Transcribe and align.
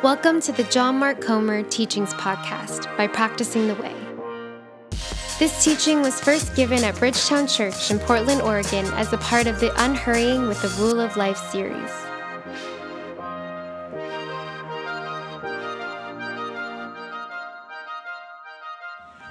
Welcome 0.00 0.40
to 0.42 0.52
the 0.52 0.62
John 0.62 1.00
Mark 1.00 1.20
Comer 1.20 1.64
Teachings 1.64 2.14
Podcast 2.14 2.96
by 2.96 3.08
Practicing 3.08 3.66
the 3.66 3.74
Way. 3.74 3.96
This 5.40 5.64
teaching 5.64 6.02
was 6.02 6.20
first 6.20 6.54
given 6.54 6.84
at 6.84 6.96
Bridgetown 7.00 7.48
Church 7.48 7.90
in 7.90 7.98
Portland, 7.98 8.40
Oregon, 8.42 8.86
as 8.94 9.12
a 9.12 9.18
part 9.18 9.48
of 9.48 9.58
the 9.58 9.72
Unhurrying 9.82 10.46
with 10.46 10.62
the 10.62 10.68
Rule 10.80 11.00
of 11.00 11.16
Life 11.16 11.38
series. 11.50 11.90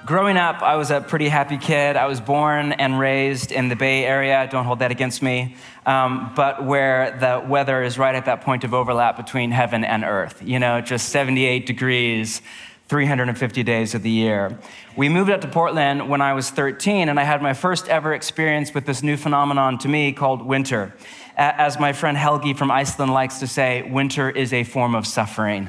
Growing 0.08 0.38
up, 0.38 0.62
I 0.62 0.76
was 0.76 0.90
a 0.90 1.02
pretty 1.02 1.28
happy 1.28 1.58
kid. 1.58 1.94
I 1.94 2.06
was 2.06 2.18
born 2.18 2.72
and 2.72 2.98
raised 2.98 3.52
in 3.52 3.68
the 3.68 3.76
Bay 3.76 4.06
Area. 4.06 4.48
Don't 4.50 4.64
hold 4.64 4.78
that 4.78 4.90
against 4.90 5.20
me. 5.20 5.54
Um, 5.84 6.32
but 6.34 6.64
where 6.64 7.18
the 7.20 7.46
weather 7.46 7.82
is 7.82 7.98
right 7.98 8.14
at 8.14 8.24
that 8.24 8.40
point 8.40 8.64
of 8.64 8.72
overlap 8.72 9.18
between 9.18 9.50
heaven 9.50 9.84
and 9.84 10.04
earth. 10.04 10.40
You 10.42 10.60
know, 10.60 10.80
just 10.80 11.10
78 11.10 11.66
degrees, 11.66 12.40
350 12.88 13.62
days 13.62 13.94
of 13.94 14.02
the 14.02 14.08
year. 14.08 14.58
We 14.96 15.10
moved 15.10 15.28
up 15.28 15.42
to 15.42 15.48
Portland 15.48 16.08
when 16.08 16.22
I 16.22 16.32
was 16.32 16.48
13, 16.48 17.10
and 17.10 17.20
I 17.20 17.24
had 17.24 17.42
my 17.42 17.52
first 17.52 17.86
ever 17.90 18.14
experience 18.14 18.72
with 18.72 18.86
this 18.86 19.02
new 19.02 19.18
phenomenon 19.18 19.76
to 19.80 19.88
me 19.88 20.14
called 20.14 20.40
winter. 20.40 20.94
As 21.36 21.78
my 21.78 21.92
friend 21.92 22.16
Helgi 22.16 22.54
from 22.54 22.70
Iceland 22.70 23.12
likes 23.12 23.40
to 23.40 23.46
say, 23.46 23.82
winter 23.82 24.30
is 24.30 24.54
a 24.54 24.64
form 24.64 24.94
of 24.94 25.06
suffering. 25.06 25.68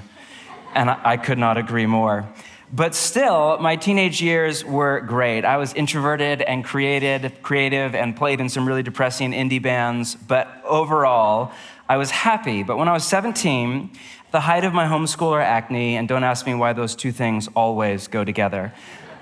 And 0.74 0.90
I 0.90 1.18
could 1.18 1.40
not 1.40 1.58
agree 1.58 1.88
more. 1.88 2.30
But 2.72 2.94
still, 2.94 3.58
my 3.58 3.76
teenage 3.76 4.22
years 4.22 4.64
were 4.64 5.00
great. 5.02 5.44
I 5.44 5.58
was 5.58 5.74
introverted 5.74 6.42
and 6.44 6.64
created, 6.64 7.42
creative 7.42 7.96
and 7.96 8.16
played 8.16 8.40
in 8.40 8.48
some 8.48 8.68
really 8.68 8.84
depressing 8.84 9.32
indie 9.32 9.62
bands. 9.62 10.16
But 10.16 10.48
overall, 10.64 11.52
I 11.88 11.98
was 11.98 12.12
happy. 12.12 12.62
But 12.62 12.78
when 12.78 12.88
I 12.88 12.94
was 12.94 13.06
17, 13.06 13.90
the 14.32 14.42
height 14.42 14.64
of 14.64 14.74
my 14.74 14.86
homeschooler 14.86 15.42
acne, 15.42 15.98
and 15.98 16.08
don't 16.08 16.24
ask 16.24 16.46
me 16.46 16.54
why 16.54 16.74
those 16.74 16.96
two 16.96 17.12
things 17.12 17.50
always 17.56 18.08
go 18.08 18.24
together, 18.24 18.72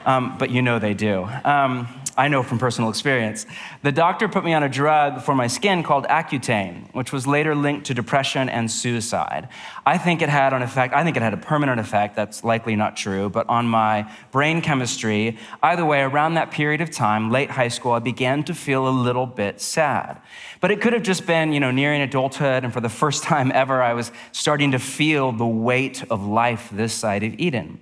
um, 0.05 0.37
but 0.37 0.49
you 0.49 0.61
know 0.61 0.77
they 0.77 0.93
do. 0.93 1.29
Um, 1.45 1.87
I 2.17 2.29
know 2.29 2.41
from 2.41 2.57
personal 2.57 2.89
experience. 2.89 3.45
The 3.83 3.91
doctor 3.91 4.27
put 4.27 4.43
me 4.43 4.53
on 4.55 4.63
a 4.63 4.69
drug 4.69 5.21
for 5.21 5.35
my 5.35 5.45
skin 5.45 5.83
called 5.83 6.05
Accutane, 6.07 6.91
which 6.95 7.13
was 7.13 7.27
later 7.27 7.53
linked 7.53 7.85
to 7.87 7.93
depression 7.93 8.49
and 8.49 8.71
suicide. 8.71 9.49
I 9.85 9.99
think 9.99 10.23
it 10.23 10.29
had 10.29 10.51
an 10.51 10.63
effect, 10.63 10.95
I 10.95 11.03
think 11.03 11.15
it 11.15 11.21
had 11.21 11.35
a 11.35 11.37
permanent 11.37 11.79
effect, 11.79 12.15
that's 12.15 12.43
likely 12.43 12.75
not 12.75 12.97
true, 12.97 13.29
but 13.29 13.47
on 13.47 13.67
my 13.67 14.11
brain 14.31 14.61
chemistry, 14.61 15.37
either 15.61 15.85
way, 15.85 16.01
around 16.01 16.33
that 16.33 16.49
period 16.49 16.81
of 16.81 16.89
time, 16.89 17.29
late 17.29 17.51
high 17.51 17.67
school, 17.67 17.91
I 17.91 17.99
began 17.99 18.43
to 18.45 18.55
feel 18.55 18.87
a 18.87 18.89
little 18.89 19.27
bit 19.27 19.61
sad. 19.61 20.19
But 20.59 20.71
it 20.71 20.81
could 20.81 20.93
have 20.93 21.03
just 21.03 21.27
been, 21.27 21.53
you 21.53 21.59
know, 21.59 21.69
nearing 21.69 22.01
adulthood, 22.01 22.63
and 22.63 22.73
for 22.73 22.81
the 22.81 22.89
first 22.89 23.23
time 23.31 23.51
ever, 23.53 23.83
I 23.83 23.93
was 23.93 24.11
starting 24.31 24.71
to 24.71 24.79
feel 24.79 25.31
the 25.31 25.45
weight 25.45 26.03
of 26.09 26.25
life 26.25 26.69
this 26.73 26.93
side 26.93 27.23
of 27.23 27.35
Eden. 27.37 27.79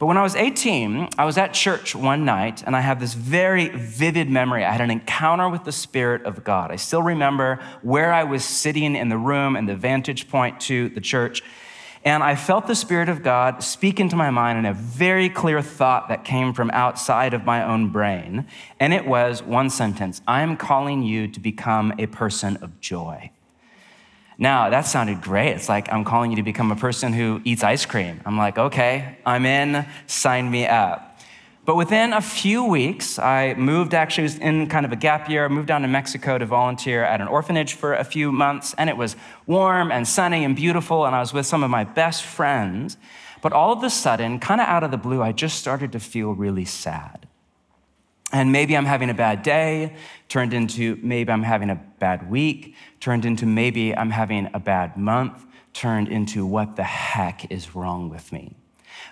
But 0.00 0.06
when 0.06 0.16
I 0.16 0.22
was 0.22 0.34
18, 0.34 1.10
I 1.18 1.26
was 1.26 1.36
at 1.36 1.52
church 1.52 1.94
one 1.94 2.24
night 2.24 2.62
and 2.64 2.74
I 2.74 2.80
have 2.80 3.00
this 3.00 3.12
very 3.12 3.68
vivid 3.68 4.30
memory. 4.30 4.64
I 4.64 4.72
had 4.72 4.80
an 4.80 4.90
encounter 4.90 5.50
with 5.50 5.64
the 5.64 5.72
Spirit 5.72 6.24
of 6.24 6.42
God. 6.42 6.70
I 6.70 6.76
still 6.76 7.02
remember 7.02 7.60
where 7.82 8.10
I 8.10 8.24
was 8.24 8.42
sitting 8.42 8.96
in 8.96 9.10
the 9.10 9.18
room 9.18 9.56
and 9.56 9.68
the 9.68 9.76
vantage 9.76 10.26
point 10.30 10.58
to 10.60 10.88
the 10.88 11.02
church. 11.02 11.42
And 12.02 12.22
I 12.22 12.34
felt 12.34 12.66
the 12.66 12.74
Spirit 12.74 13.10
of 13.10 13.22
God 13.22 13.62
speak 13.62 14.00
into 14.00 14.16
my 14.16 14.30
mind 14.30 14.58
in 14.58 14.64
a 14.64 14.72
very 14.72 15.28
clear 15.28 15.60
thought 15.60 16.08
that 16.08 16.24
came 16.24 16.54
from 16.54 16.70
outside 16.70 17.34
of 17.34 17.44
my 17.44 17.62
own 17.62 17.90
brain. 17.90 18.46
And 18.80 18.94
it 18.94 19.06
was 19.06 19.42
one 19.42 19.68
sentence 19.68 20.22
I 20.26 20.40
am 20.40 20.56
calling 20.56 21.02
you 21.02 21.28
to 21.28 21.38
become 21.38 21.92
a 21.98 22.06
person 22.06 22.56
of 22.62 22.80
joy. 22.80 23.32
Now, 24.40 24.70
that 24.70 24.86
sounded 24.86 25.20
great. 25.20 25.50
It's 25.50 25.68
like 25.68 25.92
I'm 25.92 26.02
calling 26.02 26.30
you 26.30 26.38
to 26.38 26.42
become 26.42 26.72
a 26.72 26.76
person 26.76 27.12
who 27.12 27.42
eats 27.44 27.62
ice 27.62 27.84
cream. 27.84 28.22
I'm 28.24 28.38
like, 28.38 28.56
okay, 28.56 29.18
I'm 29.26 29.44
in, 29.44 29.84
sign 30.06 30.50
me 30.50 30.66
up. 30.66 31.18
But 31.66 31.76
within 31.76 32.14
a 32.14 32.22
few 32.22 32.64
weeks, 32.64 33.18
I 33.18 33.52
moved, 33.52 33.92
actually, 33.92 34.22
was 34.22 34.38
in 34.38 34.66
kind 34.68 34.86
of 34.86 34.92
a 34.92 34.96
gap 34.96 35.28
year, 35.28 35.46
moved 35.50 35.68
down 35.68 35.82
to 35.82 35.88
Mexico 35.88 36.38
to 36.38 36.46
volunteer 36.46 37.04
at 37.04 37.20
an 37.20 37.28
orphanage 37.28 37.74
for 37.74 37.92
a 37.92 38.02
few 38.02 38.32
months, 38.32 38.74
and 38.78 38.88
it 38.88 38.96
was 38.96 39.14
warm 39.46 39.92
and 39.92 40.08
sunny 40.08 40.42
and 40.42 40.56
beautiful, 40.56 41.04
and 41.04 41.14
I 41.14 41.20
was 41.20 41.34
with 41.34 41.44
some 41.44 41.62
of 41.62 41.68
my 41.68 41.84
best 41.84 42.22
friends. 42.22 42.96
But 43.42 43.52
all 43.52 43.74
of 43.74 43.84
a 43.84 43.90
sudden, 43.90 44.38
kind 44.38 44.62
of 44.62 44.68
out 44.68 44.82
of 44.82 44.90
the 44.90 44.96
blue, 44.96 45.20
I 45.20 45.32
just 45.32 45.58
started 45.58 45.92
to 45.92 46.00
feel 46.00 46.32
really 46.32 46.64
sad. 46.64 47.28
And 48.32 48.52
maybe 48.52 48.76
I'm 48.76 48.84
having 48.84 49.10
a 49.10 49.14
bad 49.14 49.42
day, 49.42 49.94
turned 50.28 50.54
into 50.54 50.98
maybe 51.02 51.32
I'm 51.32 51.42
having 51.42 51.70
a 51.70 51.74
bad 51.98 52.30
week, 52.30 52.74
turned 53.00 53.24
into 53.24 53.44
maybe 53.46 53.94
I'm 53.94 54.10
having 54.10 54.48
a 54.54 54.60
bad 54.60 54.96
month, 54.96 55.46
turned 55.72 56.08
into 56.08 56.46
what 56.46 56.76
the 56.76 56.84
heck 56.84 57.50
is 57.50 57.74
wrong 57.74 58.08
with 58.08 58.32
me. 58.32 58.54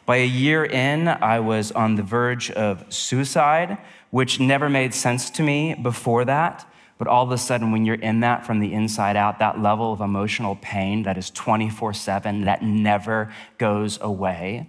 By 0.06 0.16
a 0.16 0.26
year 0.26 0.64
in, 0.64 1.08
I 1.08 1.40
was 1.40 1.72
on 1.72 1.96
the 1.96 2.02
verge 2.02 2.50
of 2.50 2.84
suicide, 2.92 3.78
which 4.10 4.40
never 4.40 4.68
made 4.68 4.94
sense 4.94 5.30
to 5.30 5.42
me 5.42 5.74
before 5.74 6.24
that. 6.24 6.66
But 6.98 7.06
all 7.06 7.24
of 7.24 7.30
a 7.30 7.38
sudden, 7.38 7.70
when 7.70 7.84
you're 7.84 7.94
in 7.94 8.20
that 8.20 8.44
from 8.44 8.58
the 8.58 8.72
inside 8.72 9.16
out, 9.16 9.38
that 9.38 9.60
level 9.60 9.92
of 9.92 10.00
emotional 10.00 10.56
pain 10.56 11.04
that 11.04 11.16
is 11.16 11.30
24 11.30 11.94
7, 11.94 12.44
that 12.44 12.62
never 12.62 13.32
goes 13.56 13.98
away, 14.00 14.68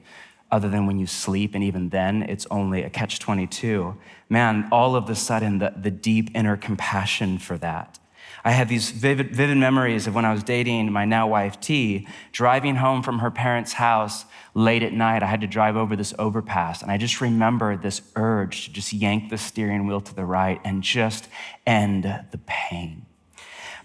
other 0.52 0.70
than 0.70 0.86
when 0.86 1.00
you 1.00 1.08
sleep, 1.08 1.56
and 1.56 1.64
even 1.64 1.90
then, 1.90 2.24
it's 2.24 2.48
only 2.50 2.84
a 2.84 2.90
catch 2.90 3.20
22. 3.20 3.96
Man, 4.30 4.68
all 4.72 4.96
of 4.96 5.10
a 5.10 5.16
sudden, 5.16 5.60
the, 5.60 5.74
the 5.76 5.92
deep 5.92 6.32
inner 6.36 6.58
compassion 6.58 7.38
for 7.38 7.58
that. 7.58 8.00
I 8.44 8.52
have 8.52 8.70
these 8.70 8.92
vivid, 8.92 9.36
vivid 9.36 9.58
memories 9.58 10.08
of 10.08 10.16
when 10.16 10.26
I 10.26 10.32
was 10.32 10.44
dating 10.44 10.92
my 10.92 11.06
now 11.06 11.28
wife, 11.28 11.60
T, 11.60 12.08
driving 12.32 12.76
home 12.76 13.04
from 13.04 13.20
her 13.20 13.32
parents' 13.32 13.74
house 13.74 14.26
late 14.54 14.82
at 14.82 14.94
night. 14.94 15.24
I 15.24 15.28
had 15.28 15.42
to 15.42 15.48
drive 15.48 15.76
over 15.76 15.96
this 15.96 16.14
overpass, 16.18 16.82
and 16.82 16.92
I 16.92 16.98
just 16.98 17.22
remember 17.22 17.76
this 17.76 18.02
urge 18.16 18.66
to 18.66 18.74
just 18.74 18.94
yank 18.94 19.30
the 19.30 19.38
steering 19.38 19.88
wheel 19.88 20.02
to 20.02 20.16
the 20.16 20.26
right 20.26 20.60
and 20.64 20.82
just 20.82 21.28
end 21.66 22.04
the 22.04 22.40
pain. 22.46 23.06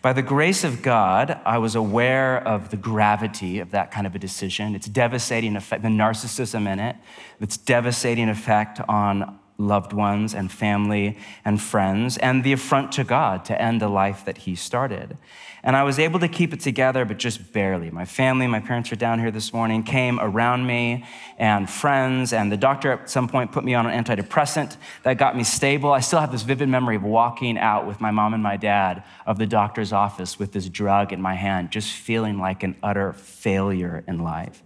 By 0.04 0.12
the 0.12 0.20
grace 0.20 0.65
of 0.65 0.82
God, 0.82 1.41
I 1.47 1.56
was 1.56 1.76
aware 1.76 2.47
of 2.47 2.69
the 2.69 2.76
gravity 2.76 3.60
of 3.60 3.70
that 3.70 3.91
kind 3.91 4.06
of 4.06 4.15
a 4.15 4.19
decision, 4.19 4.75
its 4.75 4.87
devastating 4.87 5.56
effect, 5.56 5.81
the 5.81 5.88
narcissism 5.88 6.70
in 6.70 6.78
it, 6.78 6.97
its 7.41 7.56
devastating 7.56 8.28
effect 8.28 8.81
on 8.87 9.38
loved 9.56 9.92
ones 9.92 10.34
and 10.34 10.50
family 10.50 11.16
and 11.44 11.60
friends, 11.60 12.16
and 12.19 12.42
the 12.42 12.53
affront 12.53 12.92
to 12.92 13.04
God 13.04 13.44
to 13.44 13.60
end 13.60 13.82
a 13.82 13.88
life 13.88 14.25
that 14.25 14.38
He 14.38 14.54
started. 14.54 15.16
And 15.62 15.76
I 15.76 15.82
was 15.82 15.98
able 15.98 16.20
to 16.20 16.28
keep 16.28 16.53
it 16.53 16.60
together, 16.60 17.04
but 17.04 17.19
just 17.19 17.53
barely. 17.53 17.91
My 17.91 18.04
family, 18.04 18.47
my 18.47 18.60
parents 18.60 18.93
are 18.93 18.97
down 18.97 19.19
here 19.19 19.31
this 19.31 19.53
morning, 19.54 19.82
came 19.82 20.20
around 20.20 20.66
me, 20.66 21.04
and 21.38 21.70
friends, 21.70 22.32
and 22.32 22.53
the 22.53 22.56
doctor 22.56 22.93
at 22.93 23.09
some 23.09 23.28
point 23.28 23.53
put 23.53 23.64
me 23.64 23.72
on 23.72 23.87
an 23.87 24.04
antidepressant 24.04 24.76
that 25.04 25.16
got 25.16 25.37
me 25.37 25.44
stable. 25.44 25.93
I 25.93 26.00
still 26.00 26.20
have 26.20 26.32
this 26.32 26.43
vivid 26.43 26.69
memory 26.69 26.97
of 26.97 27.03
walking 27.03 27.56
out 27.56 27.87
with 27.87 28.00
my 28.00 28.10
mom 28.10 28.34
and 28.34 28.43
my 28.43 28.56
dad 28.59 29.04
of 29.25 29.38
the 29.38 29.47
doctor's 29.47 29.93
office 29.93 30.38
with 30.38 30.53
this 30.53 30.69
drug 30.69 31.12
in 31.12 31.22
my 31.22 31.34
hand, 31.34 31.70
just 31.70 31.93
feeling 31.93 32.38
like 32.38 32.62
an 32.62 32.76
utter 32.82 33.12
failure 33.12 34.04
in 34.09 34.19
life. 34.19 34.63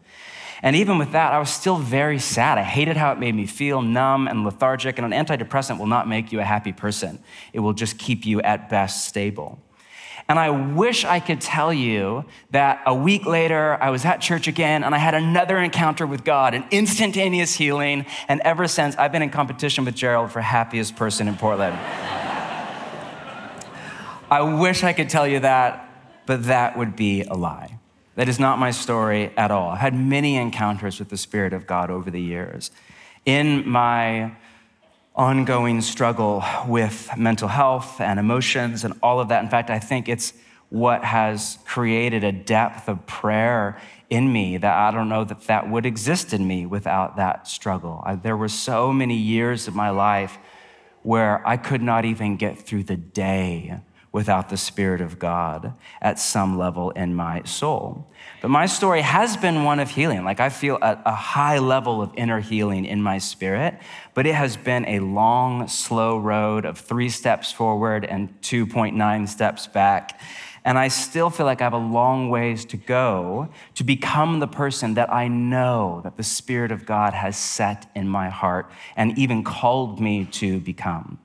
And 0.62 0.74
even 0.74 0.98
with 0.98 1.12
that, 1.12 1.32
I 1.32 1.38
was 1.38 1.50
still 1.50 1.76
very 1.76 2.18
sad. 2.18 2.58
I 2.58 2.62
hated 2.62 2.96
how 2.96 3.12
it 3.12 3.18
made 3.18 3.34
me 3.34 3.46
feel 3.46 3.80
numb 3.80 4.26
and 4.26 4.44
lethargic, 4.44 4.98
and 4.98 5.12
an 5.12 5.26
antidepressant 5.26 5.78
will 5.78 5.86
not 5.86 6.08
make 6.08 6.32
you 6.32 6.40
a 6.40 6.44
happy 6.44 6.72
person. 6.72 7.20
It 7.52 7.60
will 7.60 7.74
just 7.74 7.98
keep 7.98 8.26
you 8.26 8.42
at 8.42 8.68
best 8.68 9.06
stable. 9.06 9.60
And 10.28 10.38
I 10.38 10.50
wish 10.50 11.06
I 11.06 11.20
could 11.20 11.40
tell 11.40 11.72
you 11.72 12.26
that 12.50 12.82
a 12.84 12.94
week 12.94 13.24
later, 13.24 13.78
I 13.80 13.88
was 13.88 14.04
at 14.04 14.20
church 14.20 14.46
again 14.46 14.84
and 14.84 14.94
I 14.94 14.98
had 14.98 15.14
another 15.14 15.56
encounter 15.56 16.06
with 16.06 16.22
God, 16.22 16.52
an 16.52 16.66
instantaneous 16.70 17.54
healing. 17.54 18.04
And 18.28 18.42
ever 18.42 18.68
since, 18.68 18.94
I've 18.96 19.10
been 19.10 19.22
in 19.22 19.30
competition 19.30 19.86
with 19.86 19.94
Gerald 19.94 20.30
for 20.30 20.42
happiest 20.42 20.96
person 20.96 21.28
in 21.28 21.36
Portland. 21.36 21.78
I 24.30 24.42
wish 24.42 24.84
I 24.84 24.92
could 24.92 25.08
tell 25.08 25.26
you 25.26 25.40
that, 25.40 25.88
but 26.26 26.44
that 26.44 26.76
would 26.76 26.94
be 26.94 27.22
a 27.22 27.32
lie. 27.32 27.77
That 28.18 28.28
is 28.28 28.40
not 28.40 28.58
my 28.58 28.72
story 28.72 29.30
at 29.36 29.52
all. 29.52 29.70
I've 29.70 29.78
had 29.78 29.94
many 29.94 30.34
encounters 30.34 30.98
with 30.98 31.08
the 31.08 31.16
Spirit 31.16 31.52
of 31.52 31.68
God 31.68 31.88
over 31.88 32.10
the 32.10 32.20
years. 32.20 32.72
In 33.24 33.68
my 33.68 34.34
ongoing 35.14 35.80
struggle 35.80 36.42
with 36.66 37.16
mental 37.16 37.46
health 37.46 38.00
and 38.00 38.18
emotions 38.18 38.82
and 38.82 38.92
all 39.04 39.20
of 39.20 39.28
that. 39.28 39.44
In 39.44 39.48
fact, 39.48 39.70
I 39.70 39.78
think 39.78 40.08
it's 40.08 40.32
what 40.68 41.04
has 41.04 41.60
created 41.64 42.24
a 42.24 42.32
depth 42.32 42.88
of 42.88 43.06
prayer 43.06 43.80
in 44.10 44.32
me 44.32 44.56
that 44.56 44.76
I 44.76 44.90
don't 44.90 45.08
know 45.08 45.22
that 45.22 45.42
that 45.42 45.70
would 45.70 45.86
exist 45.86 46.32
in 46.32 46.44
me 46.44 46.66
without 46.66 47.18
that 47.18 47.46
struggle. 47.46 48.02
I, 48.04 48.16
there 48.16 48.36
were 48.36 48.48
so 48.48 48.92
many 48.92 49.14
years 49.14 49.68
of 49.68 49.76
my 49.76 49.90
life 49.90 50.38
where 51.02 51.46
I 51.46 51.56
could 51.56 51.82
not 51.82 52.04
even 52.04 52.36
get 52.36 52.58
through 52.58 52.82
the 52.82 52.96
day 52.96 53.78
without 54.18 54.48
the 54.48 54.56
Spirit 54.56 55.00
of 55.00 55.16
God 55.16 55.72
at 56.02 56.18
some 56.18 56.58
level 56.58 56.90
in 56.90 57.14
my 57.14 57.40
soul. 57.44 58.04
But 58.42 58.48
my 58.48 58.66
story 58.66 59.00
has 59.00 59.36
been 59.36 59.62
one 59.62 59.78
of 59.78 59.90
healing. 59.90 60.24
Like 60.24 60.40
I 60.40 60.48
feel 60.48 60.76
a, 60.82 61.00
a, 61.06 61.14
high 61.14 61.58
level 61.58 62.02
of 62.02 62.10
inner 62.16 62.40
healing 62.40 62.84
in 62.84 63.00
my 63.00 63.18
spirit, 63.18 63.78
but 64.14 64.26
it 64.26 64.34
has 64.34 64.56
been 64.56 64.84
a 64.88 64.98
long, 64.98 65.68
slow 65.68 66.18
road 66.18 66.64
of 66.64 66.78
three 66.78 67.10
steps 67.10 67.52
forward 67.52 68.04
and 68.04 68.28
2.9 68.42 69.28
steps 69.28 69.68
back. 69.68 70.20
and 70.64 70.76
I 70.76 70.88
still 70.88 71.30
feel 71.30 71.46
like 71.46 71.60
I 71.60 71.64
have 71.70 71.72
a 71.72 71.88
long 72.00 72.28
ways 72.28 72.64
to 72.72 72.76
go 72.76 73.48
to 73.76 73.84
become 73.84 74.40
the 74.40 74.48
person 74.48 74.94
that 74.94 75.12
I 75.12 75.28
know 75.28 76.00
that 76.02 76.16
the 76.16 76.24
Spirit 76.24 76.72
of 76.72 76.84
God 76.84 77.14
has 77.14 77.36
set 77.36 77.86
in 77.94 78.08
my 78.08 78.30
heart 78.30 78.68
and 78.96 79.16
even 79.16 79.44
called 79.44 80.00
me 80.00 80.24
to 80.40 80.58
become. 80.58 81.18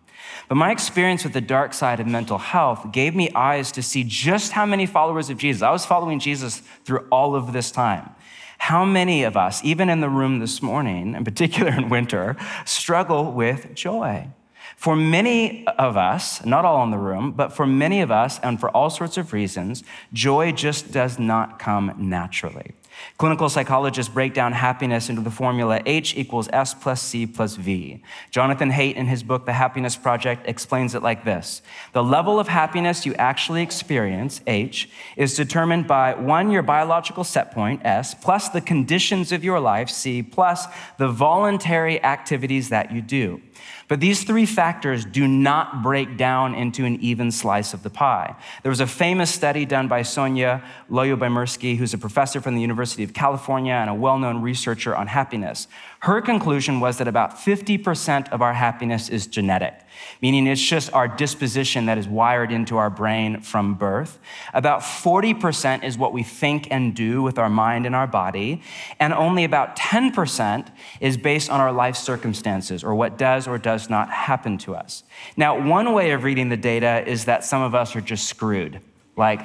But 0.47 0.55
my 0.55 0.71
experience 0.71 1.23
with 1.23 1.33
the 1.33 1.41
dark 1.41 1.73
side 1.73 1.99
of 1.99 2.07
mental 2.07 2.37
health 2.37 2.91
gave 2.91 3.15
me 3.15 3.29
eyes 3.33 3.71
to 3.73 3.83
see 3.83 4.03
just 4.03 4.51
how 4.51 4.65
many 4.65 4.85
followers 4.85 5.29
of 5.29 5.37
Jesus. 5.37 5.61
I 5.61 5.71
was 5.71 5.85
following 5.85 6.19
Jesus 6.19 6.61
through 6.85 7.07
all 7.11 7.35
of 7.35 7.53
this 7.53 7.71
time. 7.71 8.09
How 8.57 8.85
many 8.85 9.23
of 9.23 9.35
us, 9.35 9.63
even 9.63 9.89
in 9.89 9.99
the 9.99 10.09
room 10.09 10.39
this 10.39 10.61
morning, 10.61 11.15
in 11.15 11.25
particular 11.25 11.71
in 11.73 11.89
winter, 11.89 12.37
struggle 12.65 13.31
with 13.31 13.73
joy? 13.75 14.29
For 14.77 14.95
many 14.95 15.67
of 15.67 15.97
us, 15.97 16.45
not 16.45 16.65
all 16.65 16.83
in 16.83 16.91
the 16.91 16.97
room, 16.97 17.31
but 17.31 17.53
for 17.53 17.65
many 17.65 18.01
of 18.01 18.11
us, 18.11 18.39
and 18.39 18.59
for 18.59 18.69
all 18.69 18.89
sorts 18.89 19.17
of 19.17 19.33
reasons, 19.33 19.83
joy 20.13 20.51
just 20.51 20.91
does 20.91 21.19
not 21.19 21.59
come 21.59 21.93
naturally. 21.97 22.71
Clinical 23.17 23.49
psychologists 23.49 24.11
break 24.11 24.33
down 24.33 24.53
happiness 24.53 25.09
into 25.09 25.21
the 25.21 25.31
formula 25.31 25.81
H 25.85 26.15
equals 26.17 26.49
S 26.51 26.73
plus 26.73 27.01
C 27.01 27.25
plus 27.25 27.55
V. 27.55 28.01
Jonathan 28.31 28.71
Haidt, 28.71 28.95
in 28.95 29.05
his 29.05 29.23
book, 29.23 29.45
The 29.45 29.53
Happiness 29.53 29.95
Project, 29.95 30.47
explains 30.47 30.95
it 30.95 31.03
like 31.03 31.23
this 31.23 31.61
The 31.93 32.03
level 32.03 32.39
of 32.39 32.47
happiness 32.47 33.05
you 33.05 33.13
actually 33.15 33.61
experience, 33.61 34.41
H, 34.47 34.89
is 35.15 35.35
determined 35.35 35.87
by 35.87 36.15
one, 36.15 36.51
your 36.51 36.63
biological 36.63 37.23
set 37.23 37.51
point, 37.51 37.85
S, 37.85 38.13
plus 38.13 38.49
the 38.49 38.61
conditions 38.61 39.31
of 39.31 39.43
your 39.43 39.59
life, 39.59 39.89
C, 39.89 40.23
plus 40.23 40.65
the 40.97 41.07
voluntary 41.07 42.03
activities 42.03 42.69
that 42.69 42.91
you 42.91 43.01
do. 43.01 43.41
But 43.87 43.99
these 43.99 44.23
three 44.23 44.45
factors 44.45 45.05
do 45.05 45.27
not 45.27 45.83
break 45.83 46.17
down 46.17 46.55
into 46.55 46.85
an 46.85 46.99
even 47.01 47.31
slice 47.31 47.73
of 47.73 47.83
the 47.83 47.89
pie. 47.89 48.35
There 48.61 48.69
was 48.69 48.79
a 48.79 48.87
famous 48.87 49.29
study 49.29 49.65
done 49.65 49.87
by 49.87 50.03
Sonia 50.03 50.63
Lyubomirsky, 50.89 51.77
who's 51.77 51.93
a 51.93 51.97
professor 51.97 52.39
from 52.39 52.55
the 52.55 52.61
University 52.61 53.03
of 53.03 53.13
California 53.13 53.73
and 53.73 53.89
a 53.89 53.93
well 53.93 54.17
known 54.17 54.41
researcher 54.41 54.95
on 54.95 55.07
happiness. 55.07 55.67
Her 56.03 56.19
conclusion 56.19 56.81
was 56.81 56.97
that 56.97 57.07
about 57.07 57.37
50% 57.37 58.27
of 58.33 58.41
our 58.41 58.51
happiness 58.51 59.07
is 59.07 59.25
genetic, 59.25 59.73
meaning 60.21 60.47
it's 60.47 60.61
just 60.61 60.91
our 60.91 61.07
disposition 61.07 61.85
that 61.85 61.97
is 61.97 62.09
wired 62.09 62.51
into 62.51 62.75
our 62.75 62.89
brain 62.89 63.39
from 63.39 63.75
birth. 63.75 64.19
About 64.53 64.81
40% 64.81 65.85
is 65.85 65.97
what 65.97 66.11
we 66.11 66.21
think 66.21 66.67
and 66.69 66.93
do 66.93 67.21
with 67.21 67.39
our 67.39 67.49
mind 67.49 67.85
and 67.85 67.95
our 67.95 68.05
body. 68.05 68.61
And 68.99 69.13
only 69.13 69.45
about 69.45 69.77
10% 69.77 70.67
is 70.99 71.15
based 71.15 71.49
on 71.49 71.61
our 71.61 71.71
life 71.71 71.95
circumstances 71.95 72.83
or 72.83 72.93
what 72.95 73.17
does 73.17 73.47
or 73.47 73.57
does 73.57 73.89
not 73.89 74.09
happen 74.09 74.57
to 74.57 74.75
us. 74.75 75.05
Now, 75.37 75.57
one 75.57 75.93
way 75.93 76.11
of 76.11 76.25
reading 76.25 76.49
the 76.49 76.57
data 76.57 77.07
is 77.07 77.23
that 77.25 77.45
some 77.45 77.61
of 77.61 77.73
us 77.73 77.95
are 77.95 78.01
just 78.01 78.27
screwed. 78.27 78.81
Like, 79.15 79.39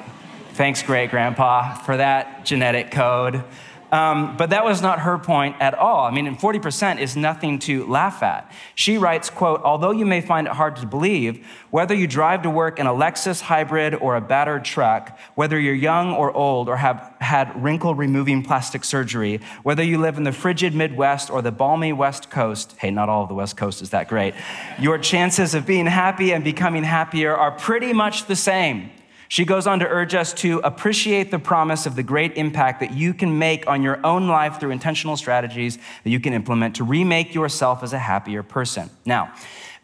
thanks, 0.54 0.82
great 0.82 1.12
grandpa, 1.12 1.75
for 1.76 1.99
that 1.99 2.44
genetic 2.44 2.90
code. 2.90 3.44
Um, 3.90 4.37
but 4.37 4.50
that 4.50 4.64
was 4.64 4.82
not 4.82 5.00
her 5.00 5.19
point 5.19 5.56
at 5.61 5.75
all. 5.75 6.05
I 6.05 6.11
mean, 6.11 6.26
and 6.26 6.38
40% 6.38 7.00
is 7.00 7.17
nothing 7.17 7.58
to 7.61 7.87
laugh 7.87 8.23
at. 8.23 8.50
She 8.75 8.99
writes, 8.99 9.31
quote, 9.31 9.62
although 9.62 9.93
you 9.93 10.05
may 10.05 10.20
find 10.20 10.46
it 10.46 10.52
hard 10.52 10.76
to 10.76 10.87
believe, 10.87 11.46
whether 11.70 11.94
you 11.94 12.06
drive 12.06 12.43
to 12.43 12.50
work 12.50 12.79
in 12.79 12.87
a 12.87 12.93
Lexus 12.93 13.40
hybrid 13.40 13.94
or 13.94 14.17
a 14.17 14.20
battered 14.20 14.64
truck, 14.64 15.19
whether 15.37 15.58
you're 15.58 15.75
young 15.75 16.12
or 16.12 16.32
old 16.32 16.69
or 16.69 16.76
have 16.76 17.14
had 17.20 17.62
wrinkle 17.62 17.94
removing 17.94 18.43
plastic 18.43 18.85
surgery, 18.85 19.40
whether 19.62 19.82
you 19.82 19.99
live 19.99 20.19
in 20.19 20.25
the 20.25 20.32
frigid 20.32 20.75
Midwest 20.75 21.31
or 21.31 21.40
the 21.40 21.52
balmy 21.52 21.93
West 21.93 22.31
Coast, 22.31 22.75
hey, 22.79 22.90
not 22.90 23.08
all 23.08 23.23
of 23.23 23.29
the 23.29 23.35
West 23.35 23.56
Coast 23.56 23.81
is 23.81 23.90
that 23.90 24.08
great, 24.08 24.35
your 24.79 24.99
chances 24.99 25.55
of 25.55 25.67
being 25.67 25.87
happy 25.87 26.32
and 26.32 26.44
becoming 26.44 26.85
happier 26.85 27.35
are 27.35 27.52
pretty 27.52 27.93
much 27.93 28.26
the 28.26 28.37
same. 28.37 28.90
She 29.28 29.44
goes 29.44 29.66
on 29.66 29.78
to 29.80 29.86
urge 29.86 30.14
us 30.14 30.32
to 30.34 30.58
appreciate 30.60 31.30
the 31.30 31.38
promise 31.38 31.84
of 31.84 31.96
the 31.96 32.02
great 32.02 32.36
impact 32.36 32.80
that 32.80 32.92
you 32.92 33.12
can 33.12 33.38
make 33.38 33.66
on 33.66 33.82
your 33.82 34.04
own 34.04 34.26
life 34.26 34.58
through 34.58 34.70
intentional 34.70 35.16
strategies 35.16 35.76
that 36.02 36.10
you 36.10 36.19
can 36.19 36.32
implement 36.32 36.76
to 36.76 36.84
remake 36.84 37.34
yourself 37.34 37.82
as 37.82 37.92
a 37.92 37.98
happier 37.98 38.42
person. 38.42 38.88
Now, 39.04 39.32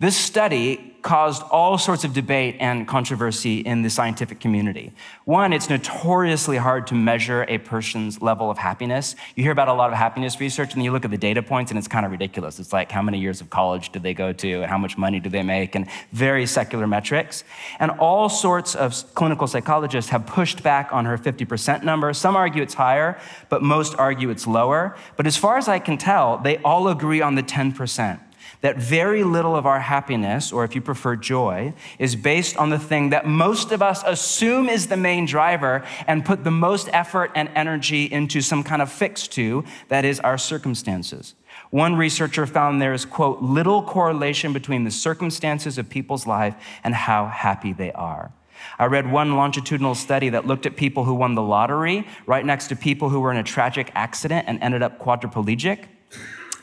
this 0.00 0.16
study 0.16 0.93
caused 1.04 1.42
all 1.50 1.76
sorts 1.76 2.02
of 2.02 2.14
debate 2.14 2.56
and 2.60 2.88
controversy 2.88 3.58
in 3.58 3.82
the 3.82 3.90
scientific 3.90 4.40
community. 4.40 4.90
One, 5.26 5.52
it's 5.52 5.68
notoriously 5.68 6.56
hard 6.56 6.86
to 6.86 6.94
measure 6.94 7.44
a 7.46 7.58
person's 7.58 8.22
level 8.22 8.50
of 8.50 8.56
happiness. 8.56 9.14
You 9.36 9.42
hear 9.42 9.52
about 9.52 9.68
a 9.68 9.74
lot 9.74 9.92
of 9.92 9.98
happiness 9.98 10.40
research 10.40 10.72
and 10.72 10.78
then 10.78 10.84
you 10.86 10.92
look 10.92 11.04
at 11.04 11.10
the 11.10 11.18
data 11.18 11.42
points 11.42 11.70
and 11.70 11.76
it's 11.76 11.88
kind 11.88 12.06
of 12.06 12.12
ridiculous. 12.12 12.58
It's 12.58 12.72
like 12.72 12.90
how 12.90 13.02
many 13.02 13.20
years 13.20 13.42
of 13.42 13.50
college 13.50 13.92
did 13.92 14.02
they 14.02 14.14
go 14.14 14.32
to 14.32 14.62
and 14.62 14.70
how 14.70 14.78
much 14.78 14.96
money 14.96 15.20
do 15.20 15.28
they 15.28 15.42
make 15.42 15.74
and 15.74 15.86
very 16.12 16.46
secular 16.46 16.86
metrics. 16.86 17.44
And 17.78 17.90
all 17.90 18.30
sorts 18.30 18.74
of 18.74 19.14
clinical 19.14 19.46
psychologists 19.46 20.10
have 20.10 20.26
pushed 20.26 20.62
back 20.62 20.90
on 20.90 21.04
her 21.04 21.18
50% 21.18 21.82
number. 21.82 22.14
Some 22.14 22.34
argue 22.34 22.62
it's 22.62 22.74
higher, 22.74 23.20
but 23.50 23.62
most 23.62 23.94
argue 23.98 24.30
it's 24.30 24.46
lower. 24.46 24.96
But 25.18 25.26
as 25.26 25.36
far 25.36 25.58
as 25.58 25.68
I 25.68 25.80
can 25.80 25.98
tell, 25.98 26.38
they 26.38 26.56
all 26.58 26.88
agree 26.88 27.20
on 27.20 27.34
the 27.34 27.42
10% 27.42 28.20
that 28.64 28.78
very 28.78 29.22
little 29.24 29.54
of 29.54 29.66
our 29.66 29.78
happiness, 29.78 30.50
or 30.50 30.64
if 30.64 30.74
you 30.74 30.80
prefer 30.80 31.14
joy, 31.16 31.74
is 31.98 32.16
based 32.16 32.56
on 32.56 32.70
the 32.70 32.78
thing 32.78 33.10
that 33.10 33.26
most 33.26 33.72
of 33.72 33.82
us 33.82 34.02
assume 34.06 34.70
is 34.70 34.86
the 34.86 34.96
main 34.96 35.26
driver 35.26 35.84
and 36.06 36.24
put 36.24 36.44
the 36.44 36.50
most 36.50 36.88
effort 36.94 37.30
and 37.34 37.50
energy 37.54 38.06
into 38.06 38.40
some 38.40 38.62
kind 38.64 38.80
of 38.80 38.90
fix 38.90 39.28
to, 39.28 39.62
that 39.88 40.06
is, 40.06 40.18
our 40.20 40.38
circumstances. 40.38 41.34
One 41.68 41.96
researcher 41.96 42.46
found 42.46 42.80
there 42.80 42.94
is, 42.94 43.04
quote, 43.04 43.42
little 43.42 43.82
correlation 43.82 44.54
between 44.54 44.84
the 44.84 44.90
circumstances 44.90 45.76
of 45.76 45.90
people's 45.90 46.26
life 46.26 46.54
and 46.82 46.94
how 46.94 47.26
happy 47.26 47.74
they 47.74 47.92
are. 47.92 48.32
I 48.78 48.86
read 48.86 49.12
one 49.12 49.36
longitudinal 49.36 49.94
study 49.94 50.30
that 50.30 50.46
looked 50.46 50.64
at 50.64 50.74
people 50.74 51.04
who 51.04 51.12
won 51.12 51.34
the 51.34 51.42
lottery 51.42 52.08
right 52.24 52.46
next 52.46 52.68
to 52.68 52.76
people 52.76 53.10
who 53.10 53.20
were 53.20 53.30
in 53.30 53.36
a 53.36 53.42
tragic 53.42 53.92
accident 53.94 54.46
and 54.48 54.58
ended 54.62 54.82
up 54.82 54.98
quadriplegic. 54.98 55.84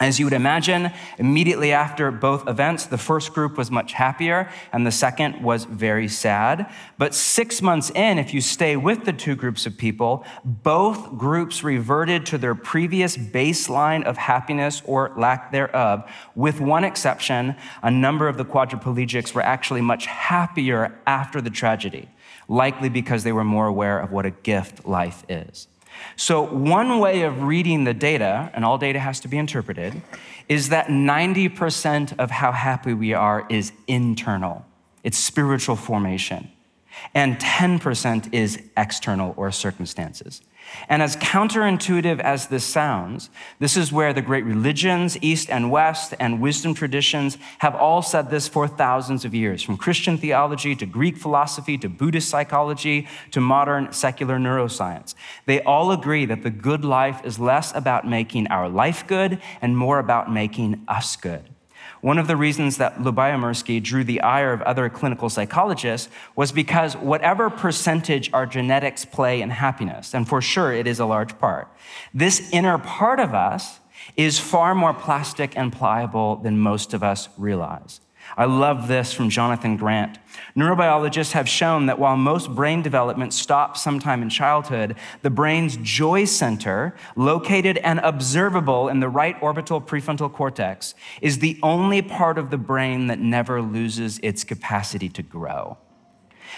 As 0.02 0.18
you 0.18 0.26
would 0.26 0.34
imagine, 0.34 0.90
immediately 1.20 1.72
after 1.72 2.10
both 2.10 2.48
events, 2.48 2.88
the 2.88 2.98
first 2.98 3.34
group 3.34 3.56
was 3.56 3.70
much 3.70 3.94
happier 3.94 4.50
and 4.74 4.86
the 4.86 4.92
second 4.92 5.44
was 5.44 5.66
very 5.66 6.08
sad. 6.08 6.74
But 6.98 7.14
six 7.14 7.62
months 7.62 7.92
in, 7.92 8.18
if 8.18 8.34
you 8.34 8.42
stay 8.42 8.76
with 8.76 9.06
the 9.06 9.14
two 9.14 9.36
groups 9.36 9.68
of 9.68 9.78
people, 9.78 10.26
both 10.44 11.20
groups 11.20 11.64
reverted 11.64 12.26
to 12.26 12.40
their 12.40 12.56
previous 12.56 13.16
baseline 13.16 14.04
of 14.04 14.18
happiness 14.18 14.82
or 14.86 15.14
lack 15.18 15.52
thereof, 15.52 16.12
with 16.34 16.60
one 16.60 16.84
exception 16.84 17.56
a 17.84 17.92
number 17.92 18.28
of 18.28 18.38
the 18.38 18.46
quadriplegics 18.46 19.36
were 19.36 19.44
actually 19.44 19.82
much 19.82 20.08
happier 20.08 21.00
after 21.06 21.42
the 21.42 21.52
tragedy, 21.52 22.10
likely 22.48 22.90
because 22.90 23.24
they 23.24 23.32
were 23.32 23.44
more 23.44 23.68
aware 23.68 24.00
of 24.00 24.12
what 24.12 24.26
a 24.26 24.32
gift 24.32 24.84
life 24.84 25.24
is. 25.30 25.68
So, 26.16 26.42
one 26.42 27.00
way 27.00 27.22
of 27.24 27.44
reading 27.44 27.84
the 27.84 27.94
data, 27.94 28.52
and 28.54 28.64
all 28.66 28.78
data 28.78 29.00
has 29.00 29.20
to 29.22 29.28
be 29.28 29.38
interpreted, 29.38 30.02
is 30.48 30.70
that 30.70 30.88
90% 30.88 32.20
of 32.20 32.32
how 32.32 32.52
happy 32.52 32.94
we 32.94 33.14
are 33.14 33.46
is 33.50 33.72
internal, 33.88 34.66
it's 35.04 35.18
spiritual 35.18 35.76
formation, 35.76 36.52
and 37.14 37.38
10% 37.38 38.34
is 38.34 38.62
external 38.78 39.34
or 39.38 39.52
circumstances. 39.52 40.42
And 40.88 41.02
as 41.02 41.16
counterintuitive 41.18 42.20
as 42.20 42.48
this 42.48 42.64
sounds, 42.64 43.30
this 43.60 43.76
is 43.76 43.92
where 43.92 44.14
the 44.14 44.22
great 44.22 44.46
religions, 44.46 45.18
East 45.22 45.50
and 45.50 45.72
West, 45.72 46.14
and 46.20 46.42
wisdom 46.42 46.74
traditions 46.74 47.38
have 47.60 47.76
all 47.76 48.02
said 48.02 48.30
this 48.30 48.48
for 48.48 48.68
thousands 48.68 49.26
of 49.26 49.34
years, 49.34 49.62
from 49.64 49.78
Christian 49.78 50.18
theology 50.18 50.76
to 50.76 50.86
Greek 50.86 51.18
philosophy 51.18 51.78
to 51.78 51.90
Buddhist 51.90 52.30
psychology 52.30 53.08
to 53.32 53.42
modern 53.42 53.92
secular 53.92 54.38
neuroscience. 54.38 55.14
They 55.46 55.62
all 55.64 55.92
agree 55.92 56.26
that 56.26 56.44
the 56.44 56.50
good 56.50 56.86
life 56.86 57.22
is 57.26 57.40
less 57.40 57.76
about 57.76 58.08
making 58.08 58.48
our 58.48 58.70
life 58.70 59.06
good 59.08 59.42
and 59.62 59.78
more 59.78 60.00
about 60.00 60.32
making 60.32 60.84
us 60.88 61.16
good. 61.16 61.50
One 62.02 62.18
of 62.18 62.28
the 62.28 62.36
reasons 62.36 62.78
that 62.78 62.98
Lyubomirsky 62.98 63.82
drew 63.82 64.04
the 64.04 64.22
ire 64.22 64.54
of 64.54 64.62
other 64.64 64.90
clinical 64.90 65.30
psychologists 65.30 66.10
was 66.36 66.52
because 66.52 66.98
whatever 66.98 67.50
percentage 67.52 68.34
our 68.34 68.48
genetics 68.48 69.06
play 69.06 69.42
in 69.42 69.52
happiness, 69.52 70.16
and 70.16 70.28
for 70.28 70.42
sure 70.42 70.74
it 70.74 70.88
is 70.88 71.00
a 71.00 71.06
large 71.06 71.38
part, 71.38 71.68
this 72.14 72.50
inner 72.52 72.80
part 72.80 73.20
of 73.20 73.36
us 73.36 73.80
is 74.18 74.40
far 74.40 74.74
more 74.74 74.96
plastic 74.96 75.56
and 75.56 75.72
pliable 75.72 76.38
than 76.38 76.58
most 76.58 76.94
of 76.96 77.04
us 77.04 77.30
realize. 77.38 78.02
I 78.38 78.46
love 78.46 78.88
this 78.88 79.14
from 79.14 79.30
Jonathan 79.30 79.78
Grant. 79.78 80.18
Neurobiologists 80.56 81.34
have 81.34 81.48
shown 81.48 81.86
that 81.86 82.00
while 82.00 82.18
most 82.18 82.54
brain 82.56 82.82
development 82.82 83.34
stops 83.34 83.82
sometime 83.82 84.22
in 84.22 84.30
childhood, 84.30 84.96
the 85.22 85.30
brain's 85.30 85.78
joy 85.78 86.26
center, 86.26 86.96
located 87.16 87.78
and 87.80 88.00
observable 88.00 88.88
in 88.88 89.00
the 89.00 89.10
right 89.10 89.36
orbital 89.42 89.82
prefrontal 89.82 90.32
cortex, 90.32 90.94
is 91.22 91.40
the 91.40 91.60
only 91.62 92.02
part 92.02 92.38
of 92.38 92.50
the 92.50 92.58
brain 92.58 93.08
that 93.08 93.20
never 93.20 93.62
loses 93.62 94.20
its 94.24 94.44
capacity 94.44 95.10
to 95.10 95.22
grow. 95.22 95.78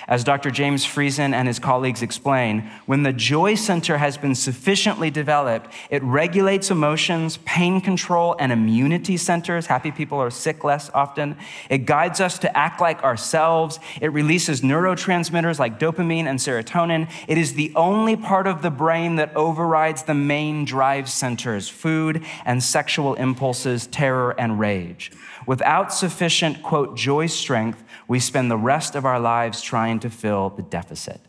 As 0.08 0.24
Dr. 0.24 0.52
James 0.52 0.86
Friesen 0.86 1.34
and 1.34 1.48
his 1.48 1.60
colleagues 1.60 2.02
explain, 2.02 2.70
when 2.86 3.04
the 3.04 3.14
joy 3.14 3.56
center 3.56 3.98
has 3.98 4.18
been 4.18 4.36
sufficiently 4.36 5.10
developed, 5.10 5.72
it 5.90 6.04
regulates 6.04 6.72
emotions, 6.72 7.38
pain 7.46 7.80
control, 7.82 8.36
and 8.40 8.52
immunity 8.52 9.18
centers. 9.18 9.68
Happy 9.68 9.92
people 9.92 10.20
are 10.20 10.30
sick 10.30 10.64
less 10.64 10.90
often. 10.94 11.38
It 11.70 11.86
guides 11.86 12.20
us 12.20 12.38
to 12.40 12.58
act 12.58 12.82
like 12.82 13.04
ourselves. 13.04 13.80
It 14.02 14.12
releases 14.12 14.62
neurotransmitters 14.62 15.60
like 15.60 15.80
dopamine 15.80 16.26
and 16.26 16.40
serotonin. 16.40 17.10
It 17.28 17.38
is 17.38 17.54
the 17.54 17.72
only 17.76 18.16
part 18.16 18.48
of 18.48 18.62
the 18.62 18.72
brain 18.72 19.16
that 19.18 19.36
overrides 19.36 20.04
the 20.04 20.14
main 20.14 20.66
drive 20.66 21.10
centers 21.10 21.70
food 21.70 22.24
and 22.46 22.64
sexual 22.64 23.14
impulses, 23.16 23.88
terror 23.88 24.36
and 24.40 24.60
rage. 24.60 25.12
Without 25.46 25.94
sufficient, 25.94 26.64
quote, 26.64 26.96
joy 26.96 27.26
strength, 27.26 27.83
we 28.07 28.19
spend 28.19 28.51
the 28.51 28.57
rest 28.57 28.95
of 28.95 29.05
our 29.05 29.19
lives 29.19 29.62
trying 29.62 30.00
to 30.01 30.10
fill 30.10 30.50
the 30.50 30.63
deficit. 30.63 31.22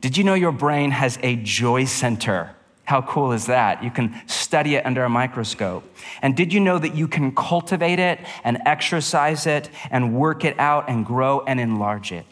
Did 0.00 0.16
you 0.16 0.24
know 0.24 0.34
your 0.34 0.52
brain 0.52 0.90
has 0.92 1.18
a 1.22 1.36
joy 1.36 1.84
center? 1.84 2.54
How 2.84 3.02
cool 3.02 3.32
is 3.32 3.46
that? 3.46 3.84
You 3.84 3.90
can 3.90 4.14
study 4.26 4.76
it 4.76 4.86
under 4.86 5.04
a 5.04 5.08
microscope. 5.10 5.84
And 6.22 6.36
did 6.36 6.52
you 6.54 6.60
know 6.60 6.78
that 6.78 6.94
you 6.94 7.06
can 7.06 7.34
cultivate 7.34 7.98
it 7.98 8.20
and 8.44 8.58
exercise 8.64 9.46
it 9.46 9.68
and 9.90 10.14
work 10.14 10.44
it 10.44 10.58
out 10.58 10.88
and 10.88 11.04
grow 11.04 11.40
and 11.40 11.60
enlarge 11.60 12.12
it? 12.12 12.24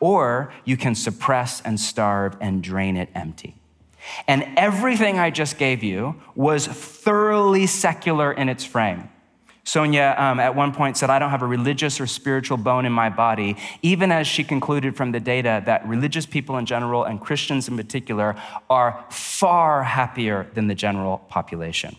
Or 0.00 0.52
you 0.64 0.76
can 0.76 0.94
suppress 0.94 1.60
and 1.60 1.78
starve 1.78 2.36
and 2.40 2.62
drain 2.62 2.96
it 2.96 3.10
empty. 3.14 3.56
And 4.26 4.48
everything 4.56 5.18
I 5.18 5.30
just 5.30 5.58
gave 5.58 5.82
you 5.82 6.20
was 6.34 6.66
thoroughly 6.66 7.66
secular 7.66 8.32
in 8.32 8.48
its 8.48 8.64
frame. 8.64 9.10
Sonia 9.68 10.14
um, 10.16 10.40
at 10.40 10.54
one 10.54 10.72
point 10.72 10.96
said, 10.96 11.10
I 11.10 11.18
don't 11.18 11.28
have 11.28 11.42
a 11.42 11.46
religious 11.46 12.00
or 12.00 12.06
spiritual 12.06 12.56
bone 12.56 12.86
in 12.86 12.92
my 12.92 13.10
body, 13.10 13.54
even 13.82 14.10
as 14.10 14.26
she 14.26 14.42
concluded 14.42 14.96
from 14.96 15.12
the 15.12 15.20
data 15.20 15.62
that 15.66 15.86
religious 15.86 16.24
people 16.24 16.56
in 16.56 16.64
general 16.64 17.04
and 17.04 17.20
Christians 17.20 17.68
in 17.68 17.76
particular 17.76 18.34
are 18.70 19.04
far 19.10 19.82
happier 19.82 20.46
than 20.54 20.68
the 20.68 20.74
general 20.74 21.18
population. 21.18 21.94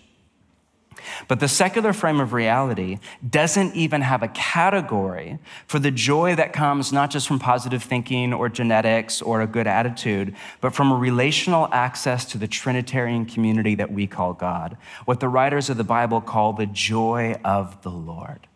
But 1.28 1.40
the 1.40 1.48
secular 1.48 1.94
frame 1.94 2.20
of 2.20 2.34
reality 2.34 3.00
doesn't 3.28 3.76
even 3.76 4.02
have 4.02 4.24
a 4.24 4.28
category 4.30 5.40
for 5.68 5.80
the 5.80 5.92
joy 5.92 6.36
that 6.36 6.54
comes 6.54 6.92
not 6.92 7.12
just 7.12 7.28
from 7.28 7.40
positive 7.40 7.84
thinking 7.84 8.34
or 8.34 8.50
genetics 8.50 9.22
or 9.22 9.42
a 9.42 9.48
good 9.48 9.68
attitude, 9.68 10.36
but 10.62 10.74
from 10.74 10.92
a 10.92 10.96
relational 10.96 11.68
access 11.72 12.26
to 12.26 12.38
the 12.38 12.48
Trinitarian 12.48 13.26
community 13.26 13.76
that 13.76 13.92
we 13.92 14.08
call 14.08 14.34
God, 14.34 14.78
what 15.06 15.20
the 15.20 15.30
writers 15.30 15.70
of 15.70 15.78
the 15.78 15.84
Bible 15.84 16.22
call 16.22 16.54
the 16.54 16.66
joy 16.66 17.36
of 17.44 17.82
the 17.82 17.92
Lord. 17.92 18.48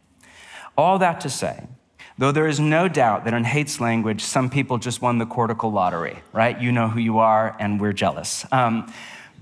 All 0.78 0.98
that 1.00 1.22
to 1.22 1.30
say, 1.30 1.68
Though 2.18 2.32
there 2.32 2.48
is 2.48 2.60
no 2.60 2.88
doubt 2.88 3.26
that 3.26 3.34
in 3.34 3.44
Haidt's 3.44 3.82
language, 3.82 4.22
some 4.22 4.50
people 4.50 4.78
just 4.78 5.02
won 5.02 5.18
the 5.18 5.26
cortical 5.26 5.72
lottery, 5.72 6.20
right? 6.32 6.60
You 6.60 6.72
know 6.72 6.88
who 6.88 7.00
you 7.00 7.18
are, 7.18 7.56
and 7.60 7.82
we're 7.82 7.94
jealous. 7.94 8.46
Um, 8.52 8.92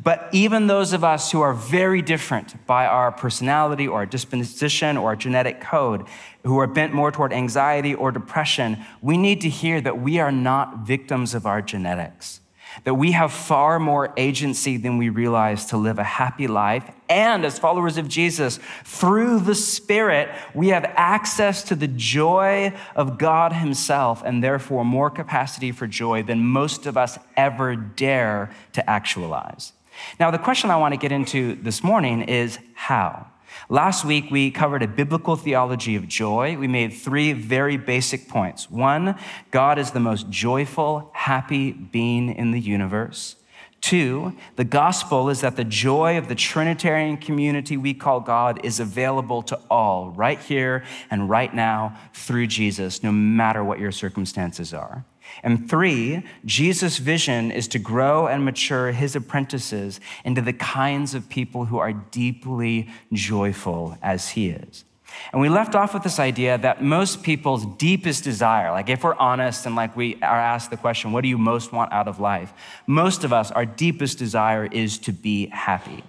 but 0.03 0.29
even 0.31 0.67
those 0.67 0.93
of 0.93 1.03
us 1.03 1.31
who 1.31 1.41
are 1.41 1.53
very 1.53 2.01
different 2.01 2.65
by 2.65 2.85
our 2.85 3.11
personality 3.11 3.87
or 3.87 3.99
our 3.99 4.05
disposition 4.05 4.97
or 4.97 5.09
our 5.09 5.15
genetic 5.15 5.61
code, 5.61 6.07
who 6.43 6.59
are 6.59 6.67
bent 6.67 6.93
more 6.93 7.11
toward 7.11 7.33
anxiety 7.33 7.93
or 7.93 8.11
depression, 8.11 8.77
we 9.01 9.17
need 9.17 9.41
to 9.41 9.49
hear 9.49 9.79
that 9.81 10.01
we 10.01 10.17
are 10.19 10.31
not 10.31 10.87
victims 10.87 11.35
of 11.35 11.45
our 11.45 11.61
genetics. 11.61 12.39
That 12.85 12.93
we 12.93 13.11
have 13.11 13.33
far 13.33 13.79
more 13.79 14.13
agency 14.15 14.77
than 14.77 14.97
we 14.97 15.09
realize 15.09 15.65
to 15.67 15.77
live 15.77 15.99
a 15.99 16.05
happy 16.05 16.47
life. 16.47 16.89
And 17.09 17.45
as 17.45 17.59
followers 17.59 17.97
of 17.97 18.07
Jesus, 18.07 18.59
through 18.85 19.41
the 19.41 19.53
Spirit, 19.53 20.29
we 20.55 20.69
have 20.69 20.85
access 20.95 21.63
to 21.63 21.75
the 21.75 21.89
joy 21.89 22.73
of 22.95 23.17
God 23.17 23.51
Himself 23.51 24.23
and 24.25 24.41
therefore 24.41 24.85
more 24.85 25.09
capacity 25.09 25.73
for 25.73 25.85
joy 25.85 26.23
than 26.23 26.45
most 26.45 26.85
of 26.85 26.97
us 26.97 27.19
ever 27.35 27.75
dare 27.75 28.49
to 28.71 28.89
actualize. 28.89 29.73
Now, 30.19 30.31
the 30.31 30.37
question 30.37 30.69
I 30.69 30.77
want 30.77 30.93
to 30.93 30.99
get 30.99 31.11
into 31.11 31.55
this 31.55 31.83
morning 31.83 32.23
is 32.23 32.59
how? 32.73 33.27
Last 33.69 34.05
week, 34.05 34.31
we 34.31 34.51
covered 34.51 34.83
a 34.83 34.87
biblical 34.87 35.35
theology 35.35 35.95
of 35.95 36.07
joy. 36.07 36.57
We 36.57 36.67
made 36.67 36.93
three 36.93 37.33
very 37.33 37.77
basic 37.77 38.27
points. 38.27 38.69
One, 38.69 39.15
God 39.51 39.77
is 39.77 39.91
the 39.91 39.99
most 39.99 40.29
joyful, 40.29 41.09
happy 41.13 41.71
being 41.71 42.33
in 42.33 42.51
the 42.51 42.59
universe. 42.59 43.35
Two, 43.81 44.35
the 44.57 44.63
gospel 44.63 45.29
is 45.29 45.41
that 45.41 45.55
the 45.55 45.63
joy 45.63 46.17
of 46.17 46.27
the 46.27 46.35
Trinitarian 46.35 47.17
community 47.17 47.77
we 47.77 47.95
call 47.95 48.19
God 48.19 48.63
is 48.63 48.79
available 48.79 49.41
to 49.43 49.59
all 49.71 50.11
right 50.11 50.39
here 50.39 50.83
and 51.09 51.29
right 51.29 51.53
now 51.53 51.97
through 52.13 52.47
Jesus, 52.47 53.01
no 53.01 53.11
matter 53.11 53.63
what 53.63 53.79
your 53.79 53.91
circumstances 53.91 54.71
are. 54.71 55.03
And 55.43 55.69
three, 55.69 56.23
Jesus' 56.45 56.97
vision 56.97 57.51
is 57.51 57.67
to 57.69 57.79
grow 57.79 58.27
and 58.27 58.45
mature 58.45 58.91
his 58.91 59.15
apprentices 59.15 59.99
into 60.23 60.41
the 60.41 60.53
kinds 60.53 61.13
of 61.13 61.29
people 61.29 61.65
who 61.65 61.77
are 61.77 61.93
deeply 61.93 62.89
joyful 63.11 63.97
as 64.01 64.29
he 64.29 64.49
is. 64.49 64.85
And 65.31 65.41
we 65.41 65.49
left 65.49 65.75
off 65.75 65.93
with 65.93 66.03
this 66.03 66.19
idea 66.19 66.57
that 66.57 66.81
most 66.81 67.23
people's 67.23 67.65
deepest 67.77 68.23
desire, 68.23 68.71
like 68.71 68.89
if 68.89 69.03
we're 69.03 69.15
honest 69.15 69.65
and 69.65 69.75
like 69.75 69.95
we 69.95 70.15
are 70.21 70.39
asked 70.39 70.69
the 70.69 70.77
question, 70.77 71.11
what 71.11 71.21
do 71.21 71.27
you 71.27 71.37
most 71.37 71.71
want 71.71 71.91
out 71.91 72.07
of 72.07 72.19
life? 72.19 72.53
Most 72.87 73.23
of 73.23 73.33
us, 73.33 73.51
our 73.51 73.65
deepest 73.65 74.17
desire 74.17 74.65
is 74.65 74.97
to 74.99 75.11
be 75.11 75.47
happy. 75.47 76.03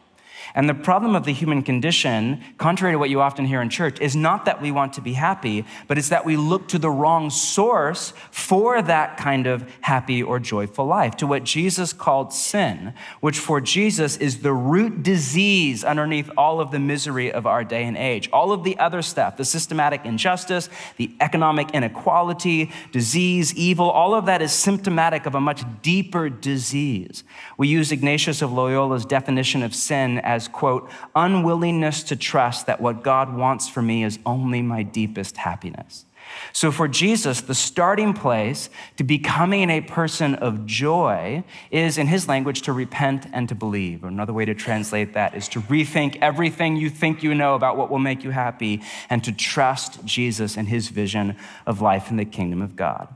And 0.54 0.68
the 0.68 0.74
problem 0.74 1.14
of 1.14 1.24
the 1.24 1.32
human 1.32 1.62
condition, 1.62 2.42
contrary 2.58 2.94
to 2.94 2.98
what 2.98 3.10
you 3.10 3.20
often 3.20 3.46
hear 3.46 3.62
in 3.62 3.70
church, 3.70 4.00
is 4.00 4.14
not 4.14 4.44
that 4.44 4.60
we 4.60 4.70
want 4.70 4.92
to 4.94 5.00
be 5.00 5.14
happy, 5.14 5.64
but 5.88 5.96
it's 5.98 6.10
that 6.10 6.24
we 6.24 6.36
look 6.36 6.68
to 6.68 6.78
the 6.78 6.90
wrong 6.90 7.30
source 7.30 8.12
for 8.30 8.82
that 8.82 9.16
kind 9.16 9.46
of 9.46 9.68
happy 9.80 10.22
or 10.22 10.38
joyful 10.38 10.84
life, 10.84 11.16
to 11.16 11.26
what 11.26 11.44
Jesus 11.44 11.92
called 11.92 12.32
sin, 12.32 12.92
which 13.20 13.38
for 13.38 13.60
Jesus 13.60 14.16
is 14.18 14.40
the 14.40 14.52
root 14.52 15.02
disease 15.02 15.84
underneath 15.84 16.30
all 16.36 16.60
of 16.60 16.70
the 16.70 16.78
misery 16.78 17.32
of 17.32 17.46
our 17.46 17.64
day 17.64 17.84
and 17.84 17.96
age. 17.96 18.28
All 18.32 18.52
of 18.52 18.64
the 18.64 18.78
other 18.78 19.02
stuff, 19.02 19.36
the 19.36 19.44
systematic 19.44 20.04
injustice, 20.04 20.68
the 20.96 21.10
economic 21.20 21.70
inequality, 21.70 22.70
disease, 22.92 23.54
evil, 23.54 23.88
all 23.90 24.14
of 24.14 24.26
that 24.26 24.42
is 24.42 24.52
symptomatic 24.52 25.26
of 25.26 25.34
a 25.34 25.40
much 25.40 25.62
deeper 25.82 26.28
disease. 26.28 27.24
We 27.56 27.68
use 27.68 27.92
Ignatius 27.92 28.42
of 28.42 28.50
Loyola's 28.50 29.06
definition 29.06 29.62
of 29.62 29.74
sin 29.74 30.18
as 30.18 30.41
as, 30.42 30.48
quote, 30.48 30.90
unwillingness 31.14 32.02
to 32.04 32.16
trust 32.16 32.66
that 32.66 32.80
what 32.80 33.02
God 33.02 33.34
wants 33.34 33.68
for 33.68 33.82
me 33.82 34.02
is 34.02 34.18
only 34.26 34.62
my 34.62 34.82
deepest 34.82 35.36
happiness. 35.36 36.04
So, 36.52 36.72
for 36.72 36.88
Jesus, 36.88 37.42
the 37.42 37.54
starting 37.54 38.14
place 38.14 38.70
to 38.96 39.04
becoming 39.04 39.68
a 39.68 39.82
person 39.82 40.34
of 40.36 40.64
joy 40.64 41.44
is, 41.70 41.98
in 41.98 42.06
his 42.06 42.26
language, 42.26 42.62
to 42.62 42.72
repent 42.72 43.26
and 43.32 43.48
to 43.48 43.54
believe. 43.54 44.02
Another 44.02 44.32
way 44.32 44.46
to 44.46 44.54
translate 44.54 45.12
that 45.12 45.34
is 45.34 45.46
to 45.48 45.60
rethink 45.60 46.16
everything 46.22 46.76
you 46.76 46.88
think 46.88 47.22
you 47.22 47.34
know 47.34 47.54
about 47.54 47.76
what 47.76 47.90
will 47.90 47.98
make 47.98 48.24
you 48.24 48.30
happy 48.30 48.80
and 49.10 49.22
to 49.24 49.32
trust 49.32 50.04
Jesus 50.04 50.56
and 50.56 50.68
his 50.68 50.88
vision 50.88 51.36
of 51.66 51.82
life 51.82 52.10
in 52.10 52.16
the 52.16 52.24
kingdom 52.24 52.62
of 52.62 52.76
God. 52.76 53.08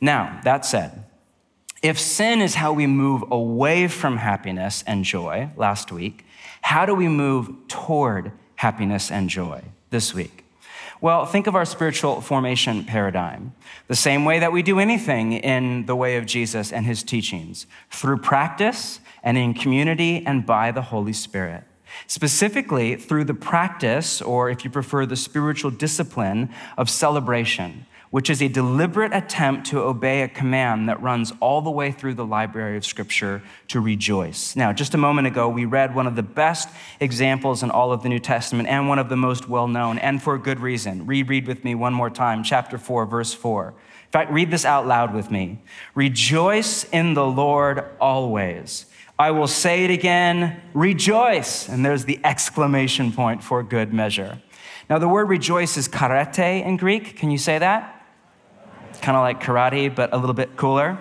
Now, 0.00 0.40
that 0.42 0.64
said, 0.64 1.04
if 1.80 2.00
sin 2.00 2.40
is 2.40 2.56
how 2.56 2.72
we 2.72 2.86
move 2.86 3.24
away 3.30 3.88
from 3.88 4.16
happiness 4.16 4.82
and 4.86 5.04
joy 5.04 5.50
last 5.54 5.92
week, 5.92 6.24
how 6.64 6.86
do 6.86 6.94
we 6.94 7.08
move 7.08 7.50
toward 7.68 8.32
happiness 8.56 9.10
and 9.10 9.28
joy 9.28 9.62
this 9.90 10.14
week? 10.14 10.46
Well, 10.98 11.26
think 11.26 11.46
of 11.46 11.54
our 11.54 11.66
spiritual 11.66 12.22
formation 12.22 12.84
paradigm. 12.84 13.52
The 13.86 13.94
same 13.94 14.24
way 14.24 14.38
that 14.38 14.50
we 14.50 14.62
do 14.62 14.78
anything 14.78 15.34
in 15.34 15.84
the 15.84 15.94
way 15.94 16.16
of 16.16 16.24
Jesus 16.24 16.72
and 16.72 16.86
his 16.86 17.02
teachings 17.02 17.66
through 17.90 18.16
practice 18.16 19.00
and 19.22 19.36
in 19.36 19.52
community 19.52 20.24
and 20.24 20.46
by 20.46 20.72
the 20.72 20.80
Holy 20.80 21.12
Spirit. 21.12 21.64
Specifically, 22.06 22.96
through 22.96 23.24
the 23.24 23.34
practice, 23.34 24.22
or 24.22 24.48
if 24.48 24.64
you 24.64 24.70
prefer, 24.70 25.04
the 25.04 25.16
spiritual 25.16 25.70
discipline 25.70 26.48
of 26.78 26.88
celebration 26.88 27.84
which 28.14 28.30
is 28.30 28.40
a 28.40 28.46
deliberate 28.46 29.12
attempt 29.12 29.66
to 29.66 29.80
obey 29.80 30.22
a 30.22 30.28
command 30.28 30.88
that 30.88 31.02
runs 31.02 31.32
all 31.40 31.60
the 31.60 31.70
way 31.70 31.90
through 31.90 32.14
the 32.14 32.24
library 32.24 32.76
of 32.76 32.86
Scripture 32.86 33.42
to 33.66 33.80
rejoice. 33.80 34.54
Now, 34.54 34.72
just 34.72 34.94
a 34.94 34.96
moment 34.96 35.26
ago, 35.26 35.48
we 35.48 35.64
read 35.64 35.96
one 35.96 36.06
of 36.06 36.14
the 36.14 36.22
best 36.22 36.68
examples 37.00 37.64
in 37.64 37.72
all 37.72 37.90
of 37.90 38.04
the 38.04 38.08
New 38.08 38.20
Testament 38.20 38.68
and 38.68 38.88
one 38.88 39.00
of 39.00 39.08
the 39.08 39.16
most 39.16 39.48
well 39.48 39.66
known, 39.66 39.98
and 39.98 40.22
for 40.22 40.38
good 40.38 40.60
reason. 40.60 41.06
Reread 41.06 41.48
with 41.48 41.64
me 41.64 41.74
one 41.74 41.92
more 41.92 42.08
time, 42.08 42.44
chapter 42.44 42.78
4, 42.78 43.04
verse 43.04 43.34
4. 43.34 43.70
In 43.70 44.10
fact, 44.12 44.30
read 44.30 44.52
this 44.52 44.64
out 44.64 44.86
loud 44.86 45.12
with 45.12 45.32
me. 45.32 45.64
Rejoice 45.96 46.84
in 46.84 47.14
the 47.14 47.26
Lord 47.26 47.84
always. 48.00 48.86
I 49.18 49.32
will 49.32 49.48
say 49.48 49.86
it 49.86 49.90
again, 49.90 50.62
rejoice. 50.72 51.68
And 51.68 51.84
there's 51.84 52.04
the 52.04 52.20
exclamation 52.22 53.10
point 53.10 53.42
for 53.42 53.64
good 53.64 53.92
measure. 53.92 54.40
Now, 54.88 55.00
the 55.00 55.08
word 55.08 55.28
rejoice 55.28 55.76
is 55.76 55.88
chairete 55.88 56.64
in 56.64 56.76
Greek. 56.76 57.16
Can 57.16 57.32
you 57.32 57.38
say 57.38 57.58
that? 57.58 57.93
Kind 59.04 59.16
of 59.18 59.22
like 59.22 59.40
karate, 59.40 59.94
but 59.94 60.14
a 60.14 60.16
little 60.16 60.34
bit 60.34 60.56
cooler. 60.56 60.98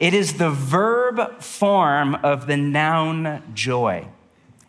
It 0.00 0.14
is 0.14 0.34
the 0.34 0.50
verb 0.50 1.42
form 1.42 2.14
of 2.16 2.46
the 2.46 2.56
noun 2.56 3.42
joy. 3.52 4.08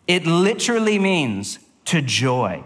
It 0.06 0.26
literally 0.26 0.98
means 0.98 1.58
to 1.86 2.02
joy. 2.02 2.62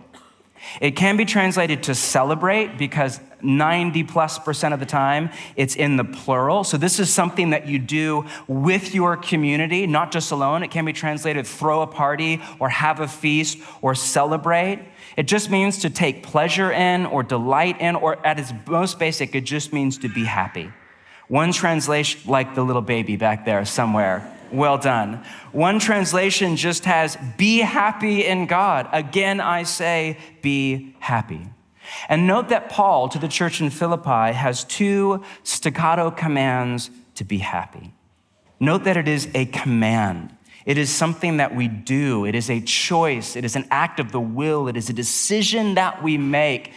It 0.80 0.96
can 0.96 1.16
be 1.16 1.24
translated 1.24 1.84
to 1.84 1.94
celebrate 1.94 2.76
because 2.76 3.20
90 3.40 4.02
plus 4.04 4.40
percent 4.40 4.74
of 4.74 4.80
the 4.80 4.86
time 4.86 5.30
it's 5.54 5.76
in 5.76 5.96
the 5.96 6.04
plural. 6.04 6.64
So 6.64 6.76
this 6.76 6.98
is 6.98 7.14
something 7.14 7.50
that 7.50 7.68
you 7.68 7.78
do 7.78 8.26
with 8.48 8.94
your 8.94 9.16
community, 9.16 9.86
not 9.86 10.10
just 10.10 10.32
alone. 10.32 10.64
It 10.64 10.72
can 10.72 10.84
be 10.84 10.92
translated 10.92 11.46
throw 11.46 11.82
a 11.82 11.86
party 11.86 12.42
or 12.58 12.68
have 12.68 12.98
a 12.98 13.06
feast 13.06 13.58
or 13.80 13.94
celebrate. 13.94 14.80
It 15.18 15.26
just 15.26 15.50
means 15.50 15.78
to 15.78 15.90
take 15.90 16.22
pleasure 16.22 16.70
in 16.70 17.04
or 17.04 17.24
delight 17.24 17.80
in, 17.80 17.96
or 17.96 18.24
at 18.24 18.38
its 18.38 18.52
most 18.68 19.00
basic, 19.00 19.34
it 19.34 19.40
just 19.40 19.72
means 19.72 19.98
to 19.98 20.08
be 20.08 20.22
happy. 20.22 20.70
One 21.26 21.50
translation, 21.50 22.30
like 22.30 22.54
the 22.54 22.62
little 22.62 22.82
baby 22.82 23.16
back 23.16 23.44
there 23.44 23.64
somewhere. 23.64 24.32
Well 24.52 24.78
done. 24.78 25.24
One 25.50 25.80
translation 25.80 26.54
just 26.54 26.84
has, 26.84 27.18
be 27.36 27.58
happy 27.58 28.24
in 28.24 28.46
God. 28.46 28.88
Again, 28.92 29.40
I 29.40 29.64
say, 29.64 30.18
be 30.40 30.94
happy. 31.00 31.48
And 32.08 32.28
note 32.28 32.50
that 32.50 32.68
Paul 32.68 33.08
to 33.08 33.18
the 33.18 33.26
church 33.26 33.60
in 33.60 33.70
Philippi 33.70 34.32
has 34.32 34.62
two 34.62 35.24
staccato 35.42 36.12
commands 36.12 36.90
to 37.16 37.24
be 37.24 37.38
happy. 37.38 37.92
Note 38.60 38.84
that 38.84 38.96
it 38.96 39.08
is 39.08 39.28
a 39.34 39.46
command. 39.46 40.36
It 40.68 40.76
is 40.76 40.90
something 40.90 41.38
that 41.38 41.56
we 41.56 41.66
do. 41.66 42.26
It 42.26 42.34
is 42.34 42.50
a 42.50 42.60
choice. 42.60 43.36
It 43.36 43.44
is 43.46 43.56
an 43.56 43.66
act 43.70 43.98
of 43.98 44.12
the 44.12 44.20
will. 44.20 44.68
It 44.68 44.76
is 44.76 44.90
a 44.90 44.92
decision 44.92 45.76
that 45.76 46.02
we 46.02 46.18
make 46.18 46.72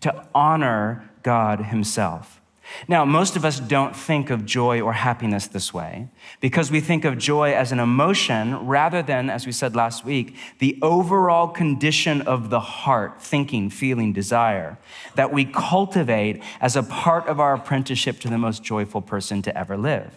to 0.00 0.26
honor 0.34 1.10
God 1.22 1.60
Himself. 1.60 2.40
Now, 2.88 3.04
most 3.04 3.36
of 3.36 3.44
us 3.44 3.60
don't 3.60 3.94
think 3.94 4.30
of 4.30 4.46
joy 4.46 4.80
or 4.80 4.94
happiness 4.94 5.48
this 5.48 5.74
way 5.74 6.08
because 6.40 6.70
we 6.70 6.80
think 6.80 7.04
of 7.04 7.18
joy 7.18 7.52
as 7.52 7.72
an 7.72 7.78
emotion 7.78 8.66
rather 8.66 9.02
than, 9.02 9.28
as 9.28 9.44
we 9.44 9.52
said 9.52 9.76
last 9.76 10.02
week, 10.02 10.34
the 10.58 10.78
overall 10.80 11.48
condition 11.48 12.22
of 12.22 12.48
the 12.48 12.60
heart, 12.60 13.20
thinking, 13.20 13.68
feeling, 13.68 14.14
desire, 14.14 14.78
that 15.14 15.30
we 15.30 15.44
cultivate 15.44 16.42
as 16.58 16.74
a 16.74 16.82
part 16.82 17.26
of 17.26 17.38
our 17.38 17.52
apprenticeship 17.52 18.18
to 18.20 18.28
the 18.28 18.38
most 18.38 18.62
joyful 18.62 19.02
person 19.02 19.42
to 19.42 19.54
ever 19.56 19.76
live. 19.76 20.16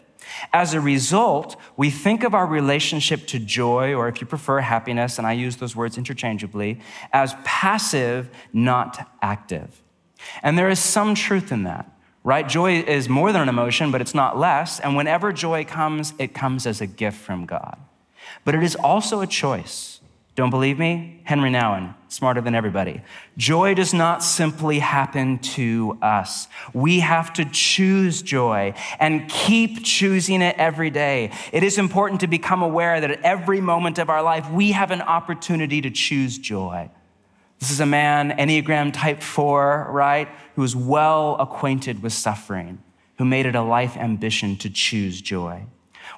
As 0.54 0.74
a 0.74 0.82
result, 0.82 1.56
we 1.78 1.90
think 1.90 2.24
of 2.24 2.34
our 2.34 2.46
relationship 2.46 3.28
to 3.28 3.40
joy, 3.40 3.94
or 3.94 4.08
if 4.08 4.22
you 4.22 4.28
prefer, 4.28 4.60
happiness, 4.60 5.18
and 5.18 5.26
I 5.26 5.34
use 5.34 5.58
those 5.58 5.76
words 5.76 5.98
interchangeably, 5.98 6.80
as 7.14 7.36
passive, 7.44 8.30
not 8.54 9.10
active. 9.22 9.82
And 10.44 10.58
there 10.58 10.70
is 10.70 10.80
some 10.80 11.16
truth 11.16 11.52
in 11.52 11.64
that 11.64 11.92
right? 12.24 12.48
Joy 12.48 12.82
is 12.82 13.08
more 13.10 13.32
than 13.32 13.42
an 13.42 13.50
emotion, 13.50 13.92
but 13.92 14.02
it's 14.02 14.14
not 14.14 14.38
less. 14.38 14.80
And 14.80 14.96
whenever 14.96 15.32
joy 15.32 15.66
comes, 15.66 16.14
it 16.20 16.34
comes 16.34 16.68
as 16.68 16.82
a 16.82 16.88
gift 16.88 17.18
from 17.18 17.46
God. 17.46 17.78
But 18.46 18.56
it 18.56 18.64
is 18.64 18.76
also 18.76 19.22
a 19.22 19.28
choice. 19.28 19.99
Don't 20.40 20.52
believe 20.52 20.80
me? 20.80 21.20
Henri 21.26 21.50
Nouwen, 21.50 21.94
smarter 22.08 22.40
than 22.40 22.56
everybody. 22.56 23.02
Joy 23.36 23.74
does 23.74 23.94
not 23.94 24.24
simply 24.24 24.80
happen 24.80 25.40
to 25.40 25.98
us. 26.02 26.48
We 26.74 27.02
have 27.02 27.34
to 27.34 27.44
choose 27.44 28.22
joy 28.22 28.74
and 29.02 29.28
keep 29.28 29.84
choosing 29.84 30.42
it 30.42 30.56
every 30.58 30.92
day. 30.92 31.34
It 31.52 31.64
is 31.64 31.78
important 31.78 32.22
to 32.22 32.28
become 32.28 32.62
aware 32.62 33.02
that 33.02 33.12
at 33.12 33.22
every 33.22 33.60
moment 33.60 34.00
of 34.00 34.10
our 34.10 34.24
life, 34.24 34.50
we 34.50 34.72
have 34.72 34.92
an 34.92 35.02
opportunity 35.02 35.82
to 35.82 35.92
choose 35.92 36.38
joy. 36.38 36.90
This 37.60 37.70
is 37.70 37.82
a 37.82 37.86
man, 37.86 38.32
Enneagram 38.32 38.94
type 38.94 39.22
four, 39.22 39.90
right, 39.92 40.30
who 40.56 40.64
is 40.64 40.74
well 40.74 41.36
acquainted 41.38 42.02
with 42.02 42.14
suffering, 42.14 42.82
who 43.18 43.26
made 43.26 43.46
it 43.46 43.56
a 43.56 43.62
life 43.62 43.98
ambition 43.98 44.56
to 44.60 44.70
choose 44.70 45.20
joy. 45.22 45.66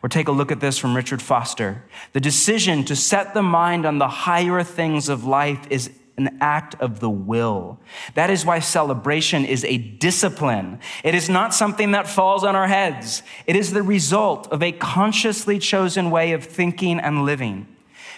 Or 0.04 0.10
take 0.10 0.28
a 0.28 0.32
look 0.32 0.52
at 0.52 0.60
this 0.60 0.78
from 0.78 0.96
Richard 0.96 1.22
Foster. 1.22 1.84
The 2.14 2.20
decision 2.20 2.84
to 2.86 2.96
set 2.96 3.34
the 3.34 3.44
mind 3.44 3.86
on 3.86 4.00
the 4.00 4.08
higher 4.08 4.64
things 4.64 5.10
of 5.10 5.26
life 5.26 5.68
is 5.70 5.92
an 6.18 6.38
act 6.42 6.76
of 6.80 7.00
the 7.00 7.10
will. 7.10 7.80
That 8.16 8.30
is 8.30 8.46
why 8.46 8.60
celebration 8.60 9.46
is 9.46 9.64
a 9.64 9.78
discipline. 9.78 10.80
It 11.04 11.16
is 11.16 11.30
not 11.30 11.54
something 11.54 11.92
that 11.92 12.08
falls 12.08 12.44
on 12.44 12.56
our 12.56 12.68
heads. 12.68 13.24
It 13.46 13.56
is 13.56 13.72
the 13.72 13.84
result 13.84 14.52
of 14.52 14.62
a 14.62 14.72
consciously 14.72 15.60
chosen 15.60 16.12
way 16.12 16.32
of 16.34 16.44
thinking 16.44 17.00
and 17.00 17.24
living 17.24 17.68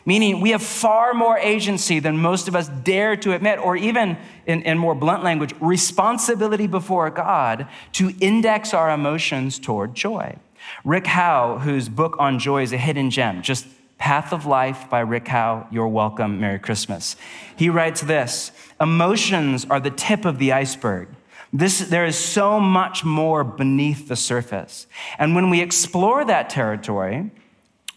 meaning 0.05 0.41
we 0.41 0.51
have 0.51 0.61
far 0.61 1.13
more 1.13 1.37
agency 1.37 1.99
than 1.99 2.17
most 2.17 2.47
of 2.47 2.55
us 2.55 2.67
dare 2.67 3.15
to 3.17 3.33
admit, 3.33 3.59
or 3.59 3.75
even 3.75 4.17
in, 4.45 4.61
in 4.63 4.77
more 4.77 4.95
blunt 4.95 5.23
language, 5.23 5.53
responsibility 5.59 6.67
before 6.67 7.09
God 7.09 7.67
to 7.93 8.11
index 8.19 8.73
our 8.73 8.91
emotions 8.91 9.59
toward 9.59 9.95
joy. 9.95 10.35
Rick 10.83 11.07
Howe, 11.07 11.59
whose 11.59 11.89
book 11.89 12.15
on 12.19 12.39
joy 12.39 12.63
is 12.63 12.73
a 12.73 12.77
hidden 12.77 13.09
gem, 13.09 13.41
just 13.41 13.67
Path 13.97 14.33
of 14.33 14.45
Life 14.45 14.89
by 14.89 14.99
Rick 14.99 15.29
Howe, 15.29 15.67
you're 15.71 15.87
welcome, 15.87 16.39
Merry 16.39 16.59
Christmas. 16.59 17.15
He 17.55 17.69
writes 17.69 18.01
this 18.01 18.51
Emotions 18.81 19.65
are 19.69 19.79
the 19.79 19.91
tip 19.91 20.25
of 20.25 20.39
the 20.39 20.51
iceberg. 20.51 21.07
This, 21.53 21.79
there 21.79 22.05
is 22.05 22.17
so 22.17 22.59
much 22.59 23.05
more 23.05 23.43
beneath 23.43 24.07
the 24.07 24.15
surface. 24.15 24.87
And 25.19 25.35
when 25.35 25.49
we 25.49 25.61
explore 25.61 26.25
that 26.25 26.49
territory, 26.49 27.31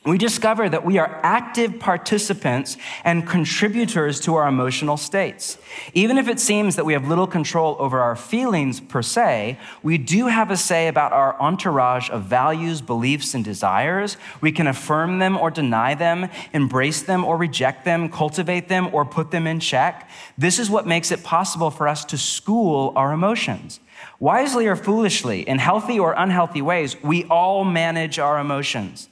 we 0.07 0.19
discover 0.19 0.69
that 0.69 0.85
we 0.85 0.99
are 0.99 1.21
active 1.23 1.81
participants 1.81 2.77
and 3.05 3.27
contributors 3.27 4.21
to 4.21 4.37
our 4.37 4.47
emotional 4.47 4.97
states. 4.97 5.59
Even 5.95 6.17
if 6.17 6.29
it 6.29 6.39
seems 6.39 6.77
that 6.77 6.85
we 6.85 6.93
have 6.93 7.09
little 7.09 7.27
control 7.27 7.77
over 7.81 8.01
our 8.01 8.15
feelings 8.15 8.81
per 8.81 9.03
se, 9.03 9.59
we 9.83 9.99
do 9.99 10.29
have 10.29 10.51
a 10.51 10.57
say 10.57 10.87
about 10.87 11.13
our 11.13 11.39
entourage 11.41 12.09
of 12.11 12.23
values, 12.23 12.81
beliefs, 12.81 13.35
and 13.35 13.45
desires. 13.45 14.17
We 14.41 14.53
can 14.53 14.69
affirm 14.69 15.19
them 15.19 15.37
or 15.37 15.51
deny 15.51 15.95
them, 15.95 16.31
embrace 16.53 17.03
them 17.03 17.25
or 17.25 17.37
reject 17.37 17.85
them, 17.85 18.09
cultivate 18.09 18.69
them 18.69 18.95
or 18.95 19.05
put 19.05 19.33
them 19.33 19.47
in 19.47 19.59
check. 19.59 20.09
This 20.39 20.59
is 20.61 20.71
what 20.71 20.87
makes 20.87 21.11
it 21.11 21.25
possible 21.25 21.71
for 21.71 21.89
us 21.89 22.05
to 22.07 22.19
school 22.19 22.93
our 22.95 23.13
emotions. 23.13 23.81
Wisely 24.21 24.67
or 24.67 24.77
foolishly, 24.77 25.41
in 25.41 25.59
healthy 25.59 25.99
or 25.99 26.13
unhealthy 26.13 26.63
ways, 26.63 26.97
we 27.03 27.25
all 27.25 27.65
manage 27.65 28.19
our 28.19 28.39
emotions. 28.39 29.09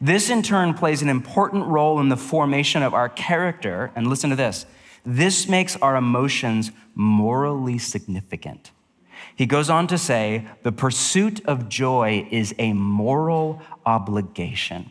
This, 0.00 0.30
in 0.30 0.42
turn, 0.42 0.74
plays 0.74 1.02
an 1.02 1.08
important 1.08 1.66
role 1.66 1.98
in 2.00 2.08
the 2.08 2.16
formation 2.16 2.82
of 2.82 2.94
our 2.94 3.08
character. 3.08 3.90
And 3.96 4.06
listen 4.06 4.30
to 4.30 4.36
this 4.36 4.66
this 5.04 5.48
makes 5.48 5.76
our 5.76 5.96
emotions 5.96 6.70
morally 6.94 7.78
significant. 7.78 8.72
He 9.34 9.46
goes 9.46 9.70
on 9.70 9.86
to 9.86 9.98
say, 9.98 10.46
the 10.62 10.72
pursuit 10.72 11.44
of 11.46 11.68
joy 11.68 12.28
is 12.30 12.54
a 12.58 12.72
moral 12.72 13.62
obligation. 13.86 14.90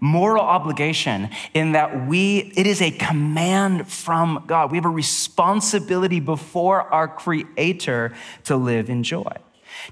Moral 0.00 0.44
obligation 0.44 1.30
in 1.52 1.72
that 1.72 2.06
we, 2.06 2.52
it 2.56 2.66
is 2.66 2.80
a 2.80 2.90
command 2.90 3.88
from 3.88 4.44
God. 4.46 4.70
We 4.70 4.78
have 4.78 4.84
a 4.84 4.90
responsibility 4.90 6.20
before 6.20 6.82
our 6.92 7.08
Creator 7.08 8.14
to 8.44 8.56
live 8.56 8.88
in 8.88 9.02
joy. 9.02 9.32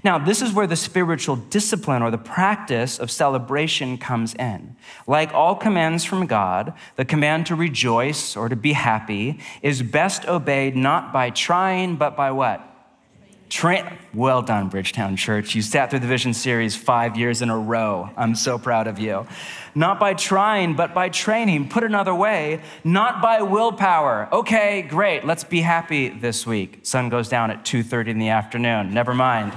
Now, 0.03 0.17
this 0.17 0.41
is 0.41 0.53
where 0.53 0.67
the 0.67 0.75
spiritual 0.75 1.35
discipline 1.35 2.01
or 2.01 2.11
the 2.11 2.17
practice 2.17 2.99
of 2.99 3.09
celebration 3.09 3.97
comes 3.97 4.33
in. 4.35 4.75
Like 5.07 5.33
all 5.33 5.55
commands 5.55 6.03
from 6.03 6.27
God, 6.27 6.73
the 6.95 7.05
command 7.05 7.45
to 7.47 7.55
rejoice 7.55 8.35
or 8.35 8.49
to 8.49 8.55
be 8.55 8.73
happy 8.73 9.39
is 9.61 9.81
best 9.81 10.27
obeyed 10.27 10.75
not 10.75 11.13
by 11.13 11.29
trying, 11.29 11.95
but 11.95 12.15
by 12.15 12.31
what? 12.31 12.74
Tra- 13.49 13.97
well 14.13 14.41
done, 14.41 14.69
Bridgetown 14.69 15.15
Church. 15.15 15.53
You 15.53 15.61
sat 15.61 15.91
through 15.91 15.99
the 15.99 16.07
Vision 16.07 16.33
series 16.33 16.75
five 16.75 17.15
years 17.15 17.41
in 17.43 17.49
a 17.49 17.57
row. 17.57 18.09
I'm 18.17 18.33
so 18.33 18.57
proud 18.57 18.87
of 18.87 18.97
you. 18.97 19.27
Not 19.75 19.99
by 19.99 20.15
trying, 20.15 20.75
but 20.75 20.95
by 20.95 21.09
training. 21.09 21.69
Put 21.69 21.83
another 21.83 22.15
way, 22.15 22.61
not 22.83 23.21
by 23.21 23.43
willpower. 23.43 24.27
Okay, 24.31 24.81
great. 24.81 25.25
Let's 25.25 25.43
be 25.43 25.61
happy 25.61 26.09
this 26.09 26.47
week. 26.47 26.79
Sun 26.83 27.09
goes 27.09 27.29
down 27.29 27.51
at 27.51 27.63
2:30 27.63 28.07
in 28.07 28.19
the 28.19 28.29
afternoon. 28.29 28.93
Never 28.93 29.13
mind. 29.13 29.53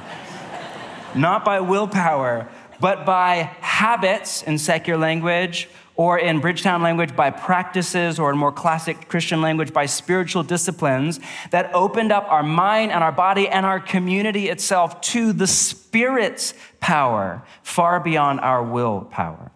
not 1.15 1.45
by 1.45 1.61
willpower, 1.61 2.49
but 2.81 3.07
by 3.07 3.51
habits 3.61 4.43
in 4.43 4.59
secular 4.59 4.99
language 4.99 5.69
or 5.99 6.17
in 6.17 6.39
Bridgetown 6.39 6.81
language 6.81 7.17
by 7.17 7.29
practices, 7.29 8.21
or 8.21 8.31
in 8.31 8.39
more 8.39 8.53
classic 8.53 9.09
Christian 9.09 9.43
language 9.43 9.73
by 9.73 9.85
spiritual 9.85 10.45
disciplines 10.45 11.19
that 11.51 11.75
opened 11.75 12.13
up 12.13 12.25
our 12.31 12.45
mind 12.45 12.93
and 12.93 13.03
our 13.03 13.11
body 13.11 13.49
and 13.49 13.67
our 13.67 13.81
community 13.81 14.49
itself 14.49 15.01
to 15.01 15.33
the 15.33 15.49
Spirit's 15.49 16.55
power 16.79 17.43
far 17.65 17.99
beyond 17.99 18.39
our 18.41 18.63
willpower. 18.63 19.51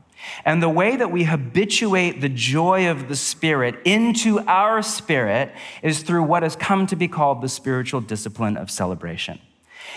And 0.45 0.61
the 0.61 0.69
way 0.69 0.97
that 0.97 1.13
we 1.13 1.25
habituate 1.25 2.21
the 2.21 2.29
joy 2.29 2.91
of 2.91 3.09
the 3.09 3.17
Spirit 3.17 3.77
into 3.85 4.41
our 4.41 4.83
spirit 4.83 5.53
is 5.81 6.03
through 6.03 6.25
what 6.25 6.43
has 6.43 6.57
come 6.57 6.89
to 6.89 6.97
be 6.97 7.07
called 7.07 7.41
the 7.41 7.49
spiritual 7.49 8.01
discipline 8.01 8.57
of 8.57 8.69
celebration. 8.69 9.39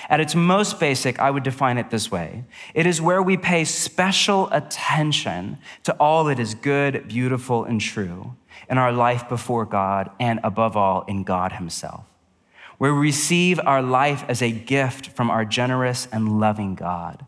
At 0.10 0.20
its 0.20 0.36
most 0.36 0.80
basic, 0.80 1.20
I 1.20 1.32
would 1.32 1.44
define 1.44 1.78
it 1.78 1.89
this 1.89 2.12
way 2.12 2.46
it 2.74 2.86
is 2.86 3.02
where 3.02 3.22
we 3.22 3.38
pay 3.38 3.63
special 3.65 4.50
attention 4.52 5.58
to 5.84 5.94
all 6.00 6.26
that 6.26 6.39
is 6.39 6.56
good, 6.56 7.08
beautiful, 7.08 7.63
and 7.63 7.82
true 7.82 8.36
in 8.70 8.78
our 8.78 8.91
life 8.91 9.28
before 9.30 9.65
God, 9.65 10.10
and 10.20 10.39
above 10.44 10.76
all, 10.78 11.04
in 11.04 11.24
God 11.24 11.54
Himself. 11.54 12.06
Where 12.78 12.94
we 12.94 13.00
receive 13.00 13.60
our 13.65 13.82
life 13.82 14.26
as 14.28 14.41
a 14.41 14.52
gift 14.52 15.08
from 15.08 15.30
our 15.30 15.46
generous 15.46 16.08
and 16.12 16.39
loving 16.39 16.76
God. 16.76 17.26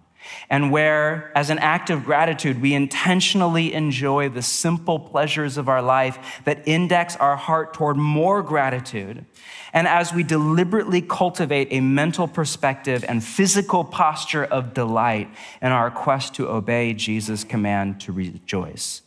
And 0.49 0.71
where, 0.71 1.31
as 1.35 1.49
an 1.49 1.59
act 1.59 1.89
of 1.89 2.05
gratitude, 2.05 2.61
we 2.61 2.73
intentionally 2.73 3.73
enjoy 3.73 4.29
the 4.29 4.41
simple 4.41 4.99
pleasures 4.99 5.57
of 5.57 5.67
our 5.67 5.81
life 5.81 6.41
that 6.45 6.67
index 6.67 7.15
our 7.17 7.35
heart 7.35 7.73
toward 7.73 7.97
more 7.97 8.41
gratitude. 8.41 9.25
And 9.73 9.87
as 9.87 10.13
we 10.13 10.23
deliberately 10.23 11.01
cultivate 11.01 11.67
a 11.71 11.81
mental 11.81 12.27
perspective 12.27 13.05
and 13.07 13.23
physical 13.23 13.83
posture 13.83 14.45
of 14.45 14.73
delight 14.73 15.29
in 15.61 15.71
our 15.71 15.91
quest 15.91 16.33
to 16.35 16.49
obey 16.49 16.93
Jesus' 16.93 17.43
command 17.43 17.99
to 18.01 18.11
rejoice. 18.11 19.01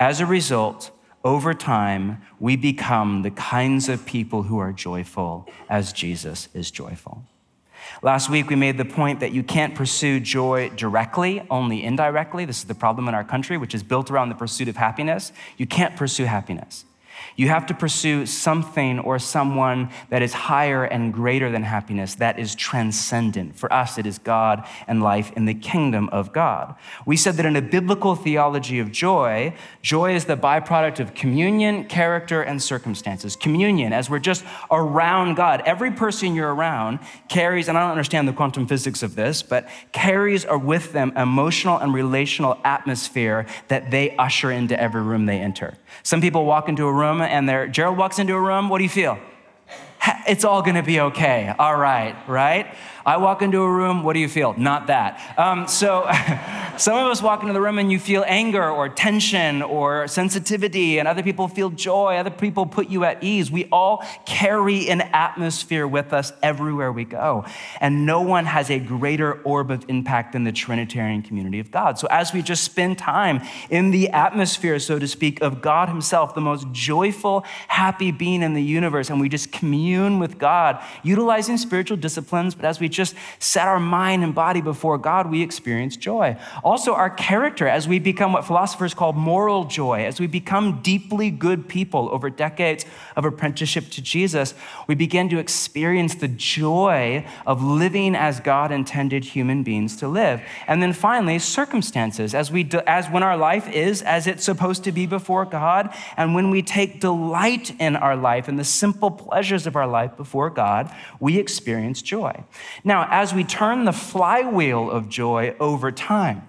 As 0.00 0.20
a 0.20 0.26
result, 0.26 0.90
over 1.24 1.54
time, 1.54 2.22
we 2.38 2.56
become 2.56 3.22
the 3.22 3.30
kinds 3.32 3.88
of 3.88 4.06
people 4.06 4.44
who 4.44 4.58
are 4.58 4.72
joyful 4.72 5.48
as 5.68 5.92
Jesus 5.92 6.48
is 6.54 6.70
joyful. 6.70 7.24
Last 8.02 8.30
week, 8.30 8.48
we 8.48 8.56
made 8.56 8.78
the 8.78 8.84
point 8.84 9.20
that 9.20 9.32
you 9.32 9.42
can't 9.42 9.74
pursue 9.74 10.20
joy 10.20 10.70
directly, 10.70 11.42
only 11.50 11.82
indirectly. 11.82 12.44
This 12.44 12.58
is 12.58 12.64
the 12.64 12.74
problem 12.74 13.08
in 13.08 13.14
our 13.14 13.24
country, 13.24 13.56
which 13.56 13.74
is 13.74 13.82
built 13.82 14.10
around 14.10 14.28
the 14.28 14.34
pursuit 14.34 14.68
of 14.68 14.76
happiness. 14.76 15.32
You 15.56 15.66
can't 15.66 15.96
pursue 15.96 16.24
happiness. 16.24 16.84
You 17.36 17.48
have 17.48 17.66
to 17.66 17.74
pursue 17.74 18.26
something 18.26 18.98
or 18.98 19.18
someone 19.18 19.90
that 20.10 20.22
is 20.22 20.32
higher 20.32 20.84
and 20.84 21.12
greater 21.12 21.50
than 21.50 21.62
happiness, 21.62 22.14
that 22.16 22.38
is 22.38 22.54
transcendent. 22.54 23.56
For 23.56 23.72
us, 23.72 23.98
it 23.98 24.06
is 24.06 24.18
God 24.18 24.66
and 24.86 25.02
life 25.02 25.32
in 25.36 25.44
the 25.44 25.54
kingdom 25.54 26.08
of 26.10 26.32
God. 26.32 26.74
We 27.04 27.16
said 27.16 27.34
that 27.36 27.46
in 27.46 27.56
a 27.56 27.62
biblical 27.62 28.14
theology 28.14 28.78
of 28.78 28.92
joy, 28.92 29.54
joy 29.82 30.14
is 30.14 30.24
the 30.26 30.36
byproduct 30.36 31.00
of 31.00 31.14
communion, 31.14 31.84
character, 31.84 32.42
and 32.42 32.62
circumstances. 32.62 33.36
Communion, 33.36 33.92
as 33.92 34.10
we're 34.10 34.18
just 34.18 34.44
around 34.70 35.34
God, 35.34 35.62
every 35.64 35.90
person 35.90 36.34
you're 36.34 36.54
around 36.54 36.98
carries, 37.28 37.68
and 37.68 37.78
I 37.78 37.82
don't 37.82 37.92
understand 37.92 38.28
the 38.28 38.32
quantum 38.32 38.66
physics 38.66 39.02
of 39.02 39.14
this, 39.14 39.42
but 39.42 39.68
carries 39.92 40.46
with 40.48 40.92
them 40.92 41.12
emotional 41.16 41.78
and 41.78 41.94
relational 41.94 42.58
atmosphere 42.64 43.46
that 43.68 43.90
they 43.90 44.16
usher 44.16 44.50
into 44.50 44.78
every 44.80 45.02
room 45.02 45.26
they 45.26 45.38
enter. 45.38 45.78
Some 46.02 46.20
people 46.20 46.44
walk 46.44 46.68
into 46.68 46.86
a 46.86 46.92
room 46.92 47.05
and 47.20 47.48
there, 47.48 47.66
Gerald 47.66 47.96
walks 47.96 48.18
into 48.18 48.34
a 48.34 48.40
room, 48.40 48.68
what 48.68 48.78
do 48.78 48.84
you 48.84 48.90
feel? 48.90 49.18
It's 50.28 50.44
all 50.44 50.62
gonna 50.62 50.82
be 50.82 51.00
okay. 51.00 51.52
All 51.58 51.76
right, 51.76 52.16
right? 52.28 52.74
I 53.06 53.18
walk 53.18 53.40
into 53.40 53.62
a 53.62 53.70
room, 53.70 54.02
what 54.02 54.14
do 54.14 54.18
you 54.18 54.28
feel? 54.28 54.52
Not 54.58 54.88
that. 54.88 55.38
Um, 55.38 55.68
so 55.68 56.10
some 56.76 56.96
of 56.98 57.06
us 57.06 57.22
walk 57.22 57.42
into 57.42 57.52
the 57.52 57.60
room 57.60 57.78
and 57.78 57.92
you 57.92 58.00
feel 58.00 58.24
anger 58.26 58.68
or 58.68 58.88
tension 58.88 59.62
or 59.62 60.08
sensitivity, 60.08 60.98
and 60.98 61.06
other 61.06 61.22
people 61.22 61.46
feel 61.46 61.70
joy. 61.70 62.16
Other 62.16 62.30
people 62.30 62.66
put 62.66 62.88
you 62.88 63.04
at 63.04 63.22
ease. 63.22 63.48
We 63.48 63.66
all 63.66 64.04
carry 64.26 64.88
an 64.88 65.02
atmosphere 65.02 65.86
with 65.86 66.12
us 66.12 66.32
everywhere 66.42 66.90
we 66.90 67.04
go. 67.04 67.44
And 67.80 68.06
no 68.06 68.22
one 68.22 68.44
has 68.44 68.70
a 68.70 68.80
greater 68.80 69.40
orb 69.42 69.70
of 69.70 69.84
impact 69.86 70.32
than 70.32 70.42
the 70.42 70.50
Trinitarian 70.50 71.22
community 71.22 71.60
of 71.60 71.70
God. 71.70 72.00
So 72.00 72.08
as 72.10 72.32
we 72.32 72.42
just 72.42 72.64
spend 72.64 72.98
time 72.98 73.40
in 73.70 73.92
the 73.92 74.08
atmosphere, 74.08 74.80
so 74.80 74.98
to 74.98 75.06
speak, 75.06 75.40
of 75.42 75.60
God 75.60 75.88
Himself, 75.88 76.34
the 76.34 76.40
most 76.40 76.66
joyful, 76.72 77.44
happy 77.68 78.10
being 78.10 78.42
in 78.42 78.54
the 78.54 78.62
universe, 78.62 79.10
and 79.10 79.20
we 79.20 79.28
just 79.28 79.52
commune 79.52 80.18
with 80.18 80.38
God, 80.38 80.82
utilizing 81.04 81.56
spiritual 81.56 81.96
disciplines, 81.96 82.56
but 82.56 82.64
as 82.64 82.80
we 82.80 82.95
just 82.96 83.14
set 83.38 83.68
our 83.68 83.78
mind 83.78 84.24
and 84.24 84.34
body 84.34 84.60
before 84.60 84.98
God, 84.98 85.30
we 85.30 85.42
experience 85.42 85.96
joy. 85.96 86.36
Also, 86.64 86.94
our 86.94 87.10
character, 87.10 87.68
as 87.68 87.86
we 87.86 87.98
become 87.98 88.32
what 88.32 88.44
philosophers 88.44 88.94
call 88.94 89.12
moral 89.12 89.64
joy, 89.64 90.04
as 90.04 90.18
we 90.18 90.26
become 90.26 90.80
deeply 90.82 91.30
good 91.30 91.68
people 91.68 92.08
over 92.10 92.30
decades 92.30 92.84
of 93.14 93.24
apprenticeship 93.24 93.90
to 93.90 94.02
Jesus, 94.02 94.54
we 94.86 94.94
begin 94.94 95.28
to 95.28 95.38
experience 95.38 96.14
the 96.14 96.28
joy 96.28 97.26
of 97.46 97.62
living 97.62 98.14
as 98.16 98.40
God 98.40 98.72
intended 98.72 99.24
human 99.24 99.62
beings 99.62 99.96
to 99.98 100.08
live. 100.08 100.40
And 100.66 100.82
then 100.82 100.92
finally, 100.92 101.38
circumstances, 101.38 102.34
as 102.34 102.50
we 102.50 102.68
as 102.86 103.08
when 103.08 103.22
our 103.22 103.36
life 103.36 103.68
is 103.68 104.02
as 104.02 104.26
it's 104.26 104.44
supposed 104.44 104.84
to 104.84 104.92
be 104.92 105.06
before 105.06 105.44
God, 105.44 105.94
and 106.16 106.34
when 106.34 106.50
we 106.50 106.62
take 106.62 107.00
delight 107.00 107.74
in 107.78 107.96
our 107.96 108.16
life 108.16 108.48
and 108.48 108.58
the 108.58 108.64
simple 108.64 109.10
pleasures 109.10 109.66
of 109.66 109.76
our 109.76 109.86
life 109.86 110.16
before 110.16 110.50
God, 110.50 110.92
we 111.20 111.38
experience 111.38 112.02
joy. 112.02 112.44
Now, 112.86 113.08
as 113.10 113.34
we 113.34 113.42
turn 113.42 113.84
the 113.84 113.92
flywheel 113.92 114.92
of 114.92 115.08
joy 115.08 115.56
over 115.58 115.90
time, 115.90 116.46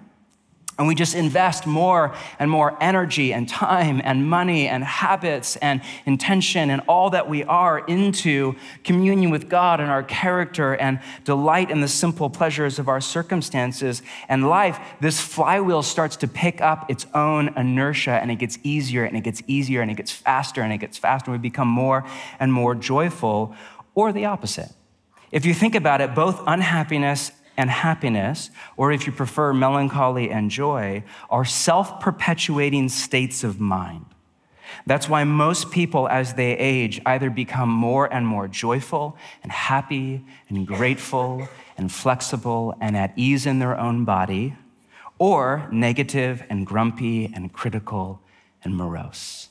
and 0.77 0.87
we 0.87 0.93
just 0.93 1.15
invest 1.15 1.65
more 1.65 2.13
and 2.37 2.51
more 2.51 2.77
energy 2.79 3.33
and 3.33 3.49
time 3.49 3.99
and 4.03 4.29
money 4.29 4.67
and 4.67 4.83
habits 4.83 5.55
and 5.55 5.81
intention 6.05 6.69
and 6.69 6.83
all 6.87 7.09
that 7.09 7.27
we 7.27 7.43
are 7.45 7.79
into 7.79 8.55
communion 8.83 9.31
with 9.31 9.49
God 9.49 9.79
and 9.79 9.89
our 9.89 10.03
character 10.03 10.75
and 10.75 10.99
delight 11.23 11.71
in 11.71 11.81
the 11.81 11.87
simple 11.87 12.29
pleasures 12.29 12.77
of 12.77 12.87
our 12.87 13.01
circumstances 13.01 14.03
and 14.29 14.47
life, 14.47 14.79
this 15.01 15.19
flywheel 15.19 15.81
starts 15.81 16.17
to 16.17 16.27
pick 16.27 16.61
up 16.61 16.87
its 16.91 17.07
own 17.15 17.51
inertia 17.57 18.11
and 18.11 18.29
it 18.29 18.35
gets 18.35 18.59
easier 18.61 19.03
and 19.05 19.17
it 19.17 19.23
gets 19.23 19.41
easier 19.47 19.81
and 19.81 19.89
it 19.89 19.97
gets 19.97 20.11
faster 20.11 20.61
and 20.61 20.71
it 20.71 20.77
gets 20.77 20.99
faster. 20.99 21.31
And 21.31 21.41
we 21.41 21.49
become 21.49 21.67
more 21.67 22.05
and 22.39 22.53
more 22.53 22.75
joyful, 22.75 23.55
or 23.95 24.13
the 24.13 24.25
opposite. 24.25 24.69
If 25.31 25.45
you 25.45 25.53
think 25.53 25.75
about 25.75 26.01
it, 26.01 26.15
both 26.15 26.41
unhappiness 26.47 27.31
and 27.57 27.69
happiness, 27.69 28.51
or 28.77 28.91
if 28.91 29.05
you 29.05 29.11
prefer 29.11 29.51
melancholy 29.51 30.29
and 30.29 30.49
joy, 30.49 31.03
are 31.29 31.43
self 31.43 31.99
perpetuating 31.99 32.89
states 32.89 33.43
of 33.43 33.59
mind. 33.59 34.05
That's 34.85 35.09
why 35.09 35.23
most 35.23 35.71
people, 35.71 36.07
as 36.07 36.35
they 36.35 36.57
age, 36.57 37.01
either 37.05 37.29
become 37.29 37.69
more 37.69 38.11
and 38.13 38.27
more 38.27 38.47
joyful 38.47 39.17
and 39.43 39.51
happy 39.51 40.23
and 40.49 40.67
grateful 40.67 41.47
and 41.77 41.91
flexible 41.91 42.75
and 42.79 42.95
at 42.95 43.13
ease 43.15 43.45
in 43.45 43.59
their 43.59 43.77
own 43.77 44.05
body, 44.05 44.55
or 45.19 45.67
negative 45.71 46.43
and 46.49 46.65
grumpy 46.65 47.31
and 47.33 47.51
critical 47.51 48.21
and 48.63 48.75
morose. 48.75 49.49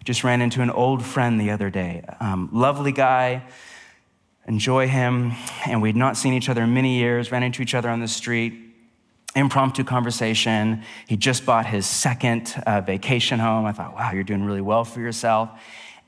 I 0.00 0.04
just 0.04 0.24
ran 0.24 0.40
into 0.40 0.62
an 0.62 0.70
old 0.70 1.04
friend 1.04 1.40
the 1.40 1.50
other 1.50 1.68
day, 1.68 2.04
um, 2.20 2.48
lovely 2.52 2.92
guy 2.92 3.42
enjoy 4.50 4.88
him. 4.88 5.32
And 5.64 5.80
we'd 5.80 5.96
not 5.96 6.16
seen 6.16 6.34
each 6.34 6.48
other 6.48 6.64
in 6.64 6.74
many 6.74 6.98
years, 6.98 7.30
ran 7.30 7.44
into 7.44 7.62
each 7.62 7.74
other 7.74 7.88
on 7.88 8.00
the 8.00 8.08
street. 8.08 8.52
Impromptu 9.36 9.84
conversation. 9.84 10.82
He 11.06 11.16
just 11.16 11.46
bought 11.46 11.66
his 11.66 11.86
second 11.86 12.52
uh, 12.66 12.80
vacation 12.80 13.38
home. 13.38 13.64
I 13.64 13.72
thought, 13.72 13.94
wow, 13.94 14.10
you're 14.10 14.24
doing 14.24 14.44
really 14.44 14.60
well 14.60 14.84
for 14.84 15.00
yourself. 15.00 15.48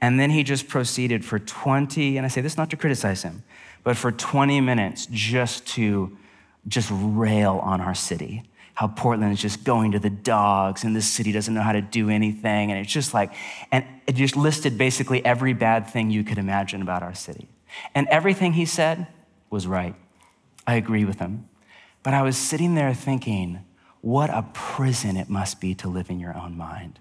And 0.01 0.19
then 0.19 0.31
he 0.31 0.43
just 0.43 0.67
proceeded 0.67 1.25
for 1.25 1.39
20, 1.39 2.17
and 2.17 2.27
I 2.27 2.29
say 2.29 2.41
this 2.41 2.57
not 2.57 2.69
to 2.71 2.77
criticize 2.77 3.23
him, 3.23 3.45
but 3.85 3.97
for 3.97 4.11
20 4.11 4.61
minutes 4.61 5.07
just 5.13 5.65
to 5.69 6.19
just 6.67 6.91
rail 6.93 7.61
on 7.63 7.81
our 7.81 7.95
city 7.95 8.43
how 8.75 8.89
Portland 8.89 9.33
is 9.33 9.41
just 9.41 9.65
going 9.65 9.93
to 9.93 9.99
the 9.99 10.11
dogs 10.11 10.83
and 10.83 10.97
this 10.97 11.07
city 11.07 11.31
doesn't 11.31 11.53
know 11.53 11.63
how 11.63 11.73
to 11.73 11.83
do 11.83 12.09
anything. 12.09 12.71
And 12.71 12.81
it's 12.81 12.93
just 12.93 13.13
like, 13.13 13.33
and 13.71 13.85
it 14.07 14.15
just 14.15 14.35
listed 14.35 14.79
basically 14.79 15.25
every 15.25 15.53
bad 15.53 15.89
thing 15.89 16.11
you 16.11 16.25
could 16.25 16.39
imagine 16.39 16.81
about 16.81 17.03
our 17.03 17.15
city. 17.15 17.49
And 17.95 18.09
everything 18.09 18.55
he 18.55 18.65
said 18.65 19.07
was 19.51 19.67
right. 19.67 19.95
I 20.67 20.75
agree 20.75 21.05
with 21.05 21.19
him. 21.19 21.49
But 22.03 22.15
I 22.15 22.23
was 22.23 22.37
sitting 22.37 22.75
there 22.75 22.95
thinking, 22.95 23.65
what 24.01 24.31
a 24.31 24.45
prison 24.53 25.17
it 25.17 25.29
must 25.29 25.61
be 25.61 25.75
to 25.77 25.89
live 25.89 26.11
in 26.11 26.19
your 26.19 26.37
own 26.37 26.57
mind. 26.57 26.99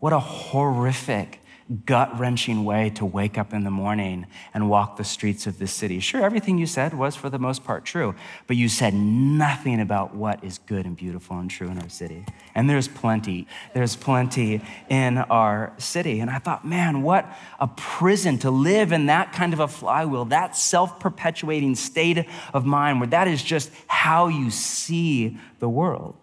What 0.00 0.12
a 0.12 0.20
horrific 0.20 1.40
gut 1.86 2.18
wrenching 2.18 2.64
way 2.64 2.90
to 2.90 3.06
wake 3.06 3.38
up 3.38 3.54
in 3.54 3.64
the 3.64 3.70
morning 3.70 4.26
and 4.52 4.68
walk 4.68 4.96
the 4.96 5.04
streets 5.04 5.46
of 5.46 5.58
this 5.58 5.72
city. 5.72 5.98
Sure, 5.98 6.22
everything 6.22 6.58
you 6.58 6.66
said 6.66 6.92
was 6.92 7.16
for 7.16 7.30
the 7.30 7.38
most 7.38 7.64
part 7.64 7.84
true, 7.84 8.14
but 8.46 8.56
you 8.56 8.68
said 8.68 8.92
nothing 8.92 9.80
about 9.80 10.14
what 10.14 10.44
is 10.44 10.58
good 10.58 10.84
and 10.84 10.96
beautiful 10.96 11.38
and 11.38 11.50
true 11.50 11.68
in 11.68 11.78
our 11.78 11.88
city. 11.88 12.26
And 12.54 12.68
there's 12.68 12.88
plenty. 12.88 13.46
There's 13.72 13.96
plenty 13.96 14.60
in 14.88 15.18
our 15.18 15.72
city. 15.78 16.20
And 16.20 16.30
I 16.30 16.38
thought, 16.38 16.66
man, 16.66 17.02
what 17.02 17.26
a 17.58 17.66
prison 17.66 18.38
to 18.38 18.50
live 18.50 18.92
in 18.92 19.06
that 19.06 19.32
kind 19.32 19.52
of 19.52 19.60
a 19.60 19.68
flywheel, 19.68 20.26
that 20.26 20.56
self 20.56 21.00
perpetuating 21.00 21.74
state 21.74 22.26
of 22.52 22.66
mind 22.66 23.00
where 23.00 23.08
that 23.08 23.26
is 23.26 23.42
just 23.42 23.70
how 23.86 24.28
you 24.28 24.50
see 24.50 25.38
the 25.60 25.68
world. 25.68 26.14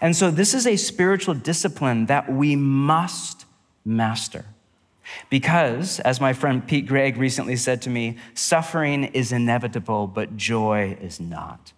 And 0.00 0.14
so, 0.14 0.30
this 0.30 0.54
is 0.54 0.66
a 0.66 0.76
spiritual 0.76 1.34
discipline 1.34 2.06
that 2.06 2.30
we 2.30 2.54
must 2.54 3.46
master. 3.84 4.44
Because, 5.30 6.00
as 6.00 6.20
my 6.20 6.32
friend 6.32 6.66
Pete 6.66 6.86
Greig 6.86 7.16
recently 7.16 7.56
said 7.56 7.82
to 7.82 7.90
me, 7.90 8.16
suffering 8.34 9.04
is 9.04 9.32
inevitable, 9.32 10.06
but 10.06 10.36
joy 10.36 10.96
is 11.00 11.20
not. 11.20 11.72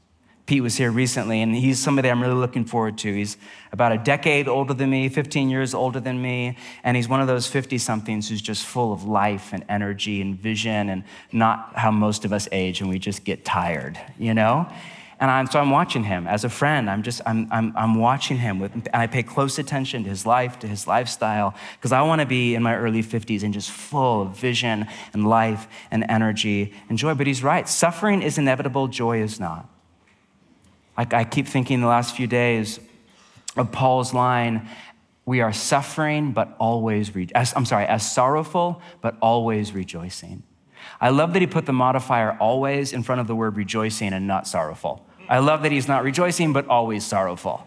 Pete 0.46 0.62
was 0.62 0.76
here 0.76 0.90
recently, 0.90 1.40
and 1.40 1.54
he's 1.54 1.78
somebody 1.78 2.10
I'm 2.10 2.20
really 2.20 2.34
looking 2.34 2.66
forward 2.66 2.98
to. 2.98 3.14
He's 3.14 3.38
about 3.72 3.92
a 3.92 3.98
decade 3.98 4.46
older 4.46 4.74
than 4.74 4.90
me, 4.90 5.08
15 5.08 5.48
years 5.48 5.72
older 5.72 6.00
than 6.00 6.20
me, 6.20 6.58
and 6.82 6.96
he's 6.96 7.08
one 7.08 7.22
of 7.22 7.26
those 7.26 7.46
50 7.46 7.78
somethings 7.78 8.28
who's 8.28 8.42
just 8.42 8.66
full 8.66 8.92
of 8.92 9.04
life 9.04 9.54
and 9.54 9.64
energy 9.70 10.20
and 10.20 10.38
vision, 10.38 10.90
and 10.90 11.04
not 11.32 11.72
how 11.76 11.90
most 11.90 12.26
of 12.26 12.32
us 12.32 12.46
age 12.52 12.82
and 12.82 12.90
we 12.90 12.98
just 12.98 13.24
get 13.24 13.44
tired, 13.44 13.98
you 14.18 14.34
know? 14.34 14.68
And 15.24 15.30
I'm, 15.30 15.46
so 15.46 15.58
I'm 15.58 15.70
watching 15.70 16.04
him 16.04 16.26
as 16.26 16.44
a 16.44 16.50
friend. 16.50 16.90
I'm 16.90 17.02
just, 17.02 17.22
I'm, 17.24 17.48
I'm, 17.50 17.72
I'm 17.78 17.94
watching 17.94 18.36
him 18.36 18.58
with, 18.58 18.74
and 18.74 18.86
I 18.92 19.06
pay 19.06 19.22
close 19.22 19.58
attention 19.58 20.04
to 20.04 20.10
his 20.10 20.26
life, 20.26 20.58
to 20.58 20.68
his 20.68 20.86
lifestyle, 20.86 21.54
because 21.78 21.92
I 21.92 22.02
want 22.02 22.20
to 22.20 22.26
be 22.26 22.54
in 22.54 22.62
my 22.62 22.76
early 22.76 23.02
50s 23.02 23.42
and 23.42 23.54
just 23.54 23.70
full 23.70 24.20
of 24.20 24.36
vision 24.36 24.86
and 25.14 25.26
life 25.26 25.66
and 25.90 26.04
energy 26.10 26.74
and 26.90 26.98
joy. 26.98 27.14
But 27.14 27.26
he's 27.26 27.42
right. 27.42 27.66
Suffering 27.66 28.20
is 28.20 28.36
inevitable, 28.36 28.86
joy 28.86 29.22
is 29.22 29.40
not. 29.40 29.66
Like 30.98 31.14
I 31.14 31.24
keep 31.24 31.48
thinking 31.48 31.80
the 31.80 31.86
last 31.86 32.14
few 32.14 32.26
days 32.26 32.78
of 33.56 33.72
Paul's 33.72 34.12
line, 34.12 34.68
we 35.24 35.40
are 35.40 35.54
suffering 35.54 36.32
but 36.32 36.54
always, 36.58 37.14
re- 37.14 37.30
as, 37.34 37.54
I'm 37.56 37.64
sorry, 37.64 37.86
as 37.86 38.12
sorrowful 38.12 38.82
but 39.00 39.16
always 39.22 39.72
rejoicing. 39.72 40.42
I 41.00 41.08
love 41.08 41.32
that 41.32 41.40
he 41.40 41.46
put 41.46 41.64
the 41.64 41.72
modifier 41.72 42.36
always 42.38 42.92
in 42.92 43.02
front 43.02 43.22
of 43.22 43.26
the 43.26 43.34
word 43.34 43.56
rejoicing 43.56 44.12
and 44.12 44.26
not 44.26 44.46
sorrowful. 44.46 45.06
I 45.28 45.38
love 45.38 45.62
that 45.62 45.72
he's 45.72 45.88
not 45.88 46.04
rejoicing 46.04 46.52
but 46.52 46.66
always 46.68 47.04
sorrowful. 47.04 47.66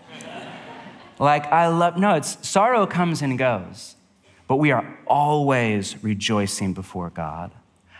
like 1.19 1.45
I 1.47 1.67
love, 1.67 1.97
no, 1.97 2.15
it's 2.15 2.47
sorrow 2.47 2.85
comes 2.85 3.21
and 3.21 3.37
goes, 3.37 3.95
but 4.47 4.57
we 4.57 4.71
are 4.71 4.97
always 5.07 6.01
rejoicing 6.03 6.73
before 6.73 7.09
God. 7.09 7.51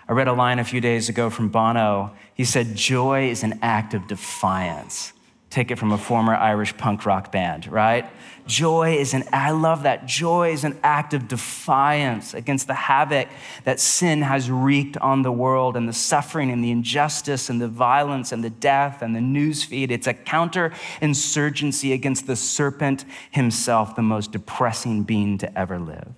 I 0.08 0.14
read 0.14 0.28
a 0.28 0.34
line 0.34 0.60
a 0.60 0.64
few 0.64 0.80
days 0.80 1.10
ago 1.10 1.30
from 1.30 1.50
Bono. 1.50 2.14
He 2.34 2.46
said, 2.46 2.76
Joy 2.76 3.30
is 3.30 3.44
an 3.44 3.60
act 3.62 3.94
of 3.94 4.08
defiance. 4.08 5.12
Take 5.50 5.72
it 5.72 5.78
from 5.78 5.94
a 5.94 5.98
former 5.98 6.36
Irish 6.36 6.76
punk 6.76 7.06
rock 7.06 7.32
band, 7.32 7.68
right? 7.68 8.06
Joy 8.48 8.98
is 8.98 9.14
an, 9.14 9.24
I 9.32 9.52
love 9.52 9.84
that. 9.84 10.06
Joy 10.06 10.52
is 10.52 10.66
an 10.66 10.78
act 10.84 11.14
of 11.14 11.30
defiance 11.30 12.34
against 12.34 12.68
the 12.68 12.74
havoc 12.74 13.30
that 13.64 13.80
sin 13.80 14.24
has 14.24 14.52
wreaked 14.52 14.98
on 14.98 15.22
the 15.22 15.32
world 15.32 15.78
and 15.78 15.88
the 15.88 15.94
suffering 15.94 16.52
and 16.52 16.62
the 16.62 16.72
injustice 16.72 17.50
and 17.50 17.62
the 17.62 17.70
violence 17.70 18.34
and 18.34 18.44
the 18.44 18.50
death 18.50 19.02
and 19.02 19.16
the 19.16 19.22
newsfeed. 19.22 19.90
It's 19.90 20.08
a 20.08 20.14
counterinsurgency 20.14 21.94
against 21.94 22.28
the 22.28 22.36
serpent 22.36 23.06
himself, 23.32 23.96
the 23.96 24.02
most 24.02 24.34
depressing 24.34 25.04
being 25.04 25.38
to 25.38 25.58
ever 25.58 25.80
live. 25.80 26.14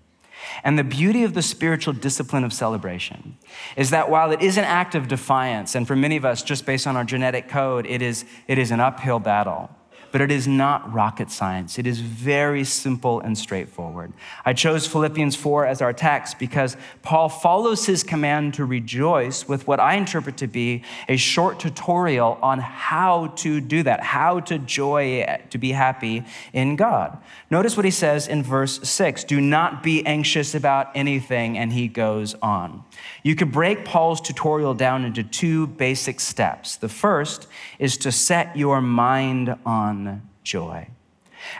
And 0.63 0.77
the 0.77 0.83
beauty 0.83 1.23
of 1.23 1.33
the 1.33 1.41
spiritual 1.41 1.93
discipline 1.93 2.43
of 2.43 2.53
celebration 2.53 3.37
is 3.75 3.89
that 3.89 4.09
while 4.09 4.31
it 4.31 4.41
is 4.41 4.57
an 4.57 4.65
act 4.65 4.95
of 4.95 5.07
defiance, 5.07 5.75
and 5.75 5.87
for 5.87 5.95
many 5.95 6.17
of 6.17 6.25
us, 6.25 6.43
just 6.43 6.65
based 6.65 6.87
on 6.87 6.95
our 6.97 7.03
genetic 7.03 7.49
code, 7.49 7.85
it 7.85 8.01
is, 8.01 8.25
it 8.47 8.57
is 8.57 8.71
an 8.71 8.79
uphill 8.79 9.19
battle 9.19 9.69
but 10.11 10.21
it 10.21 10.31
is 10.31 10.47
not 10.47 10.91
rocket 10.93 11.31
science. 11.31 11.77
It 11.77 11.87
is 11.87 11.99
very 11.99 12.63
simple 12.63 13.19
and 13.19 13.37
straightforward. 13.37 14.13
I 14.45 14.53
chose 14.53 14.87
Philippians 14.87 15.35
4 15.35 15.65
as 15.65 15.81
our 15.81 15.93
text 15.93 16.39
because 16.39 16.75
Paul 17.01 17.29
follows 17.29 17.85
his 17.85 18.03
command 18.03 18.53
to 18.55 18.65
rejoice 18.65 19.47
with 19.47 19.67
what 19.67 19.79
I 19.79 19.95
interpret 19.95 20.37
to 20.37 20.47
be 20.47 20.83
a 21.07 21.17
short 21.17 21.59
tutorial 21.59 22.37
on 22.41 22.59
how 22.59 23.27
to 23.37 23.61
do 23.61 23.83
that, 23.83 24.01
how 24.01 24.39
to 24.41 24.59
joy, 24.59 25.39
to 25.49 25.57
be 25.57 25.71
happy 25.71 26.23
in 26.53 26.75
God. 26.75 27.17
Notice 27.51 27.75
what 27.75 27.85
he 27.85 27.91
says 27.91 28.27
in 28.27 28.43
verse 28.43 28.79
6 28.87 29.23
do 29.23 29.39
not 29.41 29.83
be 29.83 30.05
anxious 30.05 30.55
about 30.55 30.91
anything, 30.95 31.57
and 31.57 31.73
he 31.73 31.87
goes 31.87 32.35
on. 32.41 32.83
You 33.23 33.35
could 33.35 33.51
break 33.51 33.85
Paul's 33.85 34.21
tutorial 34.21 34.73
down 34.73 35.05
into 35.05 35.23
two 35.23 35.67
basic 35.67 36.19
steps. 36.19 36.77
The 36.77 36.89
first 36.89 37.47
is 37.77 37.97
to 37.97 38.11
set 38.11 38.55
your 38.55 38.81
mind 38.81 39.55
on 39.65 39.98
joy. 40.43 40.87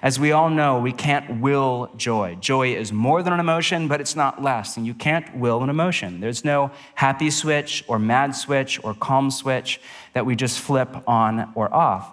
As 0.02 0.20
we 0.20 0.32
all 0.32 0.50
know, 0.50 0.80
we 0.80 0.92
can't 0.92 1.40
will 1.42 1.90
joy. 1.96 2.36
Joy 2.40 2.76
is 2.76 2.92
more 2.92 3.24
than 3.24 3.34
an 3.34 3.40
emotion, 3.40 3.88
but 3.88 4.02
it's 4.02 4.16
not 4.16 4.42
less. 4.42 4.78
And 4.78 4.86
you 4.86 4.94
can't 4.94 5.38
will 5.38 5.64
an 5.64 5.70
emotion. 5.70 6.20
There's 6.20 6.44
no 6.44 6.72
happy 6.96 7.30
switch 7.30 7.84
or 7.88 7.98
mad 8.00 8.36
switch 8.36 8.84
or 8.84 8.94
calm 8.94 9.32
switch 9.32 9.80
that 10.14 10.26
we 10.26 10.36
just 10.36 10.60
flip 10.60 10.90
on 11.08 11.52
or 11.56 11.74
off. 11.74 12.12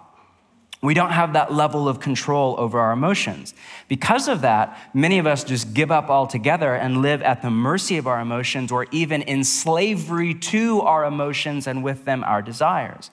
We 0.81 0.93
don't 0.93 1.11
have 1.11 1.33
that 1.33 1.51
level 1.51 1.89
of 1.89 1.99
control 1.99 2.55
over 2.59 2.79
our 2.79 2.91
emotions. 2.91 3.55
Because 3.87 4.27
of 4.27 4.41
that, 4.41 4.77
many 4.93 5.17
of 5.17 5.25
us 5.25 5.43
just 5.43 5.73
give 5.73 5.91
up 5.91 6.09
altogether 6.09 6.75
and 6.75 7.01
live 7.01 7.23
at 7.23 7.41
the 7.41 7.49
mercy 7.49 7.97
of 7.97 8.05
our 8.05 8.19
emotions 8.19 8.71
or 8.71 8.85
even 8.91 9.23
in 9.23 9.43
slavery 9.43 10.35
to 10.35 10.81
our 10.81 11.03
emotions 11.03 11.65
and 11.65 11.83
with 11.83 12.05
them 12.05 12.23
our 12.23 12.43
desires. 12.43 13.09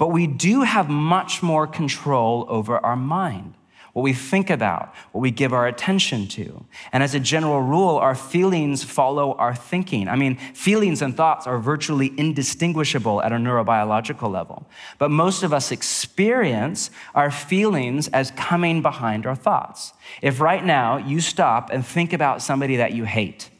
But 0.00 0.08
we 0.08 0.26
do 0.26 0.62
have 0.62 0.88
much 0.88 1.42
more 1.42 1.66
control 1.66 2.46
over 2.48 2.78
our 2.78 2.96
mind 2.96 3.52
what 3.92 4.02
we 4.02 4.12
think 4.12 4.50
about, 4.50 4.94
what 5.12 5.20
we 5.20 5.30
give 5.30 5.52
our 5.52 5.66
attention 5.66 6.28
to. 6.28 6.64
And 6.92 7.02
as 7.02 7.14
a 7.14 7.20
general 7.20 7.60
rule, 7.60 7.96
our 7.96 8.14
feelings 8.14 8.84
follow 8.84 9.34
our 9.34 9.54
thinking. 9.54 10.08
I 10.08 10.16
mean, 10.16 10.36
feelings 10.36 11.02
and 11.02 11.14
thoughts 11.14 11.46
are 11.46 11.58
virtually 11.58 12.12
indistinguishable 12.16 13.20
at 13.20 13.32
a 13.32 13.34
neurobiological 13.34 14.30
level. 14.30 14.64
But 14.98 15.10
most 15.10 15.42
of 15.42 15.52
us 15.52 15.72
experience 15.72 16.90
our 17.14 17.30
feelings 17.30 18.08
as 18.08 18.30
coming 18.30 18.80
behind 18.80 19.26
our 19.26 19.36
thoughts. 19.36 19.92
If 20.22 20.40
right 20.40 20.64
now 20.64 20.96
you 20.96 21.20
stop 21.20 21.70
and 21.70 21.84
think 21.84 22.12
about 22.12 22.42
somebody 22.42 22.76
that 22.76 22.92
you 22.92 23.04
hate, 23.04 23.50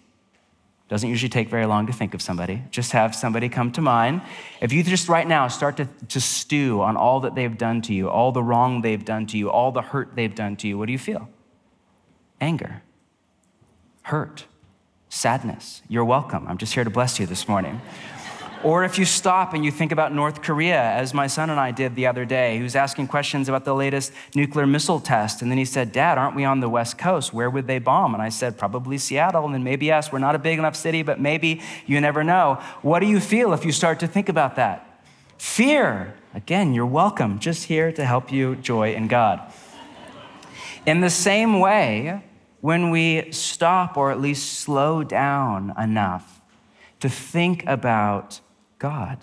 doesn't 0.90 1.08
usually 1.08 1.30
take 1.30 1.48
very 1.48 1.66
long 1.66 1.86
to 1.86 1.92
think 1.92 2.14
of 2.14 2.20
somebody. 2.20 2.64
Just 2.72 2.90
have 2.90 3.14
somebody 3.14 3.48
come 3.48 3.70
to 3.72 3.80
mind. 3.80 4.22
If 4.60 4.72
you 4.72 4.82
just 4.82 5.08
right 5.08 5.26
now 5.26 5.46
start 5.46 5.76
to, 5.76 5.88
to 6.08 6.20
stew 6.20 6.80
on 6.82 6.96
all 6.96 7.20
that 7.20 7.36
they've 7.36 7.56
done 7.56 7.80
to 7.82 7.94
you, 7.94 8.10
all 8.10 8.32
the 8.32 8.42
wrong 8.42 8.82
they've 8.82 9.04
done 9.04 9.28
to 9.28 9.38
you, 9.38 9.48
all 9.48 9.70
the 9.70 9.82
hurt 9.82 10.16
they've 10.16 10.34
done 10.34 10.56
to 10.56 10.66
you, 10.66 10.76
what 10.76 10.86
do 10.86 10.92
you 10.92 10.98
feel? 10.98 11.28
Anger, 12.40 12.82
hurt, 14.02 14.46
sadness. 15.08 15.82
You're 15.88 16.04
welcome. 16.04 16.44
I'm 16.48 16.58
just 16.58 16.74
here 16.74 16.82
to 16.82 16.90
bless 16.90 17.20
you 17.20 17.26
this 17.26 17.46
morning. 17.46 17.80
Or 18.62 18.84
if 18.84 18.98
you 18.98 19.06
stop 19.06 19.54
and 19.54 19.64
you 19.64 19.70
think 19.70 19.90
about 19.90 20.12
North 20.12 20.42
Korea, 20.42 20.82
as 20.82 21.14
my 21.14 21.28
son 21.28 21.48
and 21.48 21.58
I 21.58 21.70
did 21.70 21.96
the 21.96 22.06
other 22.06 22.26
day, 22.26 22.58
he 22.58 22.62
was 22.62 22.76
asking 22.76 23.06
questions 23.06 23.48
about 23.48 23.64
the 23.64 23.74
latest 23.74 24.12
nuclear 24.34 24.66
missile 24.66 25.00
test. 25.00 25.40
And 25.40 25.50
then 25.50 25.56
he 25.56 25.64
said, 25.64 25.92
Dad, 25.92 26.18
aren't 26.18 26.36
we 26.36 26.44
on 26.44 26.60
the 26.60 26.68
West 26.68 26.98
Coast? 26.98 27.32
Where 27.32 27.48
would 27.48 27.66
they 27.66 27.78
bomb? 27.78 28.12
And 28.12 28.22
I 28.22 28.28
said, 28.28 28.58
Probably 28.58 28.98
Seattle. 28.98 29.46
And 29.46 29.54
then 29.54 29.64
maybe 29.64 29.86
yes, 29.86 30.12
we're 30.12 30.18
not 30.18 30.34
a 30.34 30.38
big 30.38 30.58
enough 30.58 30.76
city, 30.76 31.02
but 31.02 31.18
maybe 31.18 31.62
you 31.86 32.02
never 32.02 32.22
know. 32.22 32.62
What 32.82 33.00
do 33.00 33.06
you 33.06 33.18
feel 33.18 33.54
if 33.54 33.64
you 33.64 33.72
start 33.72 33.98
to 34.00 34.06
think 34.06 34.28
about 34.28 34.56
that? 34.56 35.04
Fear. 35.38 36.14
Again, 36.34 36.74
you're 36.74 36.84
welcome, 36.84 37.38
just 37.38 37.64
here 37.64 37.90
to 37.92 38.04
help 38.04 38.30
you 38.30 38.56
joy 38.56 38.92
in 38.92 39.08
God. 39.08 39.40
In 40.84 41.00
the 41.00 41.10
same 41.10 41.60
way, 41.60 42.22
when 42.60 42.90
we 42.90 43.32
stop 43.32 43.96
or 43.96 44.10
at 44.10 44.20
least 44.20 44.60
slow 44.60 45.02
down 45.02 45.72
enough 45.78 46.42
to 47.00 47.08
think 47.08 47.64
about 47.66 48.40
God 48.80 49.18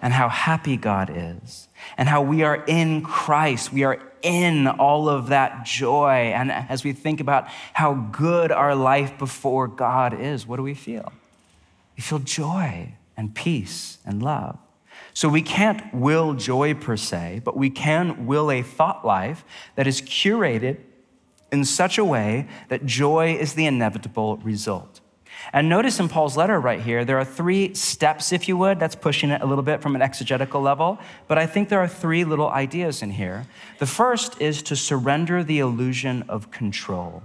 and 0.00 0.12
how 0.14 0.28
happy 0.28 0.78
God 0.78 1.10
is 1.12 1.68
and 1.98 2.08
how 2.08 2.22
we 2.22 2.42
are 2.42 2.64
in 2.66 3.02
Christ. 3.02 3.72
We 3.72 3.84
are 3.84 4.00
in 4.22 4.66
all 4.66 5.08
of 5.08 5.28
that 5.28 5.66
joy. 5.66 6.32
And 6.34 6.50
as 6.50 6.84
we 6.84 6.92
think 6.92 7.20
about 7.20 7.48
how 7.74 7.94
good 7.94 8.50
our 8.50 8.74
life 8.74 9.18
before 9.18 9.68
God 9.68 10.18
is, 10.18 10.46
what 10.46 10.56
do 10.56 10.62
we 10.62 10.74
feel? 10.74 11.12
We 11.96 12.02
feel 12.02 12.20
joy 12.20 12.94
and 13.16 13.34
peace 13.34 13.98
and 14.06 14.22
love. 14.22 14.58
So 15.12 15.28
we 15.28 15.42
can't 15.42 15.92
will 15.92 16.34
joy 16.34 16.74
per 16.74 16.96
se, 16.96 17.42
but 17.44 17.56
we 17.56 17.70
can 17.70 18.26
will 18.26 18.50
a 18.50 18.62
thought 18.62 19.04
life 19.04 19.44
that 19.74 19.86
is 19.86 20.00
curated 20.00 20.78
in 21.50 21.64
such 21.64 21.98
a 21.98 22.04
way 22.04 22.46
that 22.68 22.86
joy 22.86 23.34
is 23.34 23.54
the 23.54 23.66
inevitable 23.66 24.36
result. 24.38 24.97
And 25.52 25.68
notice 25.68 25.98
in 25.98 26.08
Paul's 26.08 26.36
letter 26.36 26.60
right 26.60 26.80
here, 26.80 27.04
there 27.04 27.18
are 27.18 27.24
three 27.24 27.74
steps, 27.74 28.32
if 28.32 28.48
you 28.48 28.56
would. 28.56 28.78
That's 28.78 28.94
pushing 28.94 29.30
it 29.30 29.40
a 29.40 29.46
little 29.46 29.64
bit 29.64 29.80
from 29.80 29.94
an 29.94 30.02
exegetical 30.02 30.60
level. 30.60 30.98
But 31.26 31.38
I 31.38 31.46
think 31.46 31.68
there 31.68 31.80
are 31.80 31.88
three 31.88 32.24
little 32.24 32.48
ideas 32.50 33.02
in 33.02 33.10
here. 33.10 33.46
The 33.78 33.86
first 33.86 34.40
is 34.40 34.62
to 34.64 34.76
surrender 34.76 35.42
the 35.42 35.60
illusion 35.60 36.24
of 36.28 36.50
control. 36.50 37.22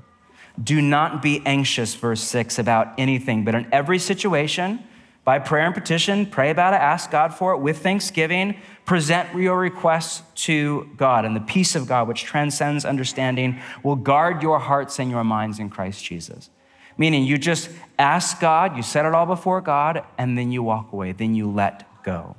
Do 0.62 0.82
not 0.82 1.22
be 1.22 1.42
anxious, 1.46 1.96
verse 1.96 2.22
6, 2.22 2.60
about 2.60 2.94
anything, 2.98 3.44
but 3.44 3.56
in 3.56 3.68
every 3.72 3.98
situation, 3.98 4.84
by 5.24 5.40
prayer 5.40 5.66
and 5.66 5.74
petition, 5.74 6.26
pray 6.26 6.50
about 6.50 6.74
it, 6.74 6.78
ask 6.78 7.10
God 7.10 7.34
for 7.34 7.54
it 7.54 7.60
with 7.60 7.80
thanksgiving, 7.80 8.58
present 8.86 9.34
your 9.36 9.58
requests 9.58 10.22
to 10.44 10.90
God, 10.98 11.26
and 11.26 11.36
the 11.36 11.42
peace 11.42 11.76
of 11.76 11.88
God, 11.88 12.08
which 12.08 12.24
transcends 12.24 12.84
understanding, 12.84 13.60
will 13.84 13.96
guard 13.96 14.44
your 14.44 14.60
hearts 14.60 15.00
and 15.00 15.10
your 15.10 15.24
minds 15.24 15.60
in 15.60 15.70
Christ 15.70 16.04
Jesus. 16.04 16.50
Meaning, 16.98 17.24
you 17.26 17.38
just 17.38 17.70
ask 17.98 18.40
God, 18.40 18.78
you 18.78 18.84
set 18.84 19.06
it 19.06 19.14
all 19.14 19.26
before 19.26 19.62
God, 19.62 20.04
and 20.18 20.38
then 20.38 20.52
you 20.52 20.64
walk 20.64 20.92
away, 20.94 21.12
then 21.12 21.36
you 21.36 21.50
let 21.50 22.04
go. 22.04 22.36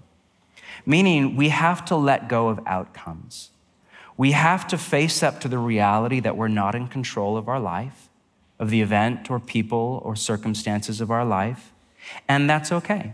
Meaning, 0.87 1.37
we 1.37 1.49
have 1.49 1.85
to 1.87 1.97
let 1.97 2.29
go 2.29 2.49
of 2.49 2.61
outcomes. 2.67 3.51
We 4.17 4.33
have 4.33 4.67
to 4.69 4.79
face 4.79 5.23
up 5.23 5.41
to 5.41 5.49
the 5.49 5.59
reality 5.59 6.21
that 6.21 6.37
we're 6.37 6.49
not 6.49 6.75
in 6.75 6.89
control 6.89 7.37
of 7.37 7.49
our 7.49 7.59
life, 7.59 8.09
of 8.59 8.71
the 8.71 8.81
event 8.81 9.31
or 9.31 9.41
people 9.41 10.01
or 10.05 10.15
circumstances 10.15 11.01
of 11.01 11.11
our 11.11 11.25
life, 11.25 11.73
and 12.29 12.49
that's 12.49 12.71
okay. 12.71 13.13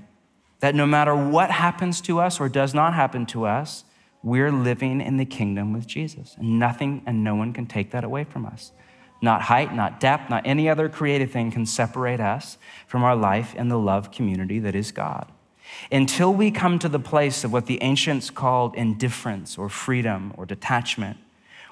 That 0.61 0.75
no 0.75 0.87
matter 0.87 1.17
what 1.17 1.51
happens 1.51 2.01
to 2.03 2.21
us 2.21 2.39
or 2.39 2.49
does 2.49 2.75
not 2.75 2.93
happen 2.93 3.25
to 3.27 3.47
us, 3.47 3.85
we're 4.23 4.53
living 4.53 5.01
in 5.01 5.17
the 5.17 5.25
kingdom 5.25 5.73
with 5.73 5.87
Jesus. 5.87 6.37
And 6.39 6.59
nothing 6.59 7.03
and 7.07 7.25
no 7.25 7.35
one 7.35 7.53
can 7.53 7.67
take 7.67 7.91
that 7.93 8.05
away 8.05 8.25
from 8.25 8.45
us. 8.45 8.73
Not 9.23 9.43
height, 9.43 9.75
not 9.75 10.01
depth, 10.01 10.31
not 10.31 10.47
any 10.47 10.69
other 10.69 10.89
created 10.89 11.31
thing 11.31 11.51
can 11.51 11.67
separate 11.67 12.21
us 12.21 12.57
from 12.87 13.05
our 13.05 13.17
life 13.17 13.55
in 13.55 13.69
the 13.69 13.79
love 13.79 14.11
community 14.11 14.59
that 14.61 14.75
is 14.75 14.93
God. 14.93 15.31
Until 15.93 16.33
we 16.33 16.51
come 16.51 16.79
to 16.79 16.89
the 16.89 16.99
place 16.99 17.45
of 17.45 17.53
what 17.53 17.67
the 17.67 17.83
ancients 17.83 18.31
called 18.31 18.75
indifference 18.75 19.59
or 19.59 19.69
freedom 19.69 20.33
or 20.37 20.47
detachment, 20.47 21.19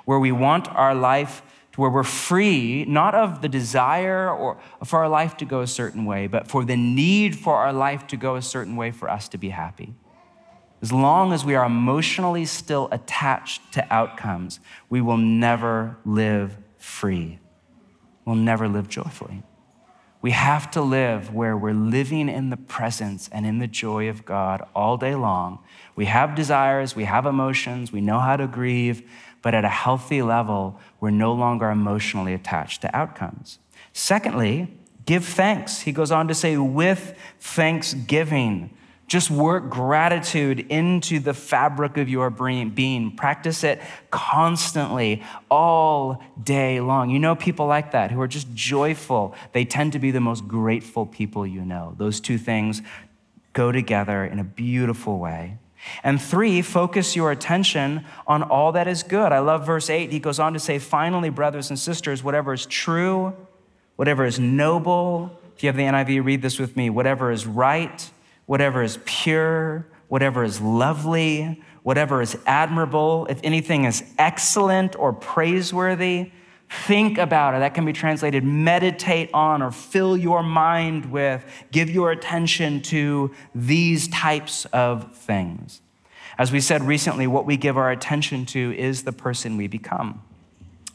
where 0.05 0.19
we 0.19 0.31
want 0.31 0.69
our 0.69 0.95
life 0.95 1.43
to 1.73 1.81
where 1.81 1.91
we're 1.91 2.05
free, 2.05 2.85
not 2.85 3.15
of 3.15 3.43
the 3.43 3.49
desire 3.49 4.31
or 4.31 4.59
for 4.85 5.01
our 5.01 5.09
life 5.09 5.37
to 5.39 5.45
go 5.45 5.61
a 5.61 5.67
certain 5.67 6.05
way, 6.05 6.27
but 6.27 6.49
for 6.49 6.65
the 6.65 6.77
need 6.77 7.37
for 7.37 7.57
our 7.57 7.73
life 7.73 8.07
to 8.07 8.17
go 8.17 8.37
a 8.37 8.43
certain 8.43 8.77
way 8.77 8.91
for 8.91 9.11
us 9.11 9.29
to 9.29 9.39
be 9.39 9.51
happy. 9.51 9.95
as 10.81 10.93
long 10.93 11.33
as 11.33 11.45
we 11.45 11.57
are 11.57 11.67
emotionally 11.67 12.45
still 12.45 12.89
attached 12.93 13.73
to 13.73 13.85
outcomes, 13.93 14.61
we 14.89 15.01
will 15.01 15.17
never 15.17 15.97
live 16.05 16.57
free. 16.79 17.39
We'll 18.25 18.37
never 18.37 18.69
live 18.69 18.89
joyfully. 18.89 19.43
We 20.21 20.33
have 20.33 20.71
to 20.73 20.83
live 20.83 21.33
where 21.33 21.57
we're 21.57 21.73
living 21.73 22.29
in 22.29 22.51
the 22.51 22.57
presence 22.57 23.29
and 23.31 23.47
in 23.47 23.59
the 23.59 23.69
joy 23.69 24.09
of 24.09 24.25
God 24.25 24.67
all 24.75 24.97
day 24.97 25.15
long. 25.15 25.61
We 25.95 26.07
have 26.07 26.35
desires, 26.35 26.97
we 26.97 27.05
have 27.05 27.25
emotions, 27.25 27.93
we 27.93 28.01
know 28.01 28.19
how 28.19 28.37
to 28.37 28.49
grieve, 28.49 29.09
but 29.43 29.55
at 29.55 29.65
a 29.65 29.69
healthy 29.69 30.21
level, 30.23 30.81
we're 31.01 31.11
no 31.11 31.33
longer 31.33 31.71
emotionally 31.71 32.35
attached 32.35 32.81
to 32.83 32.97
outcomes. 32.97 33.61
Secondly, 33.93 34.77
give 35.07 35.25
thanks. 35.25 35.83
He 35.83 35.93
goes 35.93 36.11
on 36.11 36.27
to 36.29 36.35
say, 36.35 36.57
with 36.57 37.17
thanksgiving. 37.39 38.71
Just 39.09 39.31
work 39.31 39.71
gratitude 39.71 40.61
into 40.69 41.19
the 41.19 41.33
fabric 41.33 41.97
of 41.97 42.11
your 42.11 42.29
being. 42.29 43.17
Practice 43.17 43.65
it 43.65 43.81
constantly, 44.11 45.23
all 45.51 46.23
day 46.43 46.81
long. 46.81 47.09
You 47.09 47.19
know 47.19 47.35
people 47.35 47.67
like 47.67 47.93
that 47.93 48.11
who 48.11 48.21
are 48.21 48.29
just 48.29 48.53
joyful. 48.55 49.35
They 49.53 49.65
tend 49.65 49.95
to 49.95 49.99
be 49.99 50.11
the 50.11 50.21
most 50.21 50.47
grateful 50.47 51.07
people 51.07 51.47
you 51.47 51.65
know. 51.65 51.95
Those 51.97 52.21
two 52.21 52.37
things 52.37 52.83
go 53.55 53.73
together 53.73 54.27
in 54.27 54.39
a 54.39 54.45
beautiful 54.45 55.19
way. 55.19 55.57
And 56.05 56.21
three, 56.21 56.61
focus 56.61 57.17
your 57.17 57.31
attention 57.31 58.05
on 58.27 58.43
all 58.43 58.73
that 58.73 58.87
is 58.87 59.03
good. 59.03 59.33
I 59.33 59.39
love 59.39 59.65
verse 59.65 59.89
eight. 59.89 60.13
He 60.13 60.19
goes 60.19 60.39
on 60.39 60.53
to 60.53 60.59
say, 60.59 60.79
finally, 60.79 61.31
brothers 61.31 61.71
and 61.71 61.79
sisters, 61.79 62.23
whatever 62.23 62.53
is 62.53 62.67
true, 62.67 63.35
whatever 63.97 64.27
is 64.27 64.39
noble, 64.39 65.39
if 65.57 65.63
you 65.63 65.69
have 65.69 65.77
the 65.77 65.85
NIV, 65.85 66.25
read 66.25 66.43
this 66.43 66.59
with 66.59 66.77
me, 66.77 66.91
whatever 66.91 67.33
is 67.33 67.47
right 67.47 68.11
whatever 68.49 68.83
is 68.83 68.99
pure, 69.05 69.87
whatever 70.09 70.43
is 70.43 70.59
lovely, 70.59 71.63
whatever 71.83 72.23
is 72.23 72.35
admirable, 72.47 73.27
if 73.29 73.39
anything 73.45 73.85
is 73.85 74.03
excellent 74.17 74.97
or 74.97 75.13
praiseworthy, 75.13 76.33
think 76.71 77.19
about 77.19 77.55
it. 77.55 77.59
That 77.59 77.75
can 77.75 77.85
be 77.85 77.93
translated 77.93 78.45
meditate 78.45 79.29
on 79.35 79.61
or 79.61 79.71
fill 79.71 80.17
your 80.17 80.43
mind 80.43 81.13
with, 81.13 81.45
give 81.73 81.91
your 81.91 82.11
attention 82.11 82.81
to 82.85 83.35
these 83.55 84.09
types 84.09 84.65
of 84.67 85.15
things. 85.15 85.83
As 86.39 86.51
we 86.51 86.61
said 86.61 86.83
recently, 86.83 87.27
what 87.27 87.45
we 87.45 87.59
give 87.59 87.77
our 87.77 87.91
attention 87.91 88.47
to 88.47 88.75
is 88.79 89.03
the 89.03 89.13
person 89.13 89.59
we 89.59 89.67
become. 89.67 90.23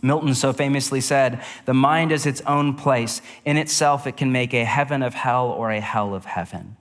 Milton 0.02 0.34
so 0.34 0.54
famously 0.54 1.02
said, 1.02 1.44
The 1.66 1.76
mind 1.76 2.12
is 2.12 2.26
its 2.26 2.42
own 2.42 2.74
place. 2.74 3.22
In 3.46 3.58
itself, 3.58 4.08
it 4.08 4.18
can 4.18 4.32
make 4.32 4.56
a 4.56 4.66
heaven 4.66 5.04
of 5.04 5.14
hell 5.14 5.50
or 5.50 5.70
a 5.70 5.80
hell 5.80 6.16
of 6.16 6.26
heaven. 6.26 6.78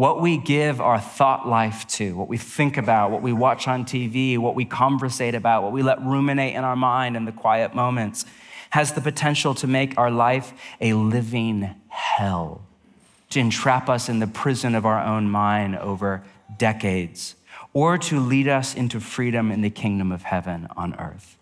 What 0.00 0.22
we 0.22 0.38
give 0.38 0.80
our 0.80 0.98
thought 0.98 1.46
life 1.46 1.86
to, 1.88 2.16
what 2.16 2.26
we 2.26 2.38
think 2.38 2.78
about, 2.78 3.10
what 3.10 3.20
we 3.20 3.34
watch 3.34 3.68
on 3.68 3.84
TV, 3.84 4.38
what 4.38 4.54
we 4.54 4.64
conversate 4.64 5.34
about, 5.34 5.62
what 5.62 5.72
we 5.72 5.82
let 5.82 6.00
ruminate 6.00 6.54
in 6.54 6.64
our 6.64 6.74
mind 6.74 7.18
in 7.18 7.26
the 7.26 7.32
quiet 7.32 7.74
moments, 7.74 8.24
has 8.70 8.94
the 8.94 9.02
potential 9.02 9.54
to 9.56 9.66
make 9.66 9.98
our 9.98 10.10
life 10.10 10.54
a 10.80 10.94
living 10.94 11.74
hell, 11.88 12.62
to 13.28 13.40
entrap 13.40 13.90
us 13.90 14.08
in 14.08 14.20
the 14.20 14.26
prison 14.26 14.74
of 14.74 14.86
our 14.86 15.04
own 15.04 15.28
mind 15.28 15.76
over 15.76 16.24
decades, 16.56 17.34
or 17.74 17.98
to 17.98 18.20
lead 18.20 18.48
us 18.48 18.74
into 18.74 19.00
freedom 19.00 19.52
in 19.52 19.60
the 19.60 19.68
kingdom 19.68 20.12
of 20.12 20.22
heaven 20.22 20.66
on 20.78 20.94
earth. 20.94 21.36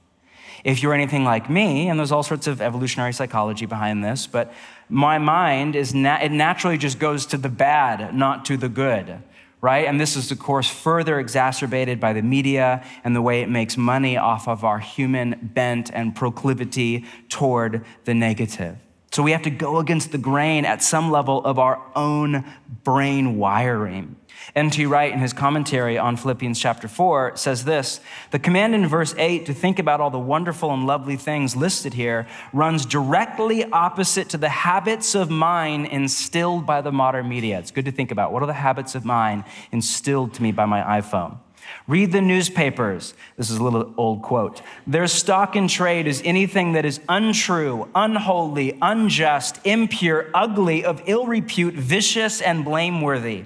If 0.65 0.83
you're 0.83 0.95
anything 0.95 1.25
like 1.25 1.49
me, 1.49 1.89
and 1.89 1.99
there's 1.99 2.13
all 2.13 2.23
sorts 2.23 2.47
of 2.47 2.61
evolutionary 2.61 3.13
psychology 3.13 3.67
behind 3.67 4.05
this, 4.05 4.27
but 4.27 4.53
my 4.89 5.19
mind 5.19 5.77
is 5.77 5.95
na- 5.95 6.19
it 6.21 6.33
naturally 6.33 6.79
just 6.79 6.99
goes 6.99 7.27
to 7.27 7.37
the 7.37 7.49
bad, 7.49 8.15
not 8.15 8.45
to 8.47 8.57
the 8.57 8.69
good, 8.69 9.23
right? 9.61 9.87
And 9.87 10.01
this 10.01 10.17
is, 10.17 10.31
of 10.31 10.39
course, 10.39 10.69
further 10.69 11.19
exacerbated 11.19 12.01
by 12.01 12.13
the 12.13 12.23
media 12.23 12.85
and 13.05 13.15
the 13.15 13.23
way 13.23 13.43
it 13.43 13.49
makes 13.49 13.77
money 13.77 14.17
off 14.17 14.49
of 14.49 14.65
our 14.65 14.79
human 14.79 15.51
bent 15.55 15.91
and 15.93 16.15
proclivity 16.15 17.05
toward 17.29 17.85
the 18.05 18.15
negative. 18.15 18.79
So 19.19 19.25
we 19.25 19.33
have 19.33 19.43
to 19.43 19.51
go 19.51 19.79
against 19.79 20.13
the 20.13 20.19
grain 20.19 20.65
at 20.65 20.81
some 20.81 21.11
level 21.11 21.45
of 21.45 21.59
our 21.59 21.83
own 21.97 22.45
brain 22.85 23.37
wiring. 23.37 24.15
N.T. 24.55 24.87
Wright, 24.87 25.13
in 25.13 25.19
his 25.19 25.33
commentary 25.33 25.99
on 25.99 26.17
Philippians 26.17 26.57
chapter 26.57 26.87
4, 26.87 27.37
says 27.37 27.65
this 27.65 27.99
The 28.31 28.39
command 28.39 28.77
in 28.77 28.87
verse 28.87 29.17
8 29.19 29.45
to 29.47 29.53
think 29.53 29.81
about 29.81 30.01
all 30.01 30.11
the 30.11 30.21
wonderful 30.21 30.73
and 30.73 30.87
lovely 30.87 31.17
things 31.17 31.57
listed 31.57 31.95
here 31.95 32.29
runs 32.53 32.87
directly 32.87 33.65
opposite 33.65 34.29
to 34.29 34.39
the 34.39 34.51
habits 34.51 35.17
of 35.17 35.31
mind 35.31 35.87
instilled 35.87 36.65
by 36.65 36.81
the 36.81 36.93
modern 36.93 37.29
media. 37.29 37.59
It's 37.59 37.73
good 37.73 37.87
to 37.87 37.91
think 37.91 38.13
about 38.13 38.33
what 38.33 38.45
are 38.45 38.47
the 38.47 38.53
habits 38.53 38.95
of 38.95 39.05
mind 39.05 39.43
instilled 39.73 40.35
to 40.35 40.45
me 40.45 40.53
by 40.53 40.67
my 40.67 41.01
iPhone? 41.01 41.39
Read 41.87 42.13
the 42.13 42.21
newspapers. 42.21 43.15
This 43.37 43.51
is 43.51 43.59
a 43.59 43.63
little 43.63 43.95
old 43.97 44.23
quote. 44.23 44.63
Their 44.87 45.07
stock 45.07 45.57
in 45.57 45.69
trade 45.69 46.07
is 46.07 46.21
anything 46.25 46.73
that 46.73 46.85
is 46.85 47.01
untrue, 47.09 47.89
unholy, 47.95 48.77
unjust, 48.83 49.59
impure, 49.65 50.31
ugly, 50.35 50.85
of 50.85 51.03
ill 51.07 51.27
repute, 51.27 51.75
vicious, 51.75 52.41
and 52.41 52.65
blameworthy. 52.65 53.45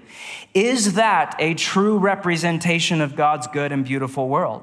Is 0.55 0.95
that 0.95 1.37
a 1.39 1.55
true 1.55 1.99
representation 1.99 3.01
of 3.01 3.17
God's 3.17 3.47
good 3.47 3.73
and 3.73 3.85
beautiful 3.85 4.29
world? 4.29 4.63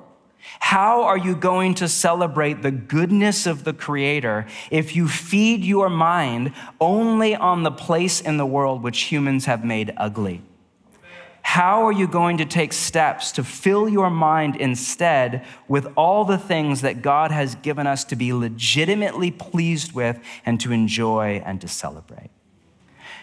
How 0.60 1.04
are 1.04 1.18
you 1.18 1.36
going 1.36 1.76
to 1.76 1.88
celebrate 1.88 2.62
the 2.62 2.72
goodness 2.72 3.46
of 3.46 3.64
the 3.64 3.74
Creator 3.74 4.46
if 4.72 4.96
you 4.96 5.08
feed 5.08 5.64
your 5.64 5.90
mind 5.90 6.54
only 6.80 7.36
on 7.36 7.64
the 7.64 7.72
place 7.72 8.22
in 8.22 8.38
the 8.38 8.46
world 8.46 8.82
which 8.82 9.02
humans 9.02 9.46
have 9.46 9.64
made 9.64 9.94
ugly? 9.98 10.42
How 11.42 11.86
are 11.86 11.92
you 11.92 12.08
going 12.08 12.38
to 12.38 12.46
take 12.46 12.74
steps 12.74 13.32
to 13.34 13.44
fill 13.44 13.90
your 13.90 14.10
mind 14.10 14.56
instead 14.56 15.46
with 15.68 15.88
all 15.96 16.26
the 16.26 16.38
things 16.38 16.82
that 16.82 17.02
God 17.02 17.32
has 17.32 17.56
given 17.56 17.88
us 17.88 18.04
to 18.06 18.16
be 18.16 18.34
legitimately 18.34 19.32
pleased 19.32 19.94
with 19.94 20.20
and 20.46 20.60
to 20.62 20.72
enjoy 20.72 21.42
and 21.46 21.60
to 21.62 21.68
celebrate? 21.68 22.30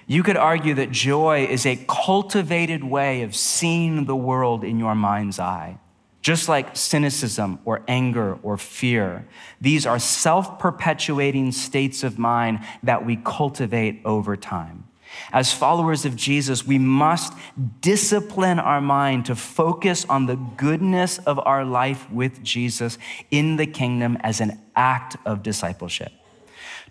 You 0.06 0.22
could 0.22 0.36
argue 0.36 0.74
that 0.74 0.92
joy 0.92 1.46
is 1.46 1.66
a 1.66 1.76
cultivated 1.88 2.84
way 2.84 3.22
of 3.22 3.34
seeing 3.34 4.04
the 4.04 4.16
world 4.16 4.62
in 4.62 4.78
your 4.78 4.94
mind's 4.94 5.38
eye. 5.38 5.78
Just 6.22 6.48
like 6.48 6.76
cynicism 6.76 7.60
or 7.64 7.82
anger 7.86 8.38
or 8.42 8.56
fear, 8.56 9.26
these 9.60 9.86
are 9.86 9.98
self 9.98 10.58
perpetuating 10.58 11.52
states 11.52 12.02
of 12.02 12.18
mind 12.18 12.60
that 12.82 13.06
we 13.06 13.16
cultivate 13.16 14.00
over 14.04 14.36
time. 14.36 14.88
As 15.32 15.52
followers 15.52 16.04
of 16.04 16.16
Jesus, 16.16 16.66
we 16.66 16.78
must 16.78 17.32
discipline 17.80 18.58
our 18.58 18.80
mind 18.80 19.26
to 19.26 19.34
focus 19.34 20.04
on 20.08 20.26
the 20.26 20.36
goodness 20.36 21.18
of 21.18 21.38
our 21.44 21.64
life 21.64 22.10
with 22.10 22.42
Jesus 22.42 22.98
in 23.30 23.56
the 23.56 23.66
kingdom 23.66 24.16
as 24.20 24.40
an 24.40 24.60
act 24.74 25.16
of 25.24 25.42
discipleship. 25.42 26.12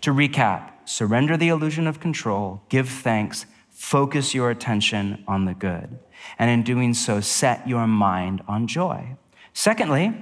To 0.02 0.12
recap, 0.12 0.70
surrender 0.84 1.36
the 1.36 1.48
illusion 1.48 1.86
of 1.86 2.00
control, 2.00 2.62
give 2.68 2.88
thanks, 2.88 3.46
focus 3.70 4.34
your 4.34 4.50
attention 4.50 5.24
on 5.26 5.44
the 5.44 5.54
good. 5.54 5.98
And 6.38 6.50
in 6.50 6.62
doing 6.62 6.94
so, 6.94 7.20
set 7.20 7.66
your 7.68 7.86
mind 7.86 8.42
on 8.48 8.66
joy. 8.66 9.16
Secondly, 9.52 10.14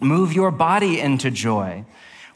move 0.00 0.32
your 0.32 0.50
body 0.50 1.00
into 1.00 1.30
joy. 1.30 1.84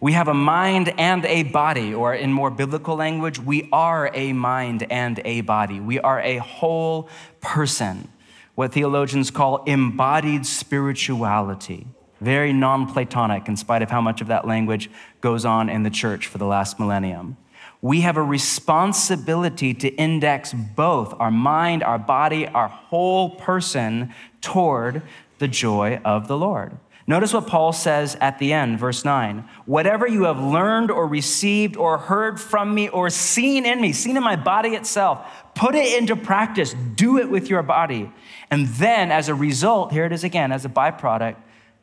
We 0.01 0.13
have 0.13 0.29
a 0.29 0.35
mind 0.35 0.93
and 0.99 1.25
a 1.25 1.45
body, 1.45 1.95
or 1.95 2.15
in 2.15 2.31
more 2.31 2.51
biblical 2.51 2.97
language, 2.97 3.39
we 3.39 3.69
are 3.73 4.11
a 4.13 4.35
mind 4.35 4.87
and 4.91 5.21
a 5.25 5.41
body. 5.41 5.81
We 5.81 5.99
are 6.01 6.21
a 6.21 6.37
whole 6.37 7.09
person, 7.41 8.09
what 8.55 8.73
theologians 8.73 9.31
call 9.31 9.65
embodied 9.65 10.45
spirituality. 10.45 11.87
Very 12.21 12.53
non 12.53 12.93
Platonic, 12.93 13.49
in 13.49 13.57
spite 13.57 13.83
of 13.83 13.91
how 13.91 14.03
much 14.03 14.21
of 14.21 14.27
that 14.27 14.47
language 14.47 14.91
goes 15.23 15.47
on 15.47 15.71
in 15.71 15.83
the 15.83 15.91
church 15.91 16.27
for 16.27 16.37
the 16.37 16.47
last 16.47 16.79
millennium. 16.79 17.39
We 17.81 18.03
have 18.03 18.17
a 18.17 18.23
responsibility 18.23 19.73
to 19.75 19.89
index 19.95 20.53
both 20.53 21.15
our 21.19 21.31
mind, 21.31 21.83
our 21.83 21.99
body, 21.99 22.47
our 22.49 22.69
whole 22.69 23.31
person 23.31 24.15
toward 24.41 25.03
the 25.39 25.49
joy 25.49 26.01
of 26.05 26.29
the 26.29 26.37
Lord. 26.37 26.79
Notice 27.09 27.33
what 27.33 27.47
Paul 27.47 27.73
says 27.73 28.17
at 28.21 28.41
the 28.41 28.53
end, 28.53 28.81
verse 28.81 29.05
9. 29.05 29.49
Whatever 29.65 30.09
you 30.09 30.25
have 30.25 30.41
learned 30.41 30.91
or 30.91 31.07
received 31.07 31.77
or 31.77 31.99
heard 31.99 32.41
from 32.41 32.75
me 32.75 32.89
or 32.89 33.11
seen 33.11 33.65
in 33.65 33.81
me, 33.81 33.93
seen 33.93 34.17
in 34.17 34.25
my 34.25 34.35
body 34.35 34.71
itself, 34.71 35.25
put 35.55 35.77
it 35.77 35.97
into 35.97 36.17
practice. 36.17 36.75
Do 36.97 37.19
it 37.19 37.31
with 37.31 37.49
your 37.49 37.63
body. 37.63 38.13
And 38.51 38.67
then, 38.67 39.13
as 39.13 39.29
a 39.29 39.35
result, 39.35 39.93
here 39.93 40.05
it 40.05 40.13
is 40.13 40.25
again, 40.25 40.51
as 40.51 40.65
a 40.65 40.69
byproduct, 40.69 41.37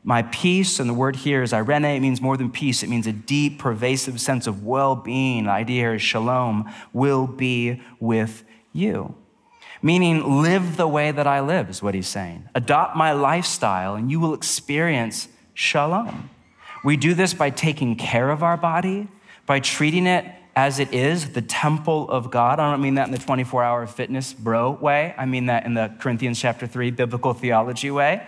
my 0.03 0.23
peace, 0.23 0.81
and 0.81 0.89
the 0.89 0.93
word 0.93 1.15
here 1.15 1.41
is 1.41 1.53
eirene, 1.53 1.95
it 1.95 2.01
means 2.01 2.19
more 2.19 2.35
than 2.35 2.51
peace, 2.51 2.83
it 2.83 2.89
means 2.89 3.07
a 3.07 3.13
deep, 3.13 3.59
pervasive 3.59 4.19
sense 4.19 4.47
of 4.47 4.65
well 4.65 4.97
being. 4.97 5.45
The 5.45 5.51
idea 5.51 5.83
here 5.83 5.93
is 5.93 6.01
shalom, 6.01 6.69
will 6.91 7.25
be 7.25 7.81
with 8.01 8.43
you 8.73 9.15
meaning 9.81 10.41
live 10.41 10.77
the 10.77 10.87
way 10.87 11.11
that 11.11 11.27
I 11.27 11.39
live, 11.39 11.69
is 11.69 11.81
what 11.81 11.93
he's 11.93 12.07
saying. 12.07 12.47
Adopt 12.55 12.95
my 12.95 13.11
lifestyle, 13.11 13.95
and 13.95 14.09
you 14.11 14.19
will 14.19 14.33
experience 14.33 15.27
shalom. 15.53 16.29
We 16.83 16.97
do 16.97 17.13
this 17.13 17.33
by 17.33 17.49
taking 17.49 17.95
care 17.95 18.29
of 18.29 18.43
our 18.43 18.57
body, 18.57 19.07
by 19.45 19.59
treating 19.59 20.05
it 20.05 20.25
as 20.55 20.79
it 20.79 20.93
is, 20.93 21.29
the 21.31 21.41
temple 21.41 22.09
of 22.09 22.29
God. 22.29 22.59
I 22.59 22.71
don't 22.71 22.81
mean 22.81 22.95
that 22.95 23.07
in 23.07 23.11
the 23.11 23.17
24 23.17 23.63
hour 23.63 23.87
fitness 23.87 24.33
bro 24.33 24.71
way. 24.71 25.15
I 25.17 25.25
mean 25.25 25.47
that 25.47 25.65
in 25.65 25.73
the 25.73 25.93
Corinthians 25.99 26.39
chapter 26.39 26.67
3 26.67 26.91
biblical 26.91 27.33
theology 27.33 27.89
way. 27.89 28.25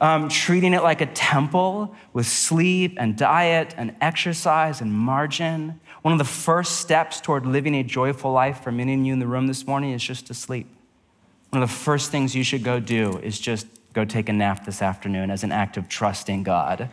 Um, 0.00 0.28
treating 0.28 0.74
it 0.74 0.82
like 0.82 1.00
a 1.00 1.06
temple 1.06 1.94
with 2.12 2.26
sleep 2.26 2.96
and 2.98 3.16
diet 3.16 3.74
and 3.78 3.94
exercise 4.00 4.80
and 4.80 4.92
margin. 4.92 5.80
One 6.06 6.12
of 6.12 6.18
the 6.18 6.24
first 6.24 6.76
steps 6.76 7.20
toward 7.20 7.46
living 7.46 7.74
a 7.74 7.82
joyful 7.82 8.30
life 8.30 8.62
for 8.62 8.70
many 8.70 8.94
of 8.94 9.00
you 9.00 9.12
in 9.12 9.18
the 9.18 9.26
room 9.26 9.48
this 9.48 9.66
morning 9.66 9.90
is 9.90 10.00
just 10.00 10.28
to 10.28 10.34
sleep. 10.34 10.68
One 11.50 11.60
of 11.60 11.68
the 11.68 11.74
first 11.74 12.12
things 12.12 12.32
you 12.32 12.44
should 12.44 12.62
go 12.62 12.78
do 12.78 13.18
is 13.24 13.40
just 13.40 13.66
go 13.92 14.04
take 14.04 14.28
a 14.28 14.32
nap 14.32 14.64
this 14.64 14.82
afternoon 14.82 15.32
as 15.32 15.42
an 15.42 15.50
act 15.50 15.76
of 15.76 15.88
trusting 15.88 16.44
God 16.44 16.90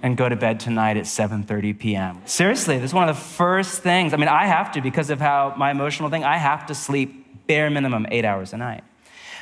and 0.00 0.16
go 0.16 0.28
to 0.28 0.36
bed 0.36 0.60
tonight 0.60 0.96
at 0.96 1.06
7:30 1.06 1.76
p.m. 1.76 2.22
Seriously, 2.24 2.78
this 2.78 2.90
is 2.90 2.94
one 2.94 3.08
of 3.08 3.16
the 3.16 3.20
first 3.20 3.82
things. 3.82 4.14
I 4.14 4.16
mean, 4.16 4.28
I 4.28 4.46
have 4.46 4.70
to 4.74 4.80
because 4.80 5.10
of 5.10 5.18
how 5.18 5.52
my 5.58 5.72
emotional 5.72 6.08
thing, 6.08 6.22
I 6.22 6.36
have 6.36 6.66
to 6.66 6.74
sleep 6.76 7.48
bare 7.48 7.68
minimum 7.68 8.06
8 8.12 8.24
hours 8.24 8.52
a 8.52 8.58
night. 8.58 8.84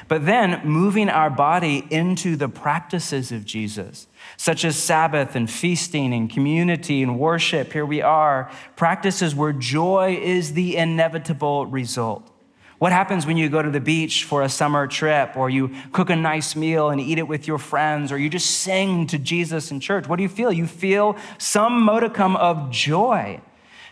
But 0.08 0.24
then 0.24 0.62
moving 0.64 1.10
our 1.10 1.28
body 1.28 1.86
into 1.90 2.36
the 2.36 2.48
practices 2.48 3.32
of 3.32 3.44
Jesus, 3.44 4.06
such 4.36 4.64
as 4.64 4.76
Sabbath 4.76 5.36
and 5.36 5.50
feasting 5.50 6.12
and 6.12 6.28
community 6.30 7.02
and 7.02 7.18
worship, 7.18 7.72
here 7.72 7.86
we 7.86 8.02
are, 8.02 8.50
practices 8.76 9.34
where 9.34 9.52
joy 9.52 10.18
is 10.20 10.54
the 10.54 10.76
inevitable 10.76 11.66
result. 11.66 12.30
What 12.78 12.92
happens 12.92 13.24
when 13.24 13.36
you 13.36 13.48
go 13.48 13.62
to 13.62 13.70
the 13.70 13.80
beach 13.80 14.24
for 14.24 14.42
a 14.42 14.48
summer 14.48 14.86
trip, 14.86 15.36
or 15.36 15.48
you 15.48 15.70
cook 15.92 16.10
a 16.10 16.16
nice 16.16 16.56
meal 16.56 16.90
and 16.90 17.00
eat 17.00 17.18
it 17.18 17.28
with 17.28 17.46
your 17.46 17.58
friends, 17.58 18.10
or 18.12 18.18
you 18.18 18.28
just 18.28 18.50
sing 18.50 19.06
to 19.06 19.18
Jesus 19.18 19.70
in 19.70 19.80
church? 19.80 20.08
What 20.08 20.16
do 20.16 20.22
you 20.22 20.28
feel? 20.28 20.52
You 20.52 20.66
feel 20.66 21.16
some 21.38 21.82
modicum 21.82 22.36
of 22.36 22.70
joy. 22.70 23.40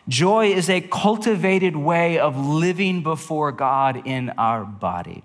Joy 0.09 0.53
is 0.53 0.68
a 0.68 0.80
cultivated 0.80 1.76
way 1.76 2.18
of 2.18 2.37
living 2.37 3.03
before 3.03 3.53
God 3.53 4.07
in 4.07 4.30
our 4.30 4.64
body. 4.64 5.22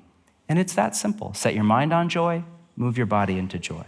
And 0.48 0.60
it's 0.60 0.76
that 0.76 0.96
simple. 0.96 1.34
Set 1.34 1.56
your 1.56 1.64
mind 1.64 1.92
on 1.92 2.10
joy, 2.10 2.44
move 2.76 2.96
your 2.96 3.08
body 3.08 3.38
into 3.38 3.58
joy. 3.60 3.86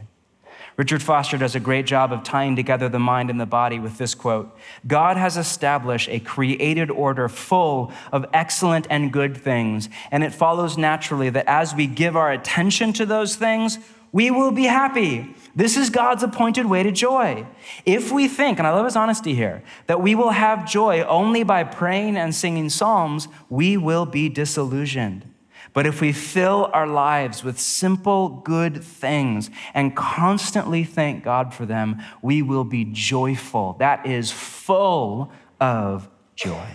Richard 0.79 1.03
Foster 1.03 1.37
does 1.37 1.55
a 1.55 1.59
great 1.59 1.85
job 1.85 2.13
of 2.13 2.23
tying 2.23 2.55
together 2.55 2.87
the 2.87 2.99
mind 2.99 3.29
and 3.29 3.37
the 3.37 3.45
body 3.45 3.79
with 3.79 3.97
this 3.97 4.15
quote 4.15 4.57
God 4.87 5.17
has 5.17 5.35
established 5.35 6.07
a 6.07 6.21
created 6.21 6.89
order 6.89 7.27
full 7.27 7.91
of 8.13 8.25
excellent 8.31 8.87
and 8.89 9.11
good 9.11 9.35
things, 9.35 9.89
and 10.09 10.23
it 10.23 10.33
follows 10.33 10.77
naturally 10.77 11.29
that 11.31 11.49
as 11.49 11.75
we 11.75 11.85
give 11.85 12.15
our 12.15 12.31
attention 12.31 12.93
to 12.93 13.05
those 13.05 13.35
things, 13.35 13.77
we 14.13 14.31
will 14.31 14.51
be 14.51 14.63
happy. 14.63 15.35
This 15.53 15.75
is 15.75 15.89
God's 15.89 16.23
appointed 16.23 16.65
way 16.65 16.81
to 16.83 16.93
joy. 16.93 17.45
If 17.85 18.13
we 18.13 18.29
think, 18.29 18.57
and 18.57 18.65
I 18.65 18.71
love 18.71 18.85
his 18.85 18.95
honesty 18.95 19.35
here, 19.35 19.61
that 19.87 20.01
we 20.01 20.15
will 20.15 20.29
have 20.29 20.65
joy 20.65 21.03
only 21.03 21.43
by 21.43 21.65
praying 21.65 22.15
and 22.15 22.33
singing 22.33 22.69
psalms, 22.69 23.27
we 23.49 23.75
will 23.75 24.05
be 24.05 24.29
disillusioned. 24.29 25.28
But 25.73 25.85
if 25.85 26.01
we 26.01 26.11
fill 26.11 26.69
our 26.73 26.87
lives 26.87 27.43
with 27.43 27.59
simple 27.59 28.29
good 28.29 28.83
things 28.83 29.49
and 29.73 29.95
constantly 29.95 30.83
thank 30.83 31.23
God 31.23 31.53
for 31.53 31.65
them, 31.65 32.01
we 32.21 32.41
will 32.41 32.63
be 32.63 32.85
joyful. 32.85 33.75
That 33.79 34.05
is 34.05 34.31
full 34.31 35.31
of 35.59 36.09
joy. 36.35 36.67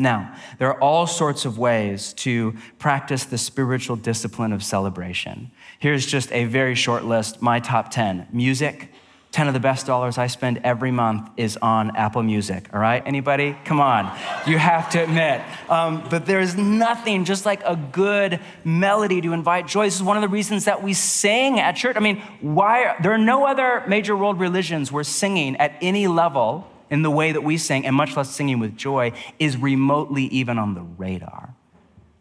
Now, 0.00 0.34
there 0.58 0.68
are 0.68 0.80
all 0.80 1.06
sorts 1.06 1.44
of 1.44 1.58
ways 1.58 2.14
to 2.14 2.54
practice 2.78 3.24
the 3.24 3.36
spiritual 3.36 3.96
discipline 3.96 4.54
of 4.54 4.62
celebration. 4.62 5.50
Here's 5.78 6.06
just 6.06 6.32
a 6.32 6.46
very 6.46 6.74
short 6.74 7.04
list 7.04 7.42
my 7.42 7.60
top 7.60 7.90
10 7.90 8.28
music, 8.32 8.90
10 9.32 9.46
of 9.46 9.54
the 9.54 9.60
best 9.60 9.86
dollars 9.86 10.18
I 10.18 10.26
spend 10.26 10.60
every 10.64 10.90
month 10.90 11.30
is 11.36 11.56
on 11.58 11.96
Apple 11.96 12.22
Music, 12.22 12.68
all 12.72 12.80
right? 12.80 13.00
Anybody? 13.06 13.56
Come 13.64 13.80
on. 13.80 14.06
You 14.44 14.58
have 14.58 14.90
to 14.90 15.02
admit. 15.04 15.40
Um, 15.68 16.04
but 16.10 16.26
there's 16.26 16.56
nothing 16.56 17.24
just 17.24 17.46
like 17.46 17.62
a 17.64 17.76
good 17.76 18.40
melody 18.64 19.20
to 19.20 19.32
invite 19.32 19.68
joy. 19.68 19.84
This 19.84 19.94
is 19.94 20.02
one 20.02 20.16
of 20.16 20.22
the 20.22 20.28
reasons 20.28 20.64
that 20.64 20.82
we 20.82 20.94
sing 20.94 21.60
at 21.60 21.76
church. 21.76 21.96
I 21.96 22.00
mean, 22.00 22.20
why? 22.40 22.96
There 23.02 23.12
are 23.12 23.18
no 23.18 23.46
other 23.46 23.84
major 23.86 24.16
world 24.16 24.40
religions 24.40 24.90
where 24.90 25.04
singing 25.04 25.56
at 25.56 25.74
any 25.80 26.08
level 26.08 26.66
in 26.90 27.02
the 27.02 27.10
way 27.10 27.30
that 27.30 27.42
we 27.42 27.56
sing, 27.56 27.86
and 27.86 27.94
much 27.94 28.16
less 28.16 28.30
singing 28.34 28.58
with 28.58 28.76
joy, 28.76 29.12
is 29.38 29.56
remotely 29.56 30.24
even 30.24 30.58
on 30.58 30.74
the 30.74 30.82
radar. 30.82 31.54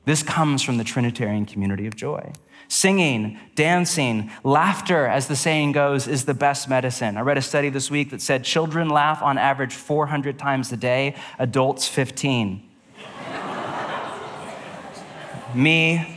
This 0.05 0.21
comes 0.21 0.61
from 0.61 0.77
the 0.77 0.83
Trinitarian 0.83 1.45
community 1.45 1.87
of 1.87 1.95
joy. 1.95 2.33
Singing, 2.71 3.39
dancing, 3.55 4.29
laughter, 4.43 5.07
as 5.07 5.27
the 5.27 5.35
saying 5.35 5.71
goes, 5.71 6.07
is 6.07 6.25
the 6.25 6.35
best 6.35 6.69
medicine. 6.69 7.17
I 7.17 7.21
read 7.21 7.39
a 7.39 7.41
study 7.41 7.69
this 7.69 7.89
week 7.89 8.11
that 8.11 8.21
said 8.21 8.43
children 8.43 8.89
laugh 8.89 9.23
on 9.23 9.39
average 9.39 9.73
400 9.73 10.37
times 10.37 10.71
a 10.71 10.77
day, 10.77 11.15
adults 11.39 11.87
15. 11.87 12.61
Me, 15.55 16.15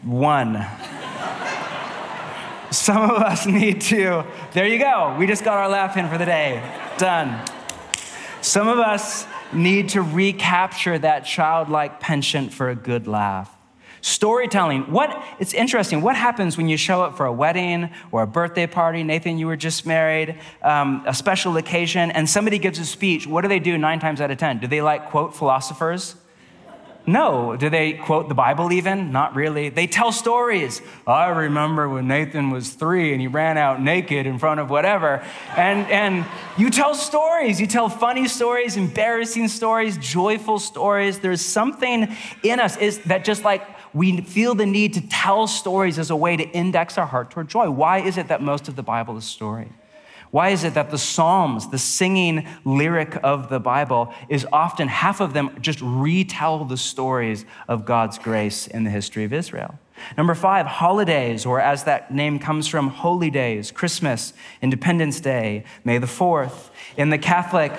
one. 0.00 0.66
Some 2.70 3.10
of 3.10 3.18
us 3.18 3.44
need 3.46 3.82
to, 3.82 4.24
there 4.52 4.66
you 4.66 4.78
go. 4.78 5.14
We 5.18 5.26
just 5.26 5.44
got 5.44 5.58
our 5.58 5.68
laugh 5.68 5.98
in 5.98 6.08
for 6.08 6.16
the 6.16 6.24
day. 6.24 6.62
Done. 6.96 7.44
Some 8.40 8.68
of 8.68 8.78
us 8.78 9.26
need 9.52 9.90
to 9.90 10.00
recapture 10.00 10.98
that 10.98 11.26
childlike 11.26 12.00
penchant 12.00 12.54
for 12.54 12.70
a 12.70 12.74
good 12.74 13.06
laugh. 13.06 13.53
Storytelling. 14.04 14.82
What, 14.92 15.24
it's 15.38 15.54
interesting. 15.54 16.02
What 16.02 16.14
happens 16.14 16.58
when 16.58 16.68
you 16.68 16.76
show 16.76 17.02
up 17.02 17.16
for 17.16 17.24
a 17.24 17.32
wedding 17.32 17.88
or 18.12 18.20
a 18.20 18.26
birthday 18.26 18.66
party? 18.66 19.02
Nathan, 19.02 19.38
you 19.38 19.46
were 19.46 19.56
just 19.56 19.86
married, 19.86 20.38
um, 20.60 21.02
a 21.06 21.14
special 21.14 21.56
occasion, 21.56 22.10
and 22.10 22.28
somebody 22.28 22.58
gives 22.58 22.78
a 22.78 22.84
speech. 22.84 23.26
What 23.26 23.40
do 23.40 23.48
they 23.48 23.60
do 23.60 23.78
nine 23.78 24.00
times 24.00 24.20
out 24.20 24.30
of 24.30 24.36
10? 24.36 24.58
Do 24.58 24.66
they 24.66 24.82
like 24.82 25.08
quote 25.08 25.34
philosophers? 25.34 26.16
No. 27.06 27.56
Do 27.56 27.70
they 27.70 27.94
quote 27.94 28.28
the 28.28 28.34
Bible 28.34 28.72
even? 28.72 29.10
Not 29.10 29.34
really. 29.34 29.70
They 29.70 29.86
tell 29.86 30.12
stories. 30.12 30.82
I 31.06 31.28
remember 31.28 31.88
when 31.88 32.06
Nathan 32.06 32.50
was 32.50 32.74
three 32.74 33.12
and 33.12 33.22
he 33.22 33.26
ran 33.26 33.56
out 33.56 33.80
naked 33.80 34.26
in 34.26 34.38
front 34.38 34.60
of 34.60 34.68
whatever. 34.68 35.24
And, 35.56 35.90
and 35.90 36.26
you 36.58 36.68
tell 36.68 36.94
stories. 36.94 37.58
You 37.58 37.66
tell 37.66 37.88
funny 37.88 38.28
stories, 38.28 38.76
embarrassing 38.76 39.48
stories, 39.48 39.96
joyful 39.96 40.58
stories. 40.58 41.20
There's 41.20 41.42
something 41.42 42.14
in 42.42 42.60
us 42.60 42.76
is 42.76 42.98
that 43.04 43.24
just 43.24 43.44
like 43.44 43.62
we 43.94 44.20
feel 44.20 44.54
the 44.54 44.66
need 44.66 44.94
to 44.94 45.00
tell 45.00 45.46
stories 45.46 45.98
as 45.98 46.10
a 46.10 46.16
way 46.16 46.36
to 46.36 46.44
index 46.50 46.98
our 46.98 47.06
heart 47.06 47.30
toward 47.30 47.48
joy. 47.48 47.70
Why 47.70 48.00
is 48.00 48.18
it 48.18 48.28
that 48.28 48.42
most 48.42 48.68
of 48.68 48.76
the 48.76 48.82
Bible 48.82 49.16
is 49.16 49.24
story? 49.24 49.70
Why 50.32 50.48
is 50.48 50.64
it 50.64 50.74
that 50.74 50.90
the 50.90 50.98
Psalms, 50.98 51.70
the 51.70 51.78
singing 51.78 52.44
lyric 52.64 53.16
of 53.22 53.50
the 53.50 53.60
Bible, 53.60 54.12
is 54.28 54.44
often 54.52 54.88
half 54.88 55.20
of 55.20 55.32
them 55.32 55.56
just 55.60 55.80
retell 55.80 56.64
the 56.64 56.76
stories 56.76 57.44
of 57.68 57.84
God's 57.84 58.18
grace 58.18 58.66
in 58.66 58.82
the 58.82 58.90
history 58.90 59.22
of 59.22 59.32
Israel? 59.32 59.78
Number 60.16 60.34
five, 60.34 60.66
holidays, 60.66 61.46
or 61.46 61.60
as 61.60 61.84
that 61.84 62.12
name 62.12 62.40
comes 62.40 62.66
from, 62.66 62.88
holy 62.88 63.30
days, 63.30 63.70
Christmas, 63.70 64.32
Independence 64.60 65.20
Day, 65.20 65.62
May 65.84 65.98
the 65.98 66.08
4th. 66.08 66.70
In 66.96 67.10
the 67.10 67.18
Catholic, 67.18 67.72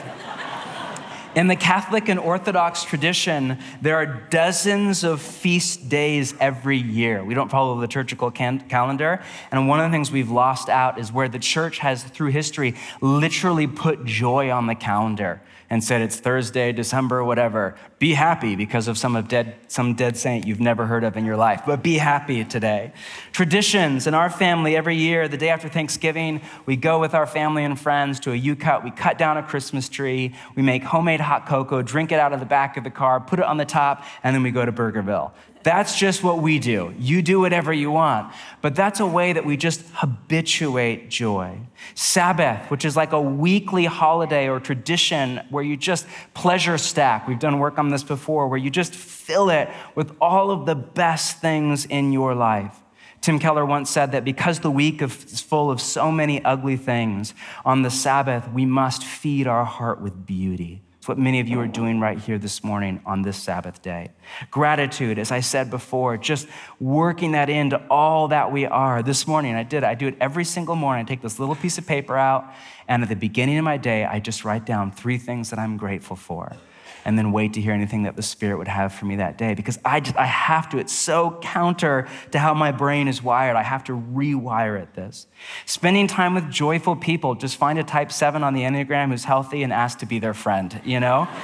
in 1.35 1.47
the 1.47 1.55
Catholic 1.55 2.07
and 2.07 2.19
Orthodox 2.19 2.83
tradition, 2.83 3.59
there 3.81 3.97
are 3.97 4.05
dozens 4.05 5.03
of 5.03 5.21
feast 5.21 5.89
days 5.89 6.33
every 6.39 6.77
year. 6.77 7.23
We 7.23 7.33
don't 7.33 7.51
follow 7.51 7.75
the 7.75 7.81
liturgical 7.81 8.31
can- 8.31 8.61
calendar. 8.61 9.21
And 9.51 9.67
one 9.67 9.81
of 9.81 9.91
the 9.91 9.93
things 9.93 10.11
we've 10.11 10.31
lost 10.31 10.69
out 10.69 10.97
is 10.97 11.11
where 11.11 11.27
the 11.27 11.39
church 11.39 11.79
has, 11.79 12.03
through 12.03 12.31
history, 12.31 12.75
literally 13.01 13.67
put 13.67 14.05
joy 14.05 14.49
on 14.49 14.67
the 14.67 14.75
calendar 14.75 15.41
and 15.69 15.83
said 15.83 16.01
it's 16.01 16.17
Thursday, 16.17 16.71
December, 16.71 17.23
whatever. 17.23 17.75
Be 17.99 18.13
happy 18.13 18.55
because 18.55 18.87
of 18.87 18.97
some 18.97 19.15
of 19.15 19.27
dead, 19.27 19.55
some 19.67 19.95
dead 19.95 20.17
saint 20.17 20.45
you've 20.45 20.59
never 20.59 20.85
heard 20.85 21.03
of 21.03 21.17
in 21.17 21.25
your 21.25 21.37
life, 21.37 21.61
but 21.65 21.81
be 21.81 21.97
happy 21.97 22.43
today. 22.43 22.93
Traditions 23.31 24.07
in 24.07 24.13
our 24.13 24.29
family 24.29 24.75
every 24.75 24.95
year, 24.95 25.27
the 25.27 25.37
day 25.37 25.49
after 25.49 25.67
Thanksgiving, 25.67 26.41
we 26.65 26.75
go 26.75 26.99
with 26.99 27.13
our 27.13 27.25
family 27.25 27.63
and 27.63 27.79
friends 27.79 28.19
to 28.21 28.31
a 28.31 28.35
U-cut. 28.35 28.83
We 28.83 28.91
cut 28.91 29.17
down 29.17 29.37
a 29.37 29.43
Christmas 29.43 29.89
tree. 29.89 30.35
We 30.55 30.61
make 30.61 30.83
homemade 30.83 31.21
hot 31.21 31.47
cocoa, 31.47 31.81
drink 31.81 32.11
it 32.11 32.19
out 32.19 32.33
of 32.33 32.39
the 32.39 32.45
back 32.45 32.77
of 32.77 32.83
the 32.83 32.91
car, 32.91 33.19
put 33.19 33.39
it 33.39 33.45
on 33.45 33.57
the 33.57 33.65
top, 33.65 34.03
and 34.23 34.35
then 34.35 34.43
we 34.43 34.51
go 34.51 34.65
to 34.65 34.71
Burgerville. 34.71 35.31
That's 35.65 35.97
just 35.97 36.23
what 36.23 36.43
we 36.43 36.59
do. 36.59 36.93
You 36.99 37.23
do 37.23 37.39
whatever 37.39 37.73
you 37.73 37.89
want. 37.89 38.31
But 38.61 38.75
that's 38.75 38.99
a 38.99 39.05
way 39.07 39.33
that 39.33 39.47
we 39.47 39.57
just 39.57 39.81
habituate 39.93 41.09
joy. 41.09 41.57
Sabbath, 41.95 42.69
which 42.69 42.85
is 42.85 42.95
like 42.95 43.13
a 43.13 43.19
weekly 43.19 43.85
holiday 43.85 44.47
or 44.47 44.59
tradition 44.59 45.41
where 45.49 45.63
you 45.63 45.75
just 45.75 46.05
pleasure 46.35 46.77
stack. 46.77 47.27
We've 47.27 47.39
done 47.39 47.57
work 47.57 47.79
on 47.79 47.89
this 47.89 48.03
before, 48.03 48.47
where 48.47 48.59
you 48.59 48.69
just 48.69 48.93
fill 48.93 49.49
it 49.49 49.67
with 49.95 50.15
all 50.21 50.51
of 50.51 50.67
the 50.67 50.75
best 50.75 51.41
things 51.41 51.85
in 51.85 52.13
your 52.13 52.35
life. 52.35 52.77
Tim 53.21 53.39
Keller 53.39 53.65
once 53.65 53.89
said 53.89 54.11
that 54.11 54.23
because 54.23 54.59
the 54.59 54.69
week 54.69 55.01
is 55.01 55.41
full 55.41 55.71
of 55.71 55.81
so 55.81 56.11
many 56.11 56.45
ugly 56.45 56.77
things, 56.77 57.33
on 57.65 57.81
the 57.81 57.89
Sabbath, 57.89 58.47
we 58.51 58.67
must 58.67 59.03
feed 59.03 59.47
our 59.47 59.65
heart 59.65 59.99
with 59.99 60.27
beauty. 60.27 60.84
It's 61.05 61.09
what 61.09 61.19
many 61.19 61.39
of 61.39 61.47
you 61.47 61.59
are 61.59 61.67
doing 61.67 61.99
right 61.99 62.17
here 62.17 62.39
this 62.39 62.63
morning 62.63 62.99
on 63.05 63.21
this 63.21 63.37
Sabbath 63.37 63.79
day. 63.83 64.09
Gratitude, 64.49 65.19
as 65.19 65.31
I 65.31 65.39
said 65.39 65.69
before, 65.69 66.17
just 66.17 66.47
working 66.79 67.33
that 67.33 67.47
into 67.47 67.79
all 67.91 68.29
that 68.29 68.51
we 68.51 68.65
are. 68.65 69.03
This 69.03 69.27
morning, 69.27 69.53
I 69.53 69.61
did. 69.61 69.83
I 69.83 69.93
do 69.93 70.07
it 70.07 70.17
every 70.19 70.43
single 70.43 70.75
morning. 70.75 71.05
I 71.05 71.07
take 71.07 71.21
this 71.21 71.37
little 71.37 71.53
piece 71.53 71.77
of 71.77 71.85
paper 71.85 72.17
out, 72.17 72.51
and 72.87 73.03
at 73.03 73.09
the 73.09 73.15
beginning 73.15 73.59
of 73.59 73.63
my 73.63 73.77
day, 73.77 74.03
I 74.03 74.19
just 74.19 74.43
write 74.43 74.65
down 74.65 74.91
three 74.91 75.19
things 75.19 75.51
that 75.51 75.59
I'm 75.59 75.77
grateful 75.77 76.15
for 76.15 76.57
and 77.05 77.17
then 77.17 77.31
wait 77.31 77.53
to 77.53 77.61
hear 77.61 77.71
anything 77.71 78.03
that 78.03 78.15
the 78.15 78.23
Spirit 78.23 78.57
would 78.57 78.67
have 78.67 78.91
for 78.93 79.05
me 79.05 79.15
that 79.17 79.37
day 79.37 79.53
because 79.53 79.79
I 79.85 79.99
just, 79.99 80.17
I 80.17 80.25
have 80.25 80.69
to. 80.69 80.79
It's 80.79 80.91
so 80.91 81.39
counter 81.41 82.07
to 82.31 82.39
how 82.39 82.55
my 82.55 82.71
brain 82.71 83.07
is 83.07 83.21
wired. 83.21 83.55
I 83.55 83.63
have 83.63 83.83
to 83.85 83.93
rewire 83.93 84.81
it 84.81 84.93
this. 84.95 85.27
Spending 85.65 86.07
time 86.07 86.33
with 86.33 86.49
joyful 86.49 86.95
people. 86.95 87.35
Just 87.35 87.57
find 87.57 87.77
a 87.77 87.83
type 87.83 88.11
seven 88.11 88.43
on 88.43 88.55
the 88.55 88.61
Enneagram 88.61 89.11
who's 89.11 89.23
healthy 89.23 89.61
and 89.61 89.71
ask 89.71 89.99
to 89.99 90.05
be 90.07 90.17
their 90.17 90.33
friend, 90.33 90.81
you 90.83 90.99
know? 90.99 91.27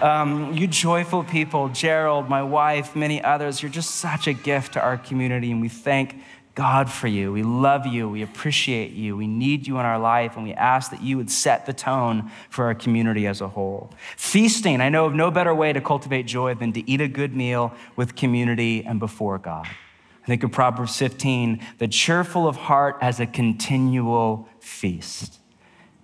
Um, 0.00 0.52
you 0.52 0.66
joyful 0.66 1.24
people, 1.24 1.70
Gerald, 1.70 2.28
my 2.28 2.42
wife, 2.42 2.94
many 2.94 3.24
others, 3.24 3.62
you're 3.62 3.70
just 3.70 3.92
such 3.92 4.26
a 4.26 4.34
gift 4.34 4.74
to 4.74 4.80
our 4.82 4.98
community, 4.98 5.50
and 5.50 5.58
we 5.58 5.70
thank 5.70 6.20
God 6.56 6.90
for 6.90 7.06
you. 7.06 7.32
We 7.32 7.42
love 7.42 7.86
you. 7.86 8.08
We 8.08 8.22
appreciate 8.22 8.92
you. 8.92 9.14
We 9.14 9.26
need 9.26 9.66
you 9.66 9.78
in 9.78 9.84
our 9.84 9.98
life, 9.98 10.36
and 10.36 10.42
we 10.42 10.54
ask 10.54 10.90
that 10.90 11.02
you 11.02 11.18
would 11.18 11.30
set 11.30 11.66
the 11.66 11.74
tone 11.74 12.30
for 12.48 12.64
our 12.64 12.74
community 12.74 13.26
as 13.26 13.42
a 13.42 13.48
whole. 13.48 13.92
Feasting, 14.16 14.80
I 14.80 14.88
know 14.88 15.04
of 15.04 15.14
no 15.14 15.30
better 15.30 15.54
way 15.54 15.74
to 15.74 15.82
cultivate 15.82 16.22
joy 16.22 16.54
than 16.54 16.72
to 16.72 16.90
eat 16.90 17.02
a 17.02 17.08
good 17.08 17.36
meal 17.36 17.74
with 17.94 18.16
community 18.16 18.82
and 18.82 18.98
before 18.98 19.36
God. 19.36 19.66
I 19.66 20.26
think 20.26 20.42
of 20.42 20.50
Proverbs 20.50 20.96
15 20.96 21.60
the 21.76 21.88
cheerful 21.88 22.48
of 22.48 22.56
heart 22.56 22.96
as 23.02 23.20
a 23.20 23.26
continual 23.26 24.48
feast. 24.58 25.38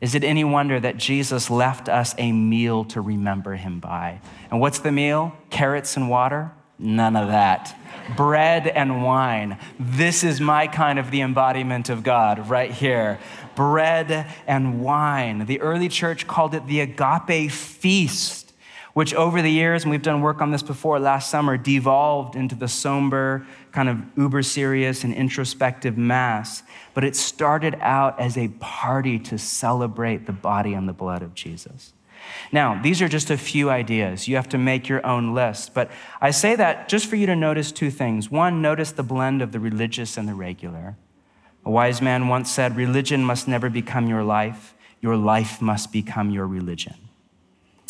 Is 0.02 0.14
it 0.14 0.22
any 0.22 0.44
wonder 0.44 0.78
that 0.78 0.98
Jesus 0.98 1.48
left 1.48 1.88
us 1.88 2.14
a 2.18 2.30
meal 2.30 2.84
to 2.86 3.00
remember 3.00 3.54
him 3.54 3.80
by? 3.80 4.20
And 4.50 4.60
what's 4.60 4.80
the 4.80 4.92
meal? 4.92 5.34
Carrots 5.48 5.96
and 5.96 6.10
water? 6.10 6.52
None 6.82 7.14
of 7.14 7.28
that. 7.28 7.78
Bread 8.16 8.66
and 8.66 9.04
wine. 9.04 9.56
This 9.78 10.24
is 10.24 10.40
my 10.40 10.66
kind 10.66 10.98
of 10.98 11.12
the 11.12 11.20
embodiment 11.20 11.88
of 11.88 12.02
God 12.02 12.50
right 12.50 12.72
here. 12.72 13.20
Bread 13.54 14.26
and 14.48 14.82
wine. 14.82 15.46
The 15.46 15.60
early 15.60 15.88
church 15.88 16.26
called 16.26 16.54
it 16.54 16.66
the 16.66 16.80
agape 16.80 17.52
feast, 17.52 18.52
which 18.94 19.14
over 19.14 19.40
the 19.40 19.50
years, 19.50 19.84
and 19.84 19.92
we've 19.92 20.02
done 20.02 20.22
work 20.22 20.40
on 20.40 20.50
this 20.50 20.62
before 20.62 20.98
last 20.98 21.30
summer, 21.30 21.56
devolved 21.56 22.34
into 22.34 22.56
the 22.56 22.66
somber, 22.66 23.46
kind 23.70 23.88
of 23.88 23.98
uber 24.16 24.42
serious 24.42 25.04
and 25.04 25.14
introspective 25.14 25.96
mass. 25.96 26.64
But 26.94 27.04
it 27.04 27.14
started 27.14 27.76
out 27.80 28.18
as 28.18 28.36
a 28.36 28.48
party 28.48 29.20
to 29.20 29.38
celebrate 29.38 30.26
the 30.26 30.32
body 30.32 30.74
and 30.74 30.88
the 30.88 30.92
blood 30.92 31.22
of 31.22 31.32
Jesus. 31.34 31.92
Now, 32.50 32.80
these 32.80 33.02
are 33.02 33.08
just 33.08 33.30
a 33.30 33.36
few 33.36 33.70
ideas. 33.70 34.28
You 34.28 34.36
have 34.36 34.48
to 34.50 34.58
make 34.58 34.88
your 34.88 35.04
own 35.06 35.34
list. 35.34 35.74
But 35.74 35.90
I 36.20 36.30
say 36.30 36.56
that 36.56 36.88
just 36.88 37.06
for 37.06 37.16
you 37.16 37.26
to 37.26 37.36
notice 37.36 37.72
two 37.72 37.90
things. 37.90 38.30
One, 38.30 38.62
notice 38.62 38.92
the 38.92 39.02
blend 39.02 39.42
of 39.42 39.52
the 39.52 39.60
religious 39.60 40.16
and 40.16 40.28
the 40.28 40.34
regular. 40.34 40.96
A 41.64 41.70
wise 41.70 42.00
man 42.00 42.28
once 42.28 42.50
said, 42.50 42.76
Religion 42.76 43.24
must 43.24 43.46
never 43.46 43.68
become 43.68 44.08
your 44.08 44.24
life, 44.24 44.74
your 45.00 45.16
life 45.16 45.60
must 45.60 45.92
become 45.92 46.30
your 46.30 46.46
religion. 46.46 46.94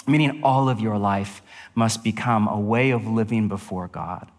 Meaning, 0.06 0.42
all 0.42 0.68
of 0.68 0.80
your 0.80 0.98
life 0.98 1.42
must 1.74 2.02
become 2.02 2.48
a 2.48 2.58
way 2.58 2.90
of 2.90 3.06
living 3.06 3.46
before 3.46 3.86
God. 3.86 4.31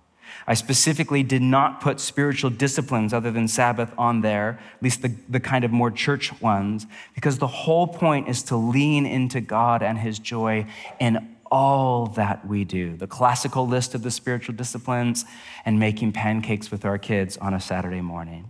I 0.46 0.56
specifically 0.56 1.24
did 1.24 1.42
not 1.42 1.80
put 1.80 2.00
spiritual 2.00 2.50
disciplines 2.50 3.14
other 3.14 3.32
than 3.32 3.48
Sabbath 3.48 3.92
on 3.98 4.22
there, 4.22 4.60
at 4.76 4.84
least 4.84 5.02
the, 5.02 5.16
the 5.30 5.40
kind 5.40 5.64
of 5.64 5.72
more 5.72 5.92
church 5.92 6.42
ones, 6.42 6.86
because 7.16 7.38
the 7.38 7.48
whole 7.48 7.88
point 7.88 8.28
is 8.28 8.44
to 8.44 8.58
lean 8.58 9.06
into 9.06 9.40
God 9.40 9.82
and 9.82 9.98
His 9.98 10.20
joy 10.20 10.66
in 11.00 11.36
all 11.50 12.08
that 12.08 12.48
we 12.48 12.64
do. 12.66 12.98
The 12.98 13.08
classical 13.08 13.68
list 13.68 13.94
of 13.94 14.02
the 14.02 14.12
spiritual 14.12 14.56
disciplines 14.56 15.24
and 15.66 15.80
making 15.80 16.12
pancakes 16.12 16.72
with 16.72 16.84
our 16.84 16.98
kids 16.98 17.38
on 17.38 17.54
a 17.54 17.60
Saturday 17.60 18.02
morning. 18.02 18.50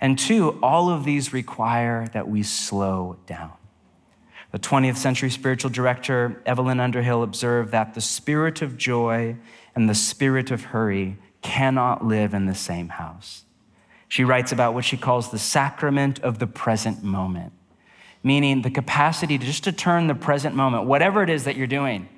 And 0.00 0.18
two, 0.18 0.58
all 0.62 0.90
of 0.90 1.04
these 1.04 1.32
require 1.32 2.08
that 2.12 2.28
we 2.28 2.42
slow 2.42 3.16
down. 3.26 3.52
The 4.52 4.58
20th 4.58 4.96
century 4.96 5.30
spiritual 5.30 5.70
director, 5.70 6.40
Evelyn 6.46 6.78
Underhill, 6.78 7.22
observed 7.22 7.72
that 7.72 7.94
the 7.94 8.00
spirit 8.00 8.62
of 8.62 8.76
joy 8.76 9.36
and 9.74 9.88
the 9.88 9.94
spirit 9.94 10.50
of 10.50 10.64
hurry 10.64 11.16
cannot 11.44 12.04
live 12.04 12.34
in 12.34 12.46
the 12.46 12.54
same 12.54 12.88
house. 12.88 13.44
She 14.08 14.24
writes 14.24 14.50
about 14.50 14.74
what 14.74 14.84
she 14.84 14.96
calls 14.96 15.30
the 15.30 15.38
sacrament 15.38 16.18
of 16.20 16.40
the 16.40 16.46
present 16.46 17.04
moment, 17.04 17.52
meaning 18.24 18.62
the 18.62 18.70
capacity 18.70 19.38
to 19.38 19.44
just 19.44 19.62
to 19.64 19.72
turn 19.72 20.08
the 20.08 20.14
present 20.14 20.56
moment, 20.56 20.86
whatever 20.86 21.22
it 21.22 21.30
is 21.30 21.44
that 21.44 21.56
you're 21.56 21.66
doing, 21.66 22.08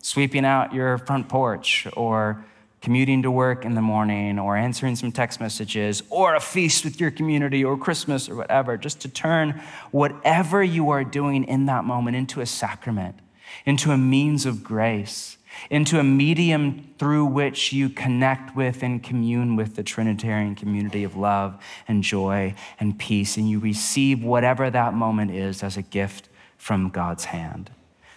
sweeping 0.00 0.44
out 0.44 0.72
your 0.72 0.98
front 0.98 1.28
porch 1.28 1.86
or 1.94 2.44
commuting 2.80 3.22
to 3.22 3.30
work 3.30 3.64
in 3.64 3.74
the 3.74 3.82
morning 3.82 4.38
or 4.38 4.56
answering 4.56 4.94
some 4.94 5.10
text 5.10 5.40
messages 5.40 6.02
or 6.08 6.36
a 6.36 6.40
feast 6.40 6.84
with 6.84 7.00
your 7.00 7.10
community 7.10 7.64
or 7.64 7.76
Christmas 7.76 8.28
or 8.28 8.36
whatever, 8.36 8.76
just 8.76 9.00
to 9.00 9.08
turn 9.08 9.60
whatever 9.90 10.62
you 10.62 10.90
are 10.90 11.02
doing 11.02 11.42
in 11.44 11.66
that 11.66 11.84
moment 11.84 12.16
into 12.16 12.40
a 12.40 12.46
sacrament, 12.46 13.18
into 13.64 13.90
a 13.90 13.98
means 13.98 14.46
of 14.46 14.62
grace 14.62 15.38
into 15.70 15.98
a 15.98 16.04
medium 16.04 16.92
through 16.98 17.24
which 17.26 17.72
you 17.72 17.88
connect 17.88 18.56
with 18.56 18.82
and 18.82 19.02
commune 19.02 19.56
with 19.56 19.76
the 19.76 19.82
Trinitarian 19.82 20.54
community 20.54 21.04
of 21.04 21.16
love 21.16 21.62
and 21.88 22.02
joy 22.02 22.54
and 22.78 22.98
peace, 22.98 23.36
and 23.36 23.48
you 23.48 23.58
receive 23.58 24.22
whatever 24.22 24.70
that 24.70 24.94
moment 24.94 25.30
is 25.30 25.62
as 25.62 25.76
a 25.76 25.82
gift 25.82 26.28
from 26.56 26.88
God's 26.88 27.26
hand. 27.26 27.70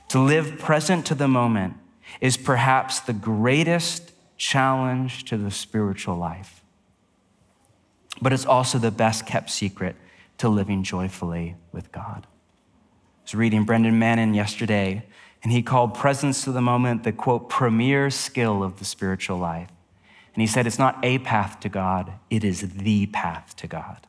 To 0.10 0.20
live 0.20 0.58
present 0.58 1.06
to 1.08 1.16
the 1.16 1.28
moment 1.28 1.76
is 2.22 2.38
perhaps 2.38 3.00
the 3.00 3.14
greatest 3.14 4.12
challenge 4.38 5.26
to 5.26 5.38
the 5.38 5.52
spiritual 5.52 6.18
life, 6.18 6.64
but 8.22 8.34
it's 8.34 8.46
also 8.46 8.78
the 8.78 8.92
best 8.92 9.26
kept 9.26 9.50
secret 9.50 9.96
to 10.38 10.50
living 10.50 10.84
joyfully 10.84 11.56
with 11.72 11.92
God. 11.92 12.26
I 12.26 13.22
was 13.24 13.36
reading 13.36 13.66
Brennan 13.66 14.00
Manning 14.00 14.34
yesterday 14.34 15.06
and 15.44 15.52
he 15.52 15.62
called 15.62 15.94
presence 15.94 16.44
to 16.44 16.52
the 16.52 16.62
moment 16.62 17.04
the 17.04 17.12
quote, 17.12 17.50
premier 17.50 18.10
skill 18.10 18.64
of 18.64 18.80
the 18.80 18.86
spiritual 18.86 19.38
life. 19.38 19.70
And 20.34 20.42
he 20.42 20.48
said, 20.48 20.68
it's 20.68 20.80
not 20.80 21.00
a 21.04 21.20
path 21.20 21.60
to 21.62 21.70
God, 21.70 22.14
it 22.30 22.44
is 22.44 22.62
the 22.74 23.08
path 23.08 23.56
to 23.58 23.68
God. 23.68 24.08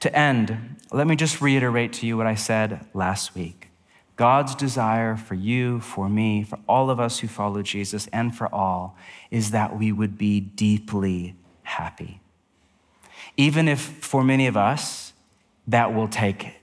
To 0.00 0.16
end, 0.16 0.76
let 0.92 1.06
me 1.06 1.14
just 1.14 1.40
reiterate 1.40 1.92
to 1.94 2.06
you 2.06 2.16
what 2.16 2.26
I 2.26 2.34
said 2.34 2.86
last 2.94 3.34
week. 3.34 3.68
God's 4.16 4.54
desire 4.54 5.16
for 5.16 5.34
you, 5.34 5.80
for 5.80 6.08
me, 6.08 6.42
for 6.42 6.58
all 6.68 6.90
of 6.90 7.00
us 7.00 7.18
who 7.20 7.28
follow 7.28 7.62
Jesus, 7.62 8.06
and 8.12 8.34
for 8.34 8.54
all 8.54 8.96
is 9.30 9.50
that 9.50 9.78
we 9.78 9.92
would 9.92 10.18
be 10.18 10.40
deeply 10.40 11.34
happy. 11.62 12.20
Even 13.36 13.68
if 13.68 13.80
for 13.80 14.22
many 14.22 14.46
of 14.46 14.56
us, 14.56 15.12
that 15.66 15.94
will 15.94 16.08
take 16.08 16.60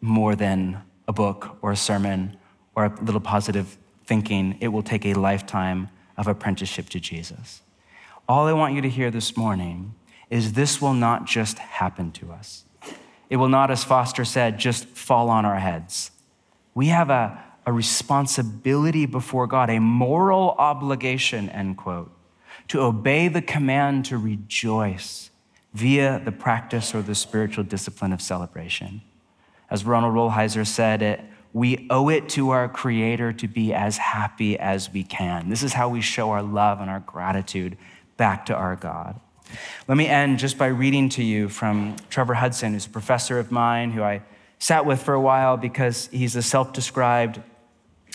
more 0.00 0.36
than 0.36 0.82
a 1.08 1.12
book 1.12 1.56
or 1.60 1.72
a 1.72 1.76
sermon 1.76 2.36
or 2.74 2.86
a 2.86 3.00
little 3.02 3.20
positive 3.20 3.76
thinking, 4.04 4.56
it 4.60 4.68
will 4.68 4.82
take 4.82 5.06
a 5.06 5.14
lifetime 5.14 5.88
of 6.16 6.26
apprenticeship 6.26 6.88
to 6.90 7.00
Jesus. 7.00 7.62
All 8.28 8.46
I 8.46 8.52
want 8.52 8.74
you 8.74 8.80
to 8.80 8.88
hear 8.88 9.10
this 9.10 9.36
morning 9.36 9.94
is 10.30 10.54
this 10.54 10.80
will 10.80 10.94
not 10.94 11.26
just 11.26 11.58
happen 11.58 12.10
to 12.12 12.32
us. 12.32 12.64
It 13.30 13.36
will 13.36 13.48
not, 13.48 13.70
as 13.70 13.84
Foster 13.84 14.24
said, 14.24 14.58
just 14.58 14.86
fall 14.86 15.28
on 15.28 15.44
our 15.44 15.58
heads. 15.58 16.10
We 16.74 16.88
have 16.88 17.10
a, 17.10 17.42
a 17.66 17.72
responsibility 17.72 19.06
before 19.06 19.46
God, 19.46 19.70
a 19.70 19.78
moral 19.78 20.54
obligation, 20.58 21.48
end 21.50 21.76
quote, 21.76 22.10
to 22.68 22.80
obey 22.80 23.28
the 23.28 23.42
command 23.42 24.06
to 24.06 24.18
rejoice 24.18 25.30
via 25.72 26.20
the 26.24 26.32
practice 26.32 26.94
or 26.94 27.02
the 27.02 27.14
spiritual 27.14 27.64
discipline 27.64 28.12
of 28.12 28.22
celebration. 28.22 29.02
As 29.70 29.84
Ronald 29.84 30.14
Rolheiser 30.14 30.66
said, 30.66 31.02
it, 31.02 31.20
we 31.54 31.86
owe 31.88 32.08
it 32.08 32.28
to 32.30 32.50
our 32.50 32.68
Creator 32.68 33.32
to 33.34 33.48
be 33.48 33.72
as 33.72 33.96
happy 33.96 34.58
as 34.58 34.92
we 34.92 35.04
can. 35.04 35.48
This 35.48 35.62
is 35.62 35.72
how 35.72 35.88
we 35.88 36.00
show 36.00 36.32
our 36.32 36.42
love 36.42 36.80
and 36.80 36.90
our 36.90 36.98
gratitude 37.00 37.78
back 38.16 38.46
to 38.46 38.54
our 38.54 38.74
God. 38.74 39.20
Let 39.86 39.96
me 39.96 40.08
end 40.08 40.40
just 40.40 40.58
by 40.58 40.66
reading 40.66 41.08
to 41.10 41.22
you 41.22 41.48
from 41.48 41.94
Trevor 42.10 42.34
Hudson, 42.34 42.72
who's 42.72 42.86
a 42.86 42.90
professor 42.90 43.38
of 43.38 43.52
mine 43.52 43.92
who 43.92 44.02
I 44.02 44.22
sat 44.58 44.84
with 44.84 45.00
for 45.00 45.14
a 45.14 45.20
while 45.20 45.56
because 45.56 46.08
he's 46.08 46.34
a 46.34 46.42
self 46.42 46.72
described 46.72 47.40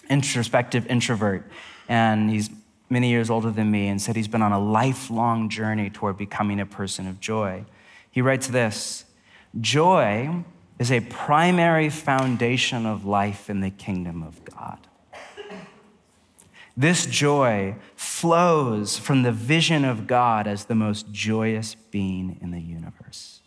introspective 0.10 0.86
introvert. 0.88 1.50
And 1.88 2.30
he's 2.30 2.50
many 2.90 3.10
years 3.10 3.30
older 3.30 3.52
than 3.52 3.72
me 3.72 3.88
and 3.88 4.02
said 4.02 4.18
he's 4.18 4.28
been 4.28 4.42
on 4.42 4.52
a 4.52 4.60
lifelong 4.60 5.48
journey 5.48 5.90
toward 5.90 6.18
becoming 6.18 6.60
a 6.60 6.66
person 6.66 7.08
of 7.08 7.22
joy. 7.22 7.64
He 8.12 8.22
writes 8.22 8.48
this 8.48 9.06
Joy 9.62 10.44
is 10.80 10.92
a 10.92 11.02
primary 11.02 11.90
foundation 11.90 12.86
of 12.86 13.06
life 13.06 13.50
in 13.50 13.60
the 13.60 13.70
kingdom 13.70 14.24
of 14.24 14.44
God. 14.46 14.80
This 16.76 17.06
joy 17.06 17.76
flows 17.98 18.98
from 18.98 19.24
the 19.24 19.34
vision 19.34 19.84
of 19.84 20.08
God 20.08 20.48
as 20.48 20.66
the 20.66 20.76
most 20.76 21.12
joyous 21.12 21.76
being 21.76 22.40
in 22.42 22.52
the 22.52 22.62
universe. 22.62 23.42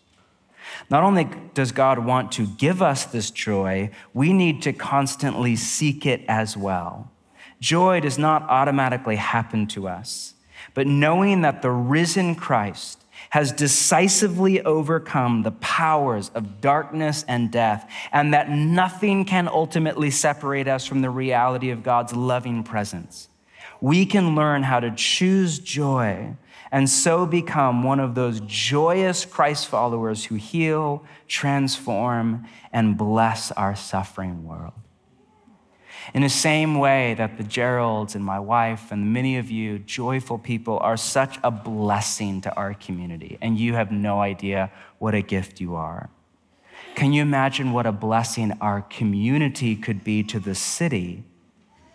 Not 0.90 1.02
only 1.02 1.28
does 1.54 1.72
God 1.72 2.00
want 2.00 2.32
to 2.32 2.46
give 2.46 2.82
us 2.82 3.06
this 3.06 3.30
joy, 3.30 3.90
we 4.12 4.34
need 4.34 4.60
to 4.62 4.74
constantly 4.74 5.56
seek 5.56 6.04
it 6.04 6.22
as 6.28 6.56
well. 6.56 7.10
Joy 7.60 8.00
does 8.00 8.18
not 8.18 8.42
automatically 8.42 9.16
happen 9.16 9.66
to 9.68 9.88
us, 9.88 10.34
but 10.74 10.86
knowing 10.86 11.40
that 11.40 11.62
the 11.62 11.70
risen 11.70 12.34
Christ 12.34 13.01
has 13.32 13.50
decisively 13.50 14.60
overcome 14.60 15.42
the 15.42 15.52
powers 15.52 16.30
of 16.34 16.60
darkness 16.60 17.24
and 17.26 17.50
death, 17.50 17.90
and 18.12 18.34
that 18.34 18.50
nothing 18.50 19.24
can 19.24 19.48
ultimately 19.48 20.10
separate 20.10 20.68
us 20.68 20.84
from 20.84 21.00
the 21.00 21.08
reality 21.08 21.70
of 21.70 21.82
God's 21.82 22.14
loving 22.14 22.62
presence. 22.62 23.28
We 23.80 24.04
can 24.04 24.36
learn 24.36 24.64
how 24.64 24.80
to 24.80 24.90
choose 24.90 25.58
joy 25.58 26.36
and 26.70 26.90
so 26.90 27.24
become 27.24 27.82
one 27.82 28.00
of 28.00 28.14
those 28.14 28.40
joyous 28.40 29.24
Christ 29.24 29.66
followers 29.66 30.26
who 30.26 30.34
heal, 30.34 31.02
transform, 31.26 32.46
and 32.70 32.98
bless 32.98 33.50
our 33.52 33.74
suffering 33.74 34.44
world. 34.44 34.81
In 36.14 36.22
the 36.22 36.28
same 36.28 36.78
way 36.78 37.14
that 37.14 37.38
the 37.38 37.44
Geralds 37.44 38.14
and 38.14 38.24
my 38.24 38.38
wife 38.38 38.90
and 38.92 39.12
many 39.12 39.38
of 39.38 39.50
you 39.50 39.78
joyful 39.78 40.38
people 40.38 40.78
are 40.80 40.96
such 40.96 41.38
a 41.44 41.50
blessing 41.50 42.40
to 42.42 42.54
our 42.54 42.74
community, 42.74 43.38
and 43.40 43.58
you 43.58 43.74
have 43.74 43.92
no 43.92 44.20
idea 44.20 44.70
what 44.98 45.14
a 45.14 45.22
gift 45.22 45.60
you 45.60 45.74
are. 45.74 46.10
Can 46.94 47.12
you 47.12 47.22
imagine 47.22 47.72
what 47.72 47.86
a 47.86 47.92
blessing 47.92 48.52
our 48.60 48.82
community 48.82 49.76
could 49.76 50.04
be 50.04 50.22
to 50.24 50.38
the 50.38 50.54
city 50.54 51.24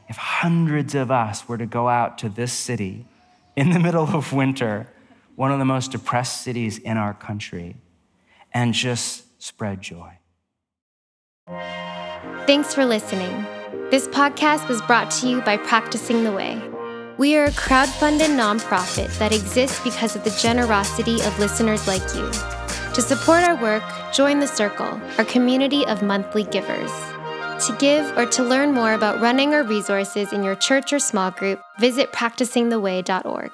if 0.10 0.16
hundreds 0.16 0.96
of 0.96 1.12
us 1.12 1.48
were 1.48 1.58
to 1.58 1.66
go 1.66 1.88
out 1.90 2.18
to 2.20 2.30
this 2.30 2.54
city? 2.54 3.06
in 3.58 3.72
the 3.72 3.80
middle 3.80 4.04
of 4.16 4.32
winter, 4.32 4.88
one 5.36 5.52
of 5.52 5.58
the 5.60 5.66
most 5.66 5.92
depressed 5.92 6.44
cities 6.44 6.78
in 6.78 6.96
our 6.96 7.14
country, 7.14 7.76
and 8.54 8.74
just 8.74 9.24
spread 9.42 9.82
joy. 9.82 10.20
Thanks 12.46 12.74
for 12.74 12.86
listening. 12.86 13.46
This 13.92 14.08
podcast 14.08 14.70
was 14.70 14.82
brought 14.84 15.12
to 15.12 15.28
you 15.28 15.42
by 15.42 15.58
Practicing 15.58 16.24
the 16.24 16.32
Way. 16.32 16.62
We 17.18 17.36
are 17.36 17.46
a 17.46 17.52
crowd-funded 17.52 18.30
nonprofit 18.30 19.18
that 19.20 19.34
exists 19.34 19.84
because 19.84 20.16
of 20.16 20.24
the 20.24 20.38
generosity 20.42 21.22
of 21.22 21.38
listeners 21.38 21.86
like 21.86 22.04
you. 22.16 22.32
To 22.94 23.02
support 23.02 23.44
our 23.44 23.62
work, 23.62 23.84
join 24.14 24.40
the 24.40 24.48
Circle, 24.48 25.02
our 25.18 25.26
community 25.26 25.86
of 25.86 26.02
monthly 26.02 26.46
givers. 26.46 26.92
To 27.66 27.76
give 27.78 28.18
or 28.18 28.26
to 28.28 28.44
learn 28.44 28.74
more 28.74 28.94
about 28.94 29.20
running 29.20 29.54
our 29.54 29.64
resources 29.64 30.32
in 30.32 30.46
your 30.46 30.56
church 30.56 30.94
or 30.94 31.00
small 31.00 31.32
group, 31.32 31.60
visit 31.78 32.14
practicingtheway.org. 32.14 33.52